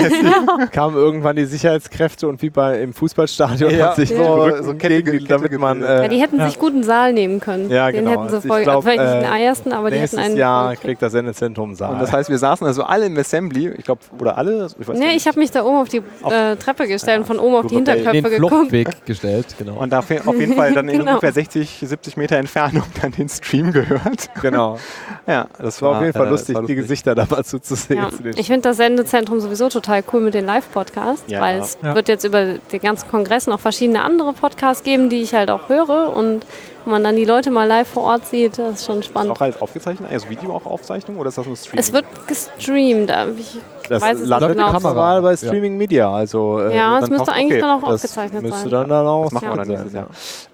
[0.73, 3.89] Kamen irgendwann die Sicherheitskräfte und wie bei im Fußballstadion Ja.
[3.89, 4.17] hat sich Ja.
[4.17, 6.47] so, so Kette- damit man Ja, äh, die hätten Ja.
[6.49, 7.71] sich gut einen Saal nehmen können.
[7.71, 8.11] Ja, Den genau.
[8.23, 10.37] hätten sie Also voll, glaub, vielleicht nicht den äh, ersten, aber die hätten nächstes einen.
[10.37, 11.93] Jahr voll kriegt das Sendezentrum Saal.
[11.95, 14.69] Und das heißt, wir saßen also alle im Assembly, ich glaube, oder alle?
[14.79, 15.17] Ich weiß Nee, nicht.
[15.17, 17.75] ich habe mich da oben auf die äh, Treppe gestellt und von oben auf die.
[17.77, 18.53] In den Hinterköpfe geguckt.
[18.71, 19.75] Fluchtweg gestellt, genau.
[19.77, 21.13] und da auf jeden Fall dann in Genau.
[21.13, 24.31] ungefähr 60, 70 Meter Entfernung dann den Stream gehört.
[24.41, 24.79] genau.
[25.29, 27.99] Ja, Das war auf jeden Fall äh, lustig, war die Gesichter da mal zuzusehen.
[28.01, 28.11] Ja.
[28.11, 31.63] zu den Ich finde das Sendezentrum sowieso total cool mit den Live-Podcasts, Ja, weil ja.
[31.65, 31.95] es Ja.
[31.97, 35.69] wird jetzt über den ganzen Kongress noch verschiedene andere Podcasts geben, die ich halt auch
[35.69, 36.47] höre und
[36.87, 39.33] wenn man dann die Leute mal live vor Ort sieht, das ist schon spannend.
[39.33, 41.79] auch als aufgezeichnet, also Video auch Aufzeichnung oder ist das nur Stream?
[41.81, 43.11] Es wird gestreamt.
[43.11, 43.59] aber Ich
[43.89, 44.71] Das weiß es landet genau.
[44.71, 46.09] Kamera bei Streaming Media.
[46.15, 48.71] Also, äh, Ja, es müsste eigentlich okay, dann auch das aufgezeichnet müsste sein.
[48.71, 50.07] dann, dann auch Das machen wir dann nächstes Jahr.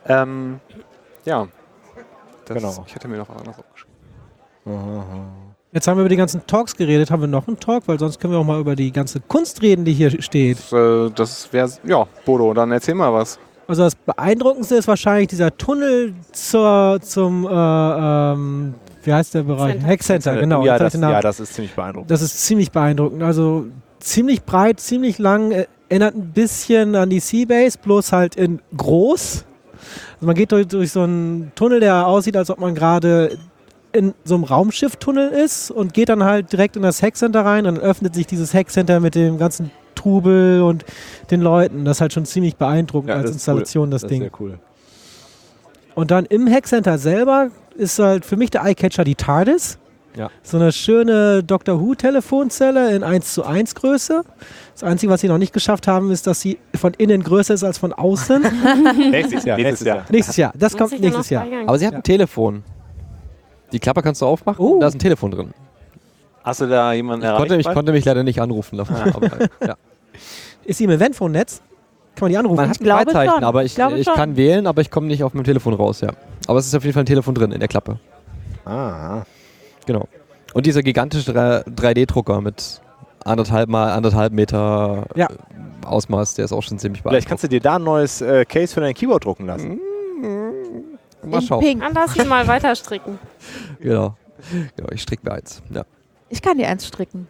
[0.09, 0.61] Ähm,
[1.27, 1.47] ja.
[2.47, 2.85] Das, Genau.
[2.87, 3.93] Ich hätte mir noch was anderes aufgeschrieben.
[5.73, 7.11] Jetzt haben wir über die ganzen Talks geredet.
[7.11, 7.89] Haben wir noch einen Talk?
[7.89, 10.59] Weil sonst können wir auch mal über die ganze Kunst reden, die hier steht.
[10.59, 13.39] Das, äh, das wäre, ja, Bodo, dann erzähl mal was.
[13.73, 19.73] Also das Beeindruckendste ist wahrscheinlich dieser Tunnel zur, zum, äh, ähm, wie heißt der Bereich?
[19.73, 19.87] Center.
[19.87, 20.63] Hackcenter, genau.
[20.63, 22.11] Ja das, ja, das ist ziemlich beeindruckend.
[22.11, 23.23] Das ist ziemlich beeindruckend.
[23.23, 23.65] Also
[23.99, 29.47] ziemlich breit, ziemlich lang, äh, erinnert ein bisschen an die Seabase, bloß halt in groß.
[30.17, 33.39] Also man geht durch, durch so einen Tunnel, der aussieht, als ob man gerade
[33.93, 37.77] in so einem Raumschifftunnel ist und geht dann halt direkt in das Hackcenter rein und
[37.77, 39.71] dann öffnet sich dieses Hackcenter mit dem ganzen
[40.03, 40.85] Trubel und
[41.31, 41.85] den Leuten.
[41.85, 44.23] Das ist halt schon ziemlich beeindruckend Ja, als Installation, das, das Ding.
[44.23, 44.59] ist sehr cool.
[45.95, 49.79] Und dann im Hackcenter selber ist halt für mich der Eyecatcher die TARDIS.
[50.17, 50.31] Ja.
[50.43, 54.23] So eine schöne Doctor Who-Telefonzelle in 1 zu 1 Größe.
[54.75, 57.65] Das Einzige, was sie noch nicht geschafft haben, ist, dass sie von innen größer ist
[57.65, 58.43] als von außen.
[59.11, 59.57] Nächstes Jahr.
[59.57, 60.05] Nächstes Jahr.
[60.11, 60.53] nächstes Jahr.
[60.55, 61.47] Das kommt nächstes Jahr.
[61.67, 62.63] Aber sie hat ein Telefon.
[63.73, 64.79] Die Klappe kannst du aufmachen, Oh.
[64.81, 65.51] da ist ein Telefon drin.
[66.45, 68.97] Hast du da jemanden Ich konnte, ich konnte mich leider nicht anrufen davon.
[68.97, 69.31] aber,
[69.67, 69.77] ja.
[70.65, 71.61] Ist sie im Eventphone-Netz?
[72.15, 72.57] Kann man die anrufen?
[72.57, 73.45] Man hat ein glaube Freizeichen, schon.
[73.45, 76.11] aber Ich ich, ich kann wählen, aber ich komme nicht auf meinem Telefon raus, ja.
[76.47, 77.99] Aber es ist auf jeden Fall ein Telefon drin in der Klappe.
[78.65, 79.23] Ah.
[79.87, 80.07] Genau.
[80.55, 82.81] Und dieser gigantische 3D-Drucker mit
[83.25, 85.27] anderthalb mal anderthalb Meter Ja.
[85.31, 88.45] äh, Ausmaß, der ist auch schon ziemlich Vielleicht kannst du dir da ein neues äh,
[88.45, 89.81] Case für dein Keyboard drucken lassen.
[91.25, 91.61] Mal In schauen.
[91.61, 91.83] Pink.
[92.17, 93.19] Ihn mal weiter stricken.
[93.81, 94.17] Genau.
[94.77, 94.89] genau.
[94.93, 95.63] Ich stricke mir eins.
[95.71, 95.85] Ja.
[96.29, 97.29] Ich kann dir eins stricken.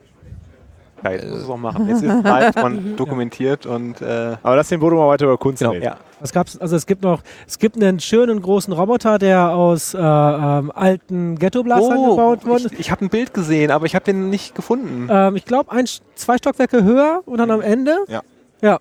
[1.03, 1.89] Geil, das muss es auch machen.
[1.89, 5.61] Jetzt ist live man dokumentiert und äh, Aber lass den Bodo mal weiter über Kunst
[5.61, 5.73] Genau.
[5.73, 5.85] reden.
[5.85, 5.97] ja.
[6.21, 6.57] Was gab's?
[6.57, 11.37] Also es gibt noch, es gibt einen schönen großen Roboter, der aus äh, ähm, alten
[11.37, 12.65] Ghetto-Blastern gebaut wurde.
[12.65, 15.09] Oh, ich, ich habe ein Bild gesehen, aber ich habe den nicht gefunden.
[15.11, 17.97] Ähm, ich glaube, ein, zwei Stockwerke höher und dann am Ende.
[18.07, 18.23] Ja.
[18.61, 18.79] Ja.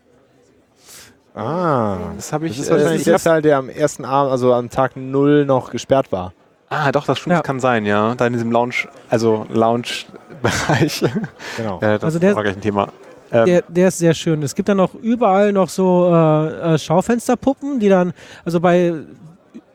[1.33, 1.97] Ah.
[2.15, 2.57] Das habe ich.
[2.57, 5.71] Das ist wahrscheinlich äh, der Teil, der am ersten Abend, also am Tag null noch
[5.71, 6.33] gesperrt war.
[6.71, 7.41] Ah, doch, das stimmt, Ja.
[7.43, 8.15] kann sein, ja.
[8.15, 11.03] Da in diesem Lounge, also Lounge-Bereich.
[11.57, 11.79] Genau.
[11.81, 12.87] ja, das Also der- war gleich ein Thema.
[13.31, 14.43] Ähm, Der, der ist sehr schön.
[14.43, 18.11] Es gibt dann noch überall noch so äh, äh, Schaufensterpuppen, die dann,
[18.43, 18.93] also bei,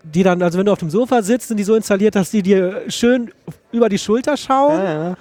[0.03, 2.42] die dann, also wenn du auf dem Sofa sitzt, sind die so installiert, dass die
[2.42, 3.30] dir schön
[3.72, 4.78] über die Schulter schauen.
[4.78, 5.16] ja, ja.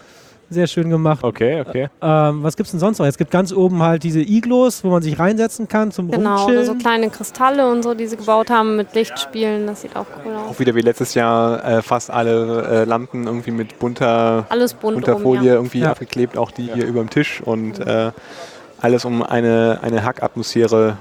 [0.49, 1.23] Sehr schön gemacht.
[1.23, 1.89] Okay, okay.
[2.01, 3.05] Ähm, was gibt's denn sonst noch?
[3.05, 6.41] Es gibt ganz oben halt diese Iglos, wo man sich reinsetzen kann zum Genau, oder
[6.43, 6.65] Rumchillen.
[6.65, 9.65] so kleine Kristalle und so, die sie gebaut haben mit Lichtspielen.
[9.67, 10.51] Das sieht auch cool aus.
[10.55, 14.95] Auch wieder wie letztes Jahr äh, fast alle äh, Lampen irgendwie mit bunter, Alles bunt
[14.95, 15.53] bunter oben, Folie ja.
[15.55, 15.91] irgendwie Ja.
[15.91, 18.11] abgeklebt, auch die hier über dem Tisch und äh,
[18.81, 20.97] alles um eine, eine Hackatmosphäre.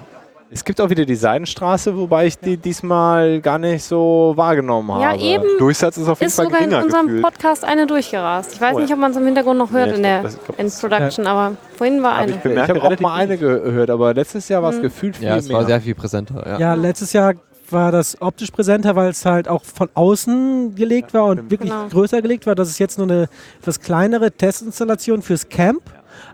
[0.55, 5.03] Es gibt auch wieder die Seidenstraße, wobei ich die diesmal gar nicht so wahrgenommen habe.
[5.03, 7.23] Ja, eben Durchsatz ist auf jeden ist Fall sogar in unserem gefühlt.
[7.25, 8.53] Podcast eine durchgerast.
[8.55, 8.85] Ich weiß Oh ja.
[8.85, 11.27] nicht, ob man es im Hintergrund noch hört Nee, ich in der ich das- Introduction,
[11.27, 12.31] aber vorhin war Aber eine.
[12.31, 15.27] ich Ich bemerke habe auch mal eine gehört, aber letztes Jahr war es gefühlt viel
[15.27, 15.57] Ja, es mehr.
[15.59, 16.45] war sehr viel präsenter.
[16.47, 16.59] Ja.
[16.59, 17.35] Ja, letztes Jahr
[17.71, 21.89] war das optisch präsenter, weil es halt auch von außen gelegt war und wirklich Genau.
[21.89, 22.55] größer gelegt war.
[22.55, 23.29] Das ist jetzt nur eine
[23.61, 25.83] etwas kleinere Testinstallation fürs Camp.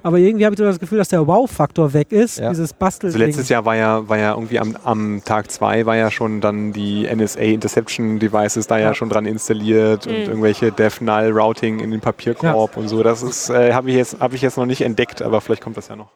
[0.02, 2.38] Aber irgendwie habe ich so das Gefühl, dass der Wow-Faktor weg ist.
[2.38, 2.50] Ja.
[2.50, 3.08] Dieses Bastel.
[3.08, 6.40] Also letztes Jahr war ja, war ja irgendwie am, am Tag 2 war ja schon
[6.40, 8.94] dann die NSA Interception Devices da ja, Ja.
[8.94, 13.02] schon dran installiert und irgendwelche DevNull Routing in den Papierkorb und so.
[13.02, 15.76] Das ist äh, habe ich jetzt habe ich jetzt noch nicht entdeckt, aber vielleicht kommt
[15.76, 16.10] das ja noch.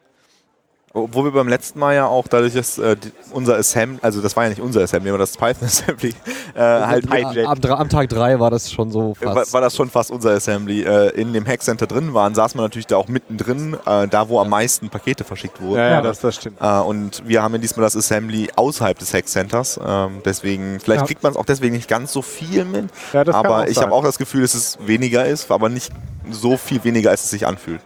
[0.97, 2.95] Obwohl wir beim letzten Mal ja auch, dadurch, dass äh,
[3.31, 6.13] unser Assembly, also das war ja nicht unser Assembly, aber das Python Assembly,
[6.55, 9.51] äh, halt Ja, am, am Tag 3 war das schon so war, fast.
[9.53, 10.83] war das schon fast unser Assembly.
[10.83, 14.39] Äh, in dem Hackcenter drin waren, saß man natürlich da auch mittendrin, äh, da wo
[14.39, 15.79] am meisten Pakete verschickt wurden.
[15.79, 16.61] Ja, ja, das, das stimmt.
[16.61, 19.77] Äh, und wir haben ja diesmal das Assembly außerhalb des Hackcenters.
[19.85, 21.07] Ähm, deswegen, vielleicht Ja.
[21.07, 22.85] kriegt man es auch deswegen nicht ganz so viel mit.
[23.11, 25.67] Ja, das kann aber auch ich habe auch das Gefühl, dass es weniger ist, aber
[25.67, 25.91] nicht
[26.31, 27.81] so viel weniger, als es sich anfühlt.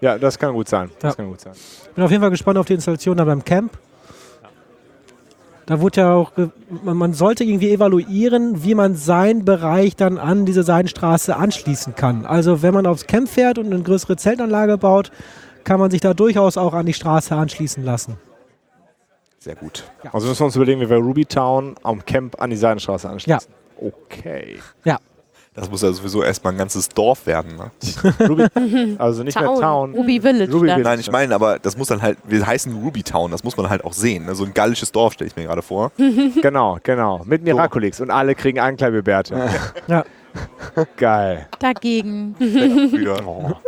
[0.00, 0.90] Ja, das kann gut sein.
[1.00, 1.16] Das Ja.
[1.16, 1.52] kann gut sein.
[1.94, 3.72] bin auf jeden Fall gespannt auf die Installation da beim Camp.
[5.66, 6.32] Da wurde ja auch,
[6.82, 12.26] man sollte irgendwie evaluieren, wie man seinen Bereich dann an diese Seidenstraße anschließen kann.
[12.26, 15.12] Also wenn man aufs Camp fährt und eine größere Zeltanlage baut,
[15.64, 18.16] kann man sich da durchaus auch an die Straße anschließen lassen.
[19.38, 19.84] Sehr gut.
[20.12, 23.52] Also müssen wir uns überlegen, wie wir Ruby Town am Camp an die Seidenstraße anschließen.
[23.80, 24.58] Okay.
[24.84, 24.98] Ja,
[25.54, 27.56] Das muss ja sowieso erstmal ein ganzes Dorf werden.
[27.56, 27.70] Ne?
[28.26, 28.46] Ruby,
[28.98, 29.60] also nicht mehr Town.
[29.60, 29.94] Town.
[29.94, 30.50] Ruby Village.
[30.50, 30.66] Ruby.
[30.68, 30.82] Village.
[30.82, 33.68] Nein, ich meine, aber das muss dann halt, wir heißen Ruby Town, das muss man
[33.68, 34.24] halt auch sehen.
[34.24, 34.34] Ne?
[34.34, 35.92] So ein gallisches Dorf stelle ich mir gerade vor.
[36.42, 37.20] Genau, genau.
[37.26, 39.50] Mit Miraculix und alle kriegen Ankleidebärte.
[39.88, 40.04] ja.
[40.96, 41.46] Geil.
[41.58, 42.34] Dagegen.
[42.38, 43.18] Wieder.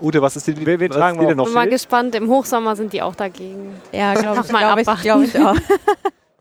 [0.00, 1.44] Ute, was ist die, Wir- wir was tragen mal noch?
[1.46, 3.74] Bin mal gespannt, im Hochsommer sind die auch dagegen.
[3.90, 5.56] Ja, glaube ich, Mal glaube ich, glaub ich auch.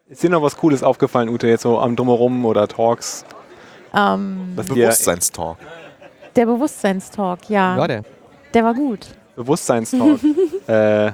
[0.10, 3.26] Ist dir noch was Cooles aufgefallen, Ute, jetzt so am Drumherum oder Talks?
[3.94, 5.58] Ähm, dir Bewusstseinstalk.
[6.36, 7.78] der Bewusstseinstalk, ja.
[7.78, 8.04] ja, der.
[8.54, 9.08] Der war gut.
[9.36, 10.20] Bewusstseinstalk.
[10.68, 11.12] äh,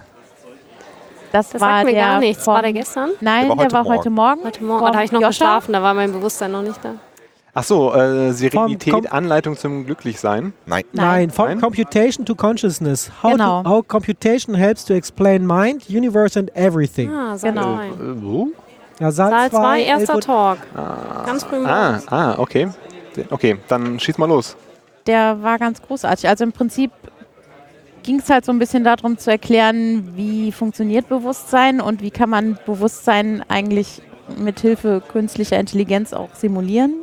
[1.31, 2.43] Das, Das war sagt mir der gar nichts.
[2.43, 3.09] Von, War der gestern?
[3.21, 3.97] Nein, Der war der heute war Morgen.
[3.97, 4.43] heute Morgen.
[4.45, 4.79] Heute Morgen.
[4.79, 5.29] Von Da habe ich noch Joscha.
[5.29, 6.95] geschlafen, da war mein Bewusstsein noch nicht da.
[7.53, 9.05] ach so, äh, Serenität, komm.
[9.09, 10.53] Anleitung zum Glücklichsein.
[10.65, 10.83] Nein.
[10.93, 11.61] Nein, from Nein?
[11.61, 13.11] Computation to Consciousness.
[13.21, 13.63] How, Genau.
[13.63, 17.11] to, how Computation helps to explain mind, universe and everything.
[17.11, 17.75] Ah, Saal Genau.
[17.75, 17.85] 2.
[17.87, 18.47] Äh, wo?
[18.99, 20.57] Ja, Saal Saal 2, 2, erster 11 Uhr- Talk.
[21.25, 22.67] Ganz früh Ah, ah, okay.
[23.29, 24.55] Okay, dann schieß mal los.
[25.07, 26.27] Der war ganz großartig.
[26.27, 26.91] Also im Prinzip
[28.03, 32.29] ging es halt so ein bisschen darum zu erklären, wie funktioniert Bewusstsein und wie kann
[32.29, 34.01] man Bewusstsein eigentlich
[34.37, 36.93] mit Hilfe künstlicher Intelligenz auch simulieren.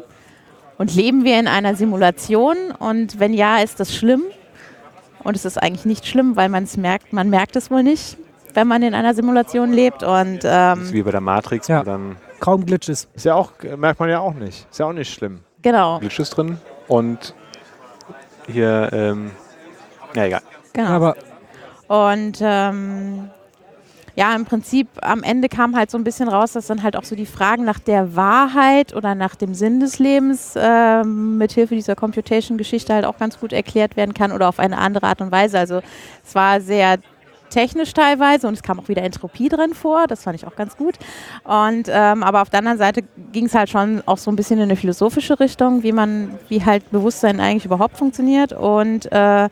[0.79, 2.57] Und leben wir in einer Simulation?
[2.79, 4.23] Und wenn ja, ist das schlimm?
[5.25, 8.17] Und es ist eigentlich nicht schlimm, weil man es merkt, man merkt es wohl nicht,
[8.57, 10.03] wenn man in einer Simulation lebt.
[10.03, 11.85] Und Das ist ähm, wie bei der Matrix, Ja.
[11.85, 13.09] dann Kaum Glitches.
[13.15, 14.67] Ist ja auch, merkt man ja auch nicht.
[14.71, 15.41] Ist ja auch nicht schlimm.
[15.63, 17.35] genau, Glitches drin und
[18.47, 19.31] hier, ähm,
[20.15, 20.43] ja egal.
[20.73, 20.89] genau.
[20.91, 21.17] Aber
[21.89, 23.31] Und ähm,
[24.15, 27.05] ja, im Prinzip am Ende kam halt so ein bisschen raus, dass dann halt auch
[27.05, 31.75] so die Fragen nach der Wahrheit oder nach dem Sinn des Lebens ähm, mit Hilfe
[31.75, 35.33] dieser Computation-Geschichte halt auch ganz gut erklärt werden kann oder auf eine andere Art und
[35.33, 35.59] Weise.
[35.59, 35.81] Also
[36.25, 36.99] es war sehr
[37.51, 40.77] technisch teilweise und es kam auch wieder Entropie drin vor, das fand ich auch ganz
[40.77, 40.97] gut.
[41.45, 44.59] Und ähm, aber auf der anderen Seite ging es halt schon auch so ein bisschen
[44.59, 49.49] in eine philosophische Richtung, wie man, wie halt Bewusstsein eigentlich überhaupt funktioniert und äh,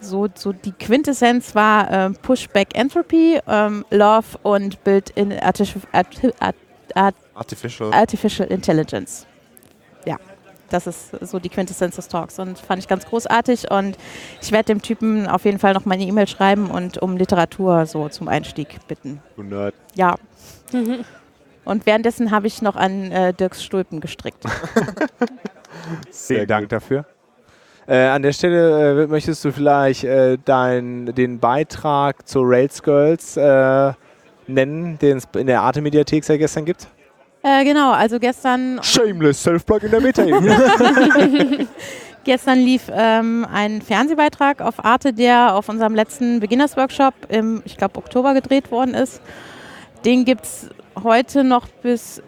[0.00, 6.32] so, so die Quintessenz war äh, Pushback Entropy, ähm, Love und Build in Artificial, Arti
[6.40, 6.56] Art,
[6.94, 7.92] Art, Artificial.
[7.92, 9.26] Artificial Intelligence.
[10.70, 13.96] Das ist so die Quintessenz des Talks und fand ich ganz großartig und
[14.40, 17.86] ich werde dem Typen auf jeden Fall noch mal eine E-Mail schreiben und um Literatur
[17.86, 19.20] so zum Einstieg bitten.
[19.36, 19.74] Du Nerd.
[19.94, 20.16] Ja.
[21.64, 24.44] Und währenddessen habe ich noch an äh, Dirks Stulpen gestrickt.
[26.10, 27.04] Vielen Dank dafür.
[27.86, 33.36] Äh, an der Stelle äh, möchtest du vielleicht äh, dein, den Beitrag zu Rails Girls
[33.36, 33.92] äh,
[34.46, 36.88] nennen, den es in der Arte-Mediathek seit gestern gibt?
[37.42, 41.66] Äh, genau, also gestern Shameless Self-Plug in der Meta-Ebene.
[42.24, 47.96] Gestern lief ähm, ein Fernsehbeitrag auf Arte, der auf unserem letzten Beginners-Workshop im, ich glaube,
[47.96, 49.22] Oktober gedreht worden ist.
[50.04, 50.68] Den gibt es
[51.02, 52.22] heute noch bis,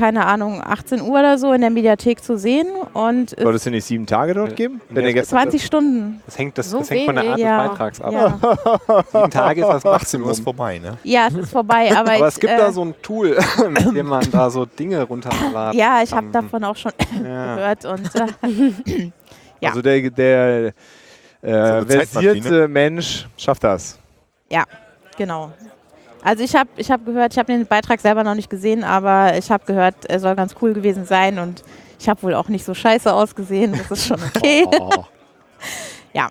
[0.00, 2.68] keine Ahnung, 18 Uhr oder so in der Mediathek zu sehen.
[2.94, 4.80] Und Soll es es denn nicht sieben Tage dort geben?
[4.88, 6.22] Wenn Ja, gestern 20 Stunden.
[6.24, 7.62] Das hängt, das, So das hängt von der Art ja.
[7.62, 8.12] des Beitrags ab.
[8.12, 9.04] Ja.
[9.12, 10.26] Sieben Tage ist das 18 Maximum.
[10.26, 10.96] Uhr ist vorbei, ne?
[11.04, 11.90] ja, es ist vorbei.
[11.94, 13.38] Aber, Aber ich, es gibt äh, da so ein Tool,
[13.68, 16.92] mit dem man da so Dinge runterladen Ja, ich habe davon auch schon
[17.22, 17.84] gehört.
[17.84, 19.12] Und äh,
[19.60, 19.68] Ja.
[19.68, 20.72] Also der, der
[21.42, 22.68] äh, versierte.
[22.68, 23.98] Mensch schafft das.
[24.50, 24.64] Ja,
[25.18, 25.52] genau.
[26.22, 29.36] Also ich habe ich hab gehört, ich habe den Beitrag selber noch nicht gesehen, aber
[29.38, 31.62] ich habe gehört, er soll ganz cool gewesen sein und
[31.98, 33.72] ich habe wohl auch nicht so scheiße ausgesehen.
[33.72, 34.66] Das ist schon okay.
[34.80, 34.90] Oh.
[36.12, 36.28] Ja.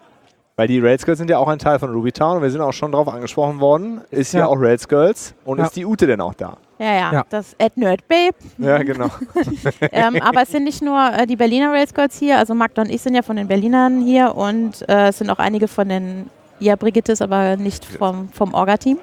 [0.58, 2.60] Weil die Rails Girls sind ja auch ein Teil von Ruby Town und wir sind
[2.60, 4.02] auch schon darauf angesprochen worden.
[4.12, 4.48] Ist ja, Ja.
[4.48, 5.66] auch Rails Girls und Ja.
[5.66, 6.58] ist die Ute denn auch da?
[6.80, 7.26] Ja, ja, Ja.
[7.30, 8.36] das Ad Nerd Babe.
[8.58, 9.08] Ja, genau.
[9.92, 12.90] ähm, aber es sind nicht nur äh, die Berliner Rails Girls hier, also Magda und
[12.90, 16.30] ich sind ja von den Berlinern hier und äh, es sind auch einige von den,
[16.60, 18.98] ja, Brigitte ist aber nicht vom, vom Orga-Team.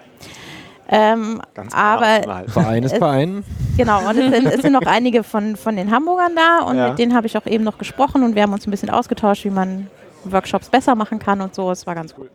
[0.88, 2.44] Ähm, Ganz aber klar.
[2.48, 3.44] Verein ist Verein.
[3.76, 6.88] Genau, und es sind, es sind noch einige von, von den Hamburgern da und Ja.
[6.90, 9.44] mit denen habe ich auch eben noch gesprochen und wir haben uns ein bisschen ausgetauscht,
[9.44, 9.88] wie man
[10.24, 11.70] Workshops besser machen kann und so.
[11.70, 12.30] Es war ganz gut.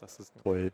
[0.00, 0.70] Das ist toll.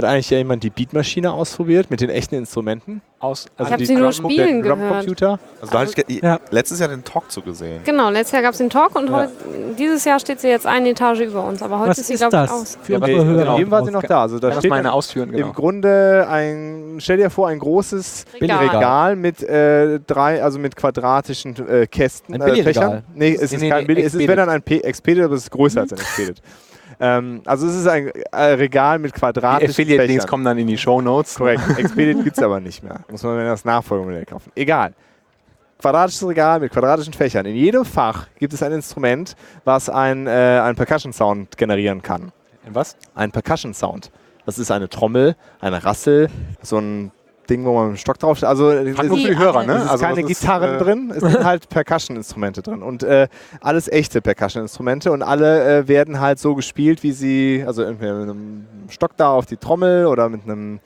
[0.00, 3.02] Hat eigentlich jemand die Beatmaschine ausprobiert mit den echten Instrumenten?
[3.18, 4.80] Aus, Also hab die sie nur Drum- spielen der gehört.
[4.92, 5.38] Drumcomputer?
[5.60, 6.40] Also da hatte ich Ja.
[6.50, 7.82] letztes Jahr den Talk zu gesehen.
[7.84, 9.30] Genau, letztes Jahr gab es den Talk und heute,
[9.78, 11.62] dieses Jahr steht sie jetzt eine Etage über uns.
[11.62, 12.78] Aber heute Was ist sie, glaube ich, aus.
[12.82, 13.24] Für Ja, Hörer.
[13.44, 13.58] genau.
[13.58, 14.22] Eben war sie noch da.
[14.22, 15.48] Also da das steht meine ausführen, genau.
[15.48, 18.58] im Grunde ein, stell dir vor, ein großes Regal.
[18.68, 22.34] Regal mit äh, drei, also mit quadratischen äh, Kästen.
[22.36, 22.72] Ein äh, Billigregal.
[22.72, 23.02] Fächern.
[23.14, 25.42] Nee, es Nee, ist nee, kein nee, Billig, es wenn dann ein Expedit, aber es
[25.42, 26.40] ist größer als ein Expedit.
[27.00, 30.28] Ähm, also es ist ein äh, Regal mit Die quadratischen Affiliate-Links Fächern.
[30.28, 31.36] kommen dann in die Show Notes.
[31.36, 31.62] Korrekt.
[31.78, 33.00] Expedit gibt es aber nicht mehr.
[33.10, 34.52] Muss man das Nachfolgemodell kaufen.
[34.54, 34.92] Egal.
[35.78, 37.46] Quadratisches Regal mit quadratischen Fächern.
[37.46, 39.34] In jedem Fach gibt es ein Instrument,
[39.64, 42.32] was ein, äh, einen Percussion-Sound generieren kann.
[42.68, 42.96] Was?
[43.14, 44.10] Ein Percussion-Sound.
[44.44, 46.28] Das ist eine Trommel, eine Rassel,
[46.60, 47.12] so ein
[47.50, 49.74] Ding, wo man einen Stock drauf Also es Frag nur ist, für die Hörer, ne?
[49.74, 52.82] es ist keine das ist, Gitarren äh, drin, es sind halt Percussion-Instrumente drin.
[52.82, 53.28] Und äh,
[53.60, 58.30] alles echte Percussion-Instrumente und alle äh, werden halt so gespielt, wie sie, also entweder mit
[58.30, 60.80] einem Stock da auf die Trommel oder mit einem,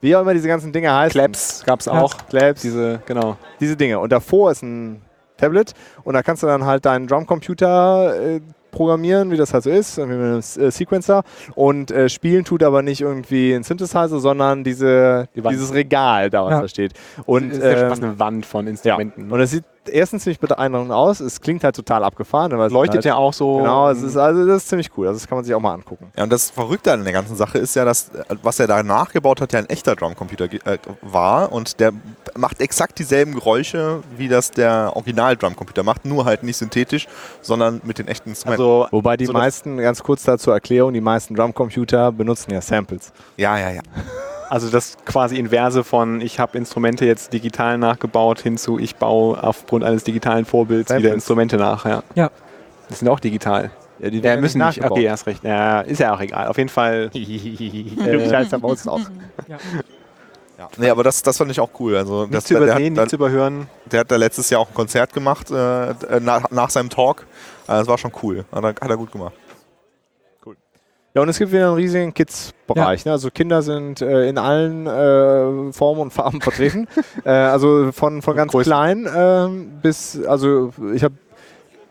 [0.00, 1.18] wie auch immer diese ganzen Dinge heißen.
[1.18, 2.14] Claps gab es auch.
[2.28, 3.36] Claps, Diese, genau.
[3.58, 3.98] diese Dinge.
[3.98, 5.02] Und davor ist ein
[5.38, 5.72] Tablet
[6.04, 8.40] und da kannst du dann halt deinen Drumcomputer äh,
[8.70, 11.22] programmieren, wie das halt so ist, mit einem äh, Sequencer.
[11.54, 16.44] Und äh, spielen tut aber nicht irgendwie ein Synthesizer, sondern diese, Die dieses Regal da,
[16.44, 16.60] was Ja.
[16.62, 16.92] da steht.
[17.26, 18.70] Und, ist ja ähm, eine Wand von ja.
[18.70, 19.30] Instrumenten.
[19.30, 22.56] und es sieht erstens ziemlich beeindruckend aus, es klingt halt total abgefahren.
[22.58, 23.58] weil es leuchtet halt, ja auch so.
[23.58, 25.06] Genau, es ist, also das ist ziemlich cool.
[25.08, 26.10] Also das kann man sich auch mal angucken.
[26.16, 28.10] Ja, und das Verrückte an der ganzen Sache ist ja, dass
[28.42, 31.92] was er da nachgebaut hat, ja ein echter Drumcomputer äh, war und der
[32.36, 37.08] macht exakt dieselben Geräusche, wie das der Original-Drumcomputer macht, nur halt nicht synthetisch,
[37.40, 38.62] sondern mit den echten Instrumenten.
[38.64, 43.12] also, Wobei die So, meisten, ganz kurz dazu Erklärung, die meisten Drumcomputer benutzen ja Samples.
[43.36, 43.82] ja, ja, ja.
[44.50, 49.84] Also das quasi Inverse von ich habe Instrumente jetzt digital nachgebaut hinzu ich baue aufgrund
[49.84, 51.04] eines digitalen Vorbilds Samples.
[51.04, 51.84] wieder Instrumente nach.
[51.86, 52.02] Ja.
[52.14, 52.30] Ja.
[52.88, 53.70] Das sind auch digital.
[54.00, 54.66] Ja, die Ja, müssen nicht.
[54.78, 54.92] nachgebaut.
[54.98, 55.44] Okay, hast recht.
[55.44, 56.48] Ja, ist ja auch egal.
[56.48, 57.10] Auf jeden Fall.
[57.14, 58.80] Du scheißt am aus.
[60.76, 61.96] Nee, aber das, das fand ich auch cool.
[61.96, 63.66] Also, Nicht das, zu übersehen, nicht zu überhören.
[63.90, 67.22] der hat da letztes Jahr auch ein Konzert gemacht äh, d- nach, nach seinem Talk.
[67.66, 68.44] Äh, das war schon cool.
[68.52, 69.32] Hat er, hat er gut gemacht.
[71.14, 73.04] Ja, und es gibt wieder einen riesigen Kids-Bereich.
[73.04, 73.12] Ne?
[73.12, 76.86] Also Kinder sind äh, in allen äh, Formen und Farben vertreten.
[77.24, 78.70] äh, also von, von ganz Größen.
[78.70, 81.14] klein ähm, bis, also ich habe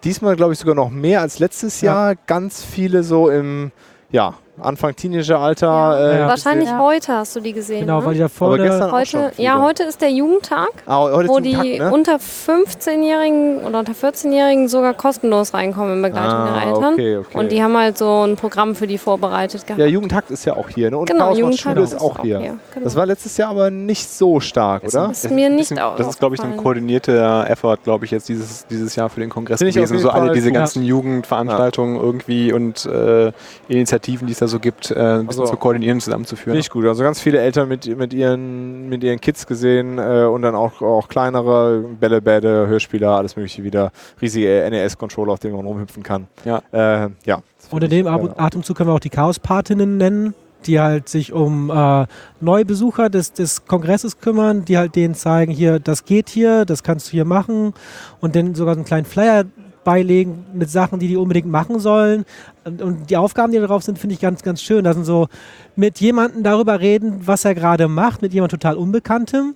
[0.06, 1.94] diesmal, glaube ich, sogar noch mehr als letztes Ja.
[2.12, 3.72] Jahr ganz viele so im,
[4.10, 5.68] ja, Anfang Teenageralter.
[5.68, 6.00] Ja.
[6.12, 6.28] Äh, Ja.
[6.28, 6.80] Wahrscheinlich Ja.
[6.80, 7.82] heute hast du die gesehen.
[7.82, 8.06] Genau, ne?
[8.06, 8.86] weil die da Aber vorne.
[8.88, 11.92] auch Heute, ja, heute ist der Jugendtag, Ah, heute wo die Takt, ne?
[11.92, 16.94] unter 15-Jährigen oder unter 14-Jährigen sogar kostenlos reinkommen in Begleitung Ah, ihrer Eltern.
[16.94, 17.38] okay, okay.
[17.38, 19.80] Und die haben halt so ein Programm für die vorbereitet gehabt.
[19.80, 20.90] Ja, Jugendtakt ist ja auch hier.
[20.92, 20.98] Ne?
[20.98, 22.40] Und Genau, Chaos macht Jugendtakt Schule ist auch hier.
[22.40, 22.54] Genau.
[22.84, 25.10] Das war letztes Jahr aber nicht so stark, oder?
[25.12, 28.30] ist mir nicht bisschen- au- Das ist, glaube ich, ein koordinierter Effort, glaube ich, jetzt
[28.30, 30.00] dieses, dieses Jahr für den Kongress gewesen.
[30.00, 33.32] So alle diese ganzen Jugendveranstaltungen irgendwie und äh,
[33.68, 36.60] Initiativen, die es da so gibt, äh, ein bisschen Also- zu koordinieren, zusammenzuführen.
[36.60, 36.86] Ich gut.
[36.86, 40.82] Also ganz viele Eltern mit, mit, ihren, mit ihren Kids gesehen äh, und dann auch,
[40.82, 43.92] auch kleinere Bällebäde, Hörspieler, alles mögliche wieder.
[44.22, 46.28] Riesige NES-Controller, auf denen man rumhüpfen kann.
[46.44, 46.62] Ja.
[46.72, 47.42] Äh, ja.
[47.72, 48.20] Und in dem Ja.
[48.38, 50.34] Atemzug können wir auch die Chaospatinnen nennen,
[50.66, 52.06] die halt sich um äh,
[52.42, 57.08] Neubesucher des, des Kongresses kümmern, die halt denen zeigen, hier, das geht hier, das kannst
[57.08, 57.74] du hier machen
[58.20, 59.46] und dann sogar so einen kleinen Flyer
[59.84, 62.26] beilegen mit Sachen, die die unbedingt machen sollen.
[62.64, 64.84] Und, und die Aufgaben, die da drauf sind, finde ich ganz, ganz schön.
[64.84, 65.28] Das sind so
[65.76, 69.56] mit jemandem darüber reden, was er gerade macht, mit jemand total Unbekanntem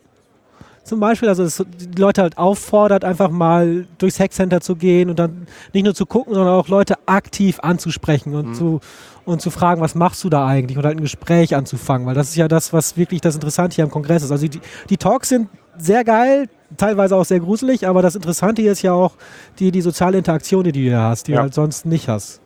[0.83, 1.29] zum Beispiel.
[1.29, 5.83] Also dass die Leute halt auffordert, einfach mal durchs Hackcenter zu gehen und dann nicht
[5.83, 8.79] nur zu gucken, sondern auch Leute aktiv anzusprechen und, zu,
[9.25, 12.29] und zu fragen, was machst du da eigentlich und halt ein Gespräch anzufangen, weil das
[12.29, 14.31] ist ja das, was wirklich das Interessante hier am Kongress ist.
[14.31, 14.59] Also die,
[14.89, 18.93] die Talks sind sehr geil, teilweise auch sehr gruselig, aber das Interessante hier ist ja
[18.93, 19.13] auch
[19.59, 21.37] die, die soziale Interaktion, die du hier hast, die Ja.
[21.37, 22.41] du halt sonst nicht hast.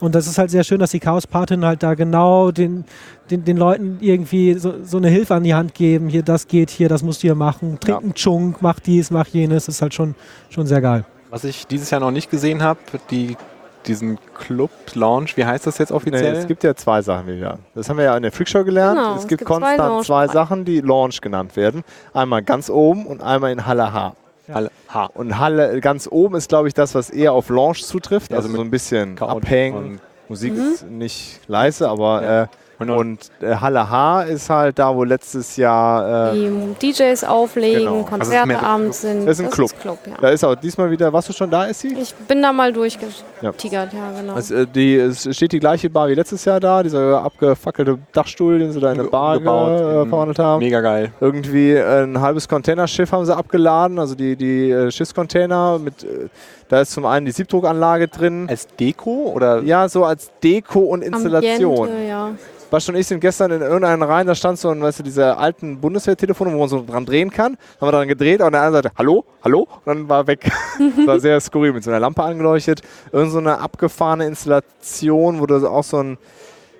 [0.00, 2.84] Und das ist halt sehr schön, dass die Chaos-Patin halt da genau den,
[3.30, 6.08] den, den Leuten irgendwie so, so eine Hilfe an die Hand geben.
[6.08, 7.78] Hier, das geht hier, das musst du hier machen.
[7.80, 8.02] Trink Ja.
[8.02, 9.66] einen Chunk, mach dies, mach jenes.
[9.66, 10.14] Das ist halt schon,
[10.48, 11.04] schon sehr geil.
[11.28, 12.80] Was ich dieses Jahr noch nicht gesehen habe,
[13.10, 13.36] die,
[13.86, 16.34] diesen Club-Launch, wie heißt das jetzt Nee, offiziell?
[16.36, 17.58] es gibt ja zwei Sachen wieder.
[17.74, 18.98] Das haben wir ja in der Freakshow gelernt.
[18.98, 19.86] Genau, es es gibt gibt zwei konstant zwei,
[20.24, 20.32] Launchbereiche.
[20.32, 21.82] Sachen, die Launch genannt werden.
[22.12, 24.14] Einmal ganz oben und einmal in Halle H.
[24.52, 25.06] Halle H.
[25.14, 28.30] Und Halle ganz oben ist, glaube ich, das, was eher auf Launch zutrifft.
[28.32, 29.76] Ja, Also also so ein bisschen abhängen.
[29.76, 32.42] und- Musik ist nicht leise, aber Ja.
[32.42, 32.46] äh,
[32.80, 36.34] Und, und äh, Halle H ist halt da, wo letztes Jahr äh,
[36.80, 38.02] Die DJs auflegen, Genau.
[38.04, 39.26] Konzerte Also ist abends sind.
[39.26, 39.98] Das ist ein Club.
[40.06, 40.12] ja.
[40.20, 41.12] da ist auch diesmal wieder.
[41.12, 41.94] Warst du schon da, Essi?
[42.00, 44.34] Ich bin da mal durchgetigert, ja, genau.
[44.34, 48.58] Also, äh, die, es steht die gleiche Bar wie letztes Jahr da, dieser abgefackelte Dachstuhl,
[48.58, 49.68] den sie da in eine Ge- Bar gebaut.
[49.78, 50.08] ge- äh, Mhm.
[50.08, 50.58] verwandelt haben.
[50.64, 51.12] mega geil.
[51.20, 56.28] Irgendwie ein halbes Containerschiff haben sie abgeladen, also die, die äh, Schiffscontainer mit, äh,
[56.68, 58.46] da ist zum einen die Siebdruckanlage drin.
[58.48, 61.88] Als Deko oder Ja, so als Deko und Installation.
[61.88, 62.30] Ambiente, ja.
[62.70, 65.36] Bast und ich sind gestern in irgendeinen rein, da stand so ein, weißt du, diese
[65.36, 67.56] alten Bundeswehrtelefone, wo man so dran drehen kann.
[67.80, 70.52] Haben wir dran gedreht, und an der anderen Seite, hallo, hallo, und dann war weg.
[70.96, 72.82] das war sehr skurril, mit so einer Lampe angeleuchtet.
[73.10, 76.18] Irgend so eine abgefahrene Installation, wo du auch so ein,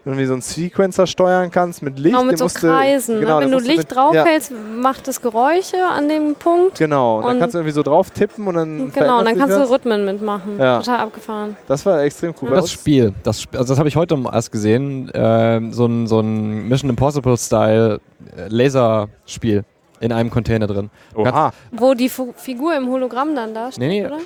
[0.05, 2.15] irgendwie so einen Sequencer steuern kannst mit Licht.
[2.15, 3.21] Genau, mit so musst du- Kreisen.
[3.21, 3.45] genau, ne?
[3.47, 6.79] Wenn du Licht mit- draufhältst, macht es Geräusche an dem Punkt.
[6.79, 8.93] Genau, dann Und- kannst du irgendwie so drauf tippen und dann.
[8.93, 9.71] Genau, und dann kannst du das.
[9.71, 10.59] Rhythmen mitmachen.
[10.59, 10.79] Ja.
[10.79, 11.57] Total abgefahren.
[11.69, 12.51] Das war extrem cool.
[12.51, 16.69] Das Spiel, das, also das habe ich heute erst gesehen, ähm, so ein, so ein
[16.69, 18.01] Mission Impossible-Style
[18.37, 19.65] äh, Laserspiel
[20.01, 20.91] in einem Container drin.
[21.15, 24.19] Oha, Wo die Fu Figur im Hologramm dann da steht, Nee, nee, oder?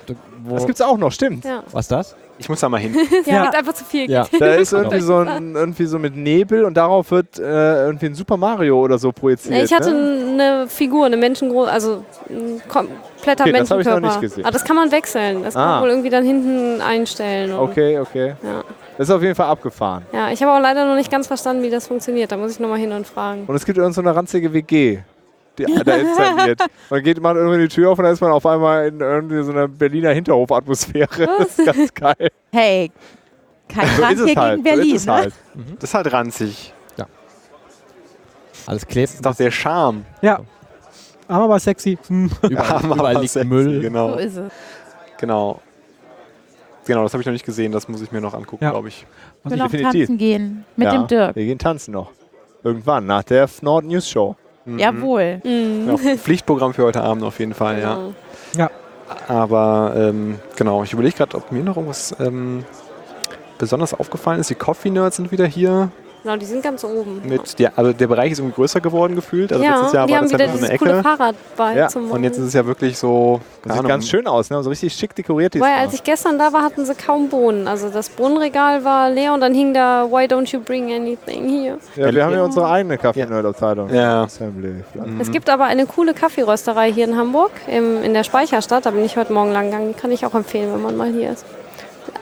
[0.44, 1.44] wo, das gibt's auch noch, stimmt.
[1.44, 1.62] Ja.
[1.72, 2.14] was das?
[2.36, 2.94] ich muss da mal hin.
[3.26, 3.42] ja, Ja.
[3.44, 4.10] gibt einfach zu viel.
[4.10, 4.26] Ja.
[4.40, 7.42] Da ist irgendwie so, ein, irgendwie so mit Nebel und darauf wird äh,
[7.86, 9.62] irgendwie ein Super Mario oder so projiziert.
[9.64, 10.32] Ich hatte ne?
[10.60, 14.00] eine Figur, eine Menschengroße, also ein kompletter Okay, das hab ich noch Menschenkörper.
[14.00, 14.44] nicht gesehen.
[14.44, 15.44] Aber das kann man wechseln.
[15.44, 15.70] Das kann Ah.
[15.74, 17.52] man wohl irgendwie dann hinten einstellen.
[17.52, 18.34] Okay, okay.
[18.42, 18.64] Ja.
[18.98, 20.04] Das ist auf jeden Fall abgefahren.
[20.12, 22.32] ja, ich habe auch leider noch nicht ganz verstanden, wie das funktioniert.
[22.32, 23.44] Da muss ich nochmal hin und fragen.
[23.46, 25.00] Und es gibt irgend so eine ranzige WG,
[25.58, 26.60] die da installiert.
[26.90, 29.42] Man geht mal irgendwie die Tür auf und da ist man auf einmal in irgendwie
[29.42, 31.08] so einer Berliner Hinterhofatmosphäre.
[31.38, 32.30] Das ist ganz geil.
[32.52, 32.90] Hey,
[33.68, 34.64] kein So Rand hier halt.
[34.64, 34.98] gegen Berlin.
[34.98, 35.16] so ne?
[35.16, 35.34] halt.
[35.80, 36.72] Das ist halt ranzig.
[38.66, 39.08] Alles klebt.
[39.08, 40.04] Das ist doch der Charme.
[40.22, 40.40] Ja.
[41.28, 41.98] Aber war sexy.
[42.08, 42.30] Hm.
[42.48, 43.74] Überall, überall liegt sexy, Müll.
[43.76, 44.52] So Genau, ist es.
[45.18, 45.60] genau.
[46.86, 47.72] Genau, das habe ich noch nicht gesehen.
[47.72, 48.70] Das muss ich mir noch angucken, Ja.
[48.70, 49.06] glaube ich.
[49.44, 50.00] Ich will noch Definitiv.
[50.06, 51.36] tanzen gehen mit ja, dem Dirk.
[51.36, 52.10] Wir gehen tanzen noch.
[52.62, 54.36] Irgendwann, nach der Nord News Show.
[54.66, 55.40] Jawohl.
[55.44, 55.86] Mhm.
[55.86, 57.94] Genau, Pflichtprogramm für heute Abend auf jeden Fall, ja.
[57.94, 58.14] Genau.
[58.56, 58.70] Ja.
[59.28, 62.64] Aber ähm, genau, ich überlege gerade, ob mir noch irgendwas ähm,
[63.58, 64.50] besonders aufgefallen ist.
[64.50, 65.90] Die Coffee Nerds sind wieder hier.
[66.24, 67.20] Genau, die sind ganz oben.
[67.22, 69.52] Mit der, also der Bereich ist irgendwie größer geworden gefühlt.
[69.52, 71.02] Also letztes ja, Jahr die war haben das ja wieder nur so eine Ecke.
[71.02, 73.42] Fahrrad bei Ja, zum Und jetzt ist es ja wirklich so.
[73.62, 74.62] Das sieht Ahnung, ganz schön aus, ne?
[74.62, 75.52] So richtig schick dekoriert.
[75.52, 75.80] Diesmal.
[75.80, 77.68] als ich gestern da war, hatten sie kaum Bohnen.
[77.68, 81.76] Also das Bohnenregal war leer und dann hing da Why don't you bring anything here?
[81.94, 83.92] ja, wir haben ja unsere eigene Kaffee-Nerd-Abteilung.
[83.92, 84.22] Ja.
[84.22, 84.82] Assembly.
[85.20, 88.86] Es gibt aber eine coole Kaffeerösterei hier in Hamburg, im, in der Speicherstadt.
[88.86, 89.92] Da bin ich heute Morgen lang gegangen.
[89.94, 91.44] Die kann ich auch empfehlen, wenn man mal hier ist.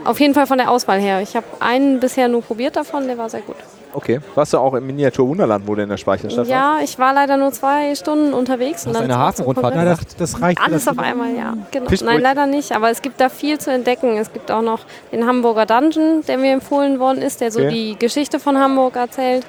[0.05, 1.23] Auf jeden Fall von der Auswahl her.
[1.23, 3.55] Ich habe einen bisher nur probiert davon, der war sehr gut.
[3.95, 4.21] Okay.
[4.35, 6.51] Warst du auch im Miniatur Wunderland, wo du in der Speicherstadt warst?
[6.51, 8.87] Ja, ich war leider nur zwei Stunden unterwegs.
[8.87, 9.75] Hast du eine Hafenrundfahrt.
[9.75, 11.55] Ja, das, das reicht Alles das auf einmal, ja.
[11.71, 11.91] Genau.
[12.05, 12.73] Nein, leider nicht.
[12.73, 14.17] Aber es gibt da viel zu entdecken.
[14.17, 14.81] Es gibt auch noch
[15.13, 17.71] den Hamburger Dungeon, der mir empfohlen worden ist, der so Okay.
[17.71, 19.45] die Geschichte von Hamburg erzählt.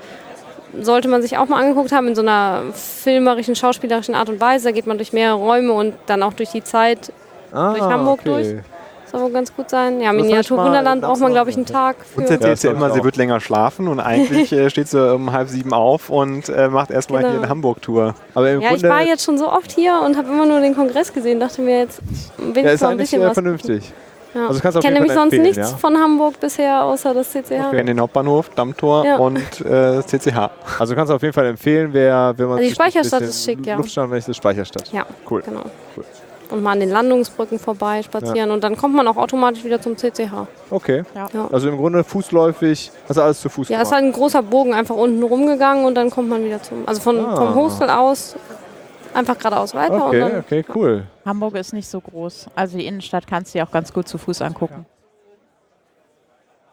[0.79, 4.65] Sollte man sich auch mal angeguckt haben in so einer filmerischen, schauspielerischen Art und Weise.
[4.65, 7.11] Da geht man durch mehrere Räume und dann auch durch die Zeit.
[7.51, 8.55] Ah, durch Hamburg durch.
[9.13, 10.01] Soll wohl ganz gut sein.
[10.01, 12.21] Ja, hab ich Miniatur mal Wunderland braucht man, glaube ich, einen Tag für.
[12.21, 15.13] Uns erzählt Ja, sie immer, ich sie wird länger schlafen und eigentlich äh, steht sie
[15.13, 17.31] um halb sieben auf und äh, macht erstmal Genau.
[17.33, 18.15] hier eine Hamburg-Tour.
[18.33, 20.59] Aber im Ja, ich Grunde war jetzt schon so oft hier und habe immer nur
[20.61, 21.39] den Kongress gesehen.
[21.39, 22.01] Dachte mir jetzt,
[22.37, 23.33] will ja, ich ist mal ein bisschen äh, was.
[23.33, 23.93] vernünftig.
[24.33, 24.47] Ja.
[24.47, 25.65] Also ich kenne nämlich sonst nichts ja?
[25.77, 27.51] von Hamburg bisher, außer das CCH.
[27.51, 29.17] Wir kennen den Hauptbahnhof, Dammtor Ja.
[29.17, 30.49] und äh, das CCH.
[30.79, 33.63] Also kannst du auf jeden Fall empfehlen, wer, wenn man Also die Speicherstadt ist schick,
[33.63, 33.75] ja.
[33.75, 34.91] Luftstandmäßig Speicherstadt.
[34.91, 35.43] Ja, Cool.
[35.43, 35.61] genau.
[35.95, 36.03] Cool.
[36.53, 39.97] Und mal an den Landungsbrücken vorbei spazieren und dann kommt man auch automatisch wieder zum
[39.97, 40.31] CCH.
[40.69, 41.03] Okay.
[41.15, 41.27] Ja.
[41.51, 44.95] Also im Grunde fußläufig, also alles zu Fuß Ja, es war ein großer Bogen einfach
[44.95, 46.87] unten rumgegangen und dann kommt man wieder zum.
[46.87, 47.35] Also von, Ah.
[47.35, 48.35] vom Hostel aus
[49.15, 50.39] einfach geradeaus weiter und Okay, dann.
[50.39, 51.03] okay, cool.
[51.25, 52.47] Hamburg ist nicht so groß.
[52.55, 54.85] Also die Innenstadt kannst du dir auch ganz gut zu Fuß angucken.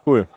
[0.05, 0.27] Cool.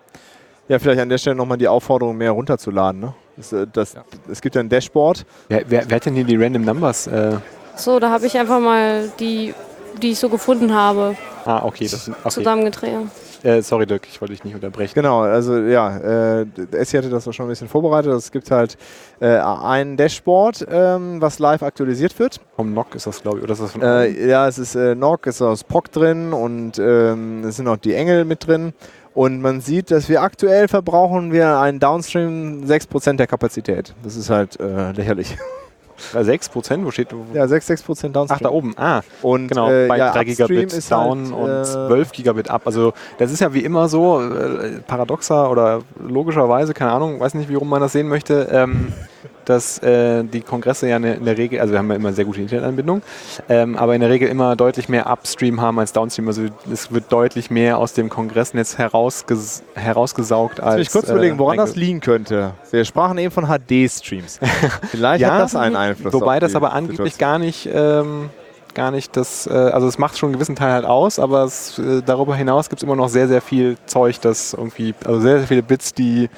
[0.68, 3.00] Ja, vielleicht an der Stelle nochmal die Aufforderung, mehr runterzuladen.
[3.00, 3.14] Ne?
[3.36, 3.94] Das, äh, das,
[4.30, 5.26] Es gibt ja ein Dashboard.
[5.48, 7.06] Wer, wer, wer hat denn hier die Random Numbers?
[7.06, 7.36] Äh,
[7.76, 9.54] So, da habe ich einfach mal die,
[10.02, 11.88] die ich so gefunden habe, ah, okay.
[11.88, 12.28] Das, okay.
[12.28, 13.08] zusammengedreht.
[13.44, 14.94] Äh, sorry, Dirk, ich wollte dich nicht unterbrechen.
[14.94, 18.10] Genau, also ja, äh, Essi hatte das auch schon ein bisschen vorbereitet.
[18.12, 18.78] Es gibt halt
[19.20, 22.40] äh, ein Dashboard, ähm, was live aktualisiert wird.
[22.56, 23.44] Vom NOC ist das, glaube ich.
[23.44, 26.32] Oder ist das von Äh, ja, es ist äh, Nock, es ist aus POC drin
[26.32, 28.72] und ähm, es sind auch die Engel mit drin.
[29.12, 33.94] Und man sieht, dass wir aktuell verbrauchen wir einen Downstream 6% der Kapazität.
[34.02, 35.36] Das ist halt äh, lächerlich.
[36.14, 36.84] Äh, 6 Prozent?
[36.84, 37.08] Wo steht?
[37.32, 38.28] Ja, 6, 6% Downstream.
[38.30, 38.74] Ach, da oben.
[38.76, 39.70] Ah, Und genau.
[39.70, 42.62] äh, bei ja, 3 Upstream Gigabit down halt, und äh, 12 Gigabit up.
[42.66, 47.48] Also, das ist ja wie immer so, äh, paradoxer oder logischerweise, keine Ahnung, weiß nicht,
[47.48, 48.92] wie rum man das sehen möchte, ähm,
[49.44, 52.40] dass äh, die Kongresse ja in der Regel, also wir haben ja immer sehr gute
[52.40, 53.02] Internetanbindung,
[53.48, 56.28] ähm, aber in der Regel immer deutlich mehr Upstream haben als Downstream.
[56.28, 56.42] Also,
[56.72, 60.70] es wird deutlich mehr aus dem Kongressnetz herausges herausgesaugt als.
[60.70, 62.52] Lass mich kurz äh, überlegen, woran einge- das liegen könnte.
[62.70, 64.40] Wir sprachen eben von HD-Streams.
[64.90, 66.12] Vielleicht hat das einen Einfluss.
[66.12, 67.18] Wobei das aber angeblich Situation.
[67.18, 68.30] gar nicht, ähm,
[68.74, 71.78] gar nicht das, äh, also es macht schon einen gewissen Teil halt aus, aber es,
[71.78, 75.38] äh, darüber hinaus gibt es immer noch sehr, sehr viel Zeug, das irgendwie, also sehr,
[75.38, 76.28] sehr viele Bits, die,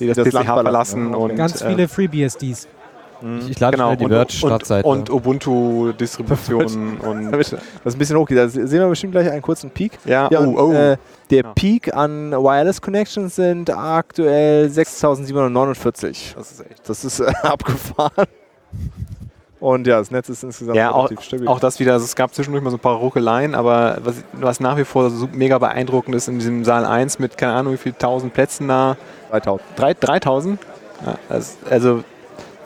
[0.00, 1.16] die das, Das PCH Land verlassen, verlassen ja.
[1.16, 2.68] und Ganz äh, viele FreeBSDs.
[3.48, 4.88] Ich lade genau, die und, Word-Startseite.
[4.88, 8.38] und, und Ubuntu-Distributionen und das ein bisschen hochgeht.
[8.38, 9.92] Da sehen wir bestimmt gleich einen kurzen Peak.
[10.06, 10.72] ja, Ja, oh, und, oh.
[10.72, 10.96] Äh,
[11.30, 11.52] der Ja.
[11.54, 16.34] Peak an Wireless Connections sind aktuell 6749.
[16.36, 16.88] das ist echt.
[16.88, 18.26] Das ist äh, abgefahren.
[19.60, 21.46] Und ja, das Netz ist insgesamt Ja, auch, relativ stabil.
[21.46, 24.58] auch das wieder, also es gab zwischendurch mal so ein paar Ruckeleien, aber was, was
[24.60, 27.76] nach wie vor so mega beeindruckend ist in diesem Saal 1 mit keine Ahnung wie
[27.76, 28.96] viel tausend Plätzen da,
[29.30, 29.62] 3000.
[29.76, 30.58] Drei- 3000?
[31.06, 31.18] Ja,
[31.68, 32.04] also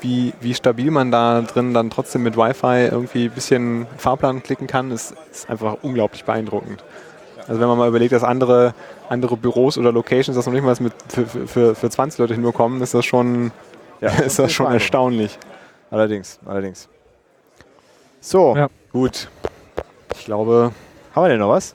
[0.00, 4.66] wie, wie stabil man da drin dann trotzdem mit Wi-Fi irgendwie ein bisschen Fahrplan klicken
[4.66, 6.82] kann, ist, ist einfach unglaublich beeindruckend.
[7.46, 8.74] Also wenn man mal überlegt, dass andere,
[9.08, 12.34] andere Büros oder Locations das noch nicht mal mit für, für- für, für 20 Leute
[12.34, 13.50] hinbekommen, ist das schon,
[14.00, 15.38] Ja, ist das schon erstaunlich.
[15.90, 16.88] Allerdings, allerdings.
[18.20, 18.68] So, Ja.
[18.92, 19.28] Gut.
[20.18, 20.72] Ich glaube,
[21.14, 21.74] haben wir denn noch was?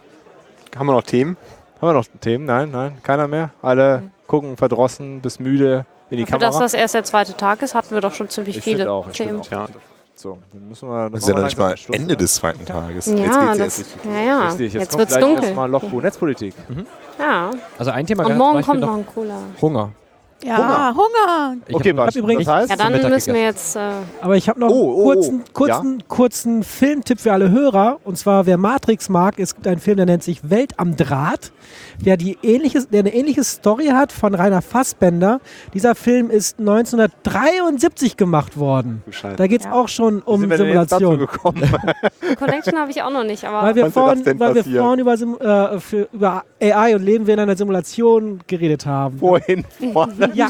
[0.78, 1.36] haben wir noch Themen?
[1.82, 2.46] Haben wir noch Themen?
[2.46, 3.52] Nein, nein, keiner mehr.
[3.62, 6.50] Alle gucken verdrossen, bis müde in die Für Kamera.
[6.52, 8.92] das das erst der zweite Tag ist, hatten wir doch schon ziemlich Ich viele finde
[8.92, 9.44] auch, ich Themen.
[9.44, 9.68] finde Ja.
[10.16, 11.10] so, dann müssen wir.
[11.10, 13.08] Das ist ja noch nicht mal Ende des zweiten Tages.
[13.08, 14.12] Ja, jetzt geht's das, erst richtig.
[14.14, 14.48] ja, ja.
[14.50, 15.44] Richtig, Jetzt, kommt wird's gleich dunkel.
[15.44, 16.54] erstmal Lochbuch Netzpolitik.
[17.20, 17.52] Ja.
[17.78, 19.40] Also ein Thema Und morgen kommt noch ein cooler.
[19.62, 19.92] Hunger.
[20.44, 21.58] Ja, Hunger.
[21.68, 23.36] Ich Okay, hab- Bas, übrigens- das heißt, Ja, dann müssen wir gegessen.
[23.36, 23.76] jetzt.
[23.76, 23.80] Äh,
[24.22, 25.52] Aber ich habe noch Oh, oh, einen kurzen, oh.
[25.54, 28.00] kurzen, kurzen Filmtipp für alle Hörer.
[28.06, 31.52] Und zwar, wer Matrix mag, es gibt einen Film, der nennt sich Welt am Draht,
[32.00, 35.42] der, die ähnliche, der eine ähnliche Story hat von Rainer Fassbender.
[35.74, 39.04] Dieser Film ist 1973 gemacht worden.
[39.10, 39.36] Scheiße.
[39.36, 39.74] Da geht es Ja.
[39.74, 41.20] auch schon um sind wir denn jetzt dazu Simulation.
[41.28, 41.70] gekommen?
[42.40, 44.84] Connection habe ich auch noch nicht, aber Weil wir vorhin, weil wir passieren?
[44.86, 49.20] vorhin über, Sim, äh, für, über AI und Leben wir in einer Simulation geredet haben.
[49.22, 49.66] Wohin?
[49.94, 50.29] Vorne?
[50.34, 50.48] Ja,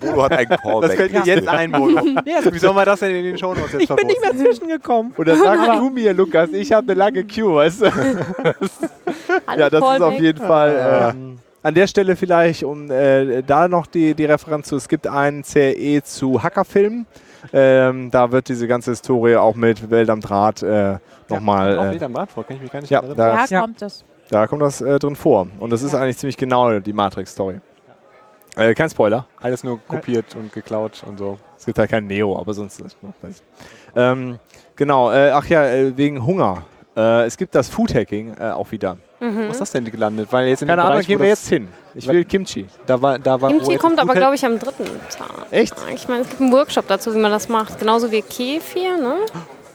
[0.00, 0.80] Bodo hat einen Callback.
[0.88, 2.20] Das könnt ihr jetzt einbauen.
[2.24, 4.36] nee, also Wie soll man das denn in den Shownotes jetzt ich bin nicht mehr
[4.36, 5.12] zwischengekommen.
[5.16, 7.86] Und dann sagst du mir, Lukas, ich habe eine lange Queue, weißt du?
[9.46, 10.20] hallo Ja, das ist auf Callback.
[10.20, 11.12] jeden Fall.
[11.14, 15.06] Ähm, an der Stelle vielleicht, um äh, da noch die, die Referenz zu, es gibt
[15.06, 17.06] einen CRE zu Hackerfilmen.
[17.52, 20.96] Ähm, da wird diese ganze Historie auch mit Welt am Draht äh,
[21.28, 21.92] nochmal.
[21.94, 23.16] wieder am Rad vor, kann ich mich gar nicht ja, erinnern.
[23.16, 23.60] da, Ja, Ja.
[23.62, 24.04] kommt das.
[24.30, 25.46] da kommt das äh, drin vor.
[25.58, 27.60] Und das ist eigentlich ziemlich genau die Matrix-Story.
[28.56, 29.26] Äh, kein Spoiler.
[29.40, 31.38] Alles nur kopiert und geklaut und so.
[31.58, 32.80] Es gibt halt kein Neo, aber sonst.
[32.80, 32.96] ist-.
[33.96, 34.38] Ähm,
[34.76, 36.64] genau, äh, ach ja, äh, wegen Hunger.
[36.94, 38.98] Äh, es gibt das Food Hacking äh, auch wieder.
[39.20, 39.48] Mhm.
[39.48, 40.28] Was ist das denn gelandet?
[40.30, 41.68] Weil jetzt in Keine Ahnung, gehen wo wir jetzt hin.
[41.94, 42.66] Ich will Kimchi.
[42.86, 44.84] Da war, da war, wo Kimchi kommt aber, glaube ich, am dritten
[45.16, 45.46] Tag.
[45.50, 45.74] Echt?
[45.94, 47.78] Ich meine, es gibt einen Workshop dazu, wie man das macht.
[47.78, 49.16] Genauso wie Kefir, ne?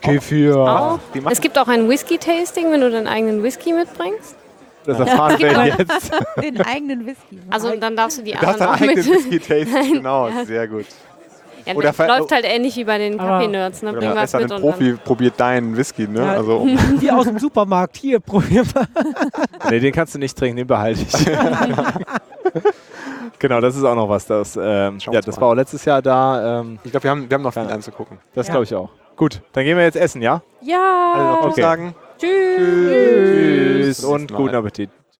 [0.01, 0.57] Kefir.
[0.57, 0.99] Auch.
[1.29, 4.35] Es gibt auch ein Whisky-Tasting, wenn du deinen eigenen Whisky mitbringst.
[4.88, 6.11] Das erfahren wir jetzt.
[6.41, 7.39] Den eigenen Whisky.
[7.49, 8.89] Also dann darfst du die Du anderen deinen auch mit.
[8.89, 9.91] eigenen Whisky-Taste.
[9.93, 10.85] Genau, sehr gut.
[11.65, 13.81] Ja, Oder läuft halt ähnlich wie bei den Kaffee-Nerds.
[13.84, 13.91] Ne?
[13.91, 16.22] Bring was mit ein und Profi probiert deinen Whisky, ne?
[16.22, 16.34] Ja.
[16.35, 16.65] Also,
[16.99, 17.97] Wie aus dem Supermarkt.
[17.97, 18.88] Hier, probier mal.
[19.69, 21.26] Nee, den kannst du nicht trinken, den behalte ich.
[23.39, 24.26] genau, das ist auch noch was.
[24.26, 26.61] Das, ähm, ja, das mal war auch letztes Jahr da.
[26.61, 27.69] Ähm, ich glaube, wir haben, wir haben noch viel Ja.
[27.69, 28.18] anzugucken.
[28.34, 28.89] das glaube ich auch.
[29.18, 30.41] Gut, dann gehen wir jetzt essen, ja?
[30.61, 31.14] Ja.
[31.15, 31.61] Alle noch Okay.
[31.61, 31.95] Sagen.
[32.18, 32.57] Tschüss.
[32.57, 34.56] Tschüss Bis und guten.
[34.56, 34.89] Appetit.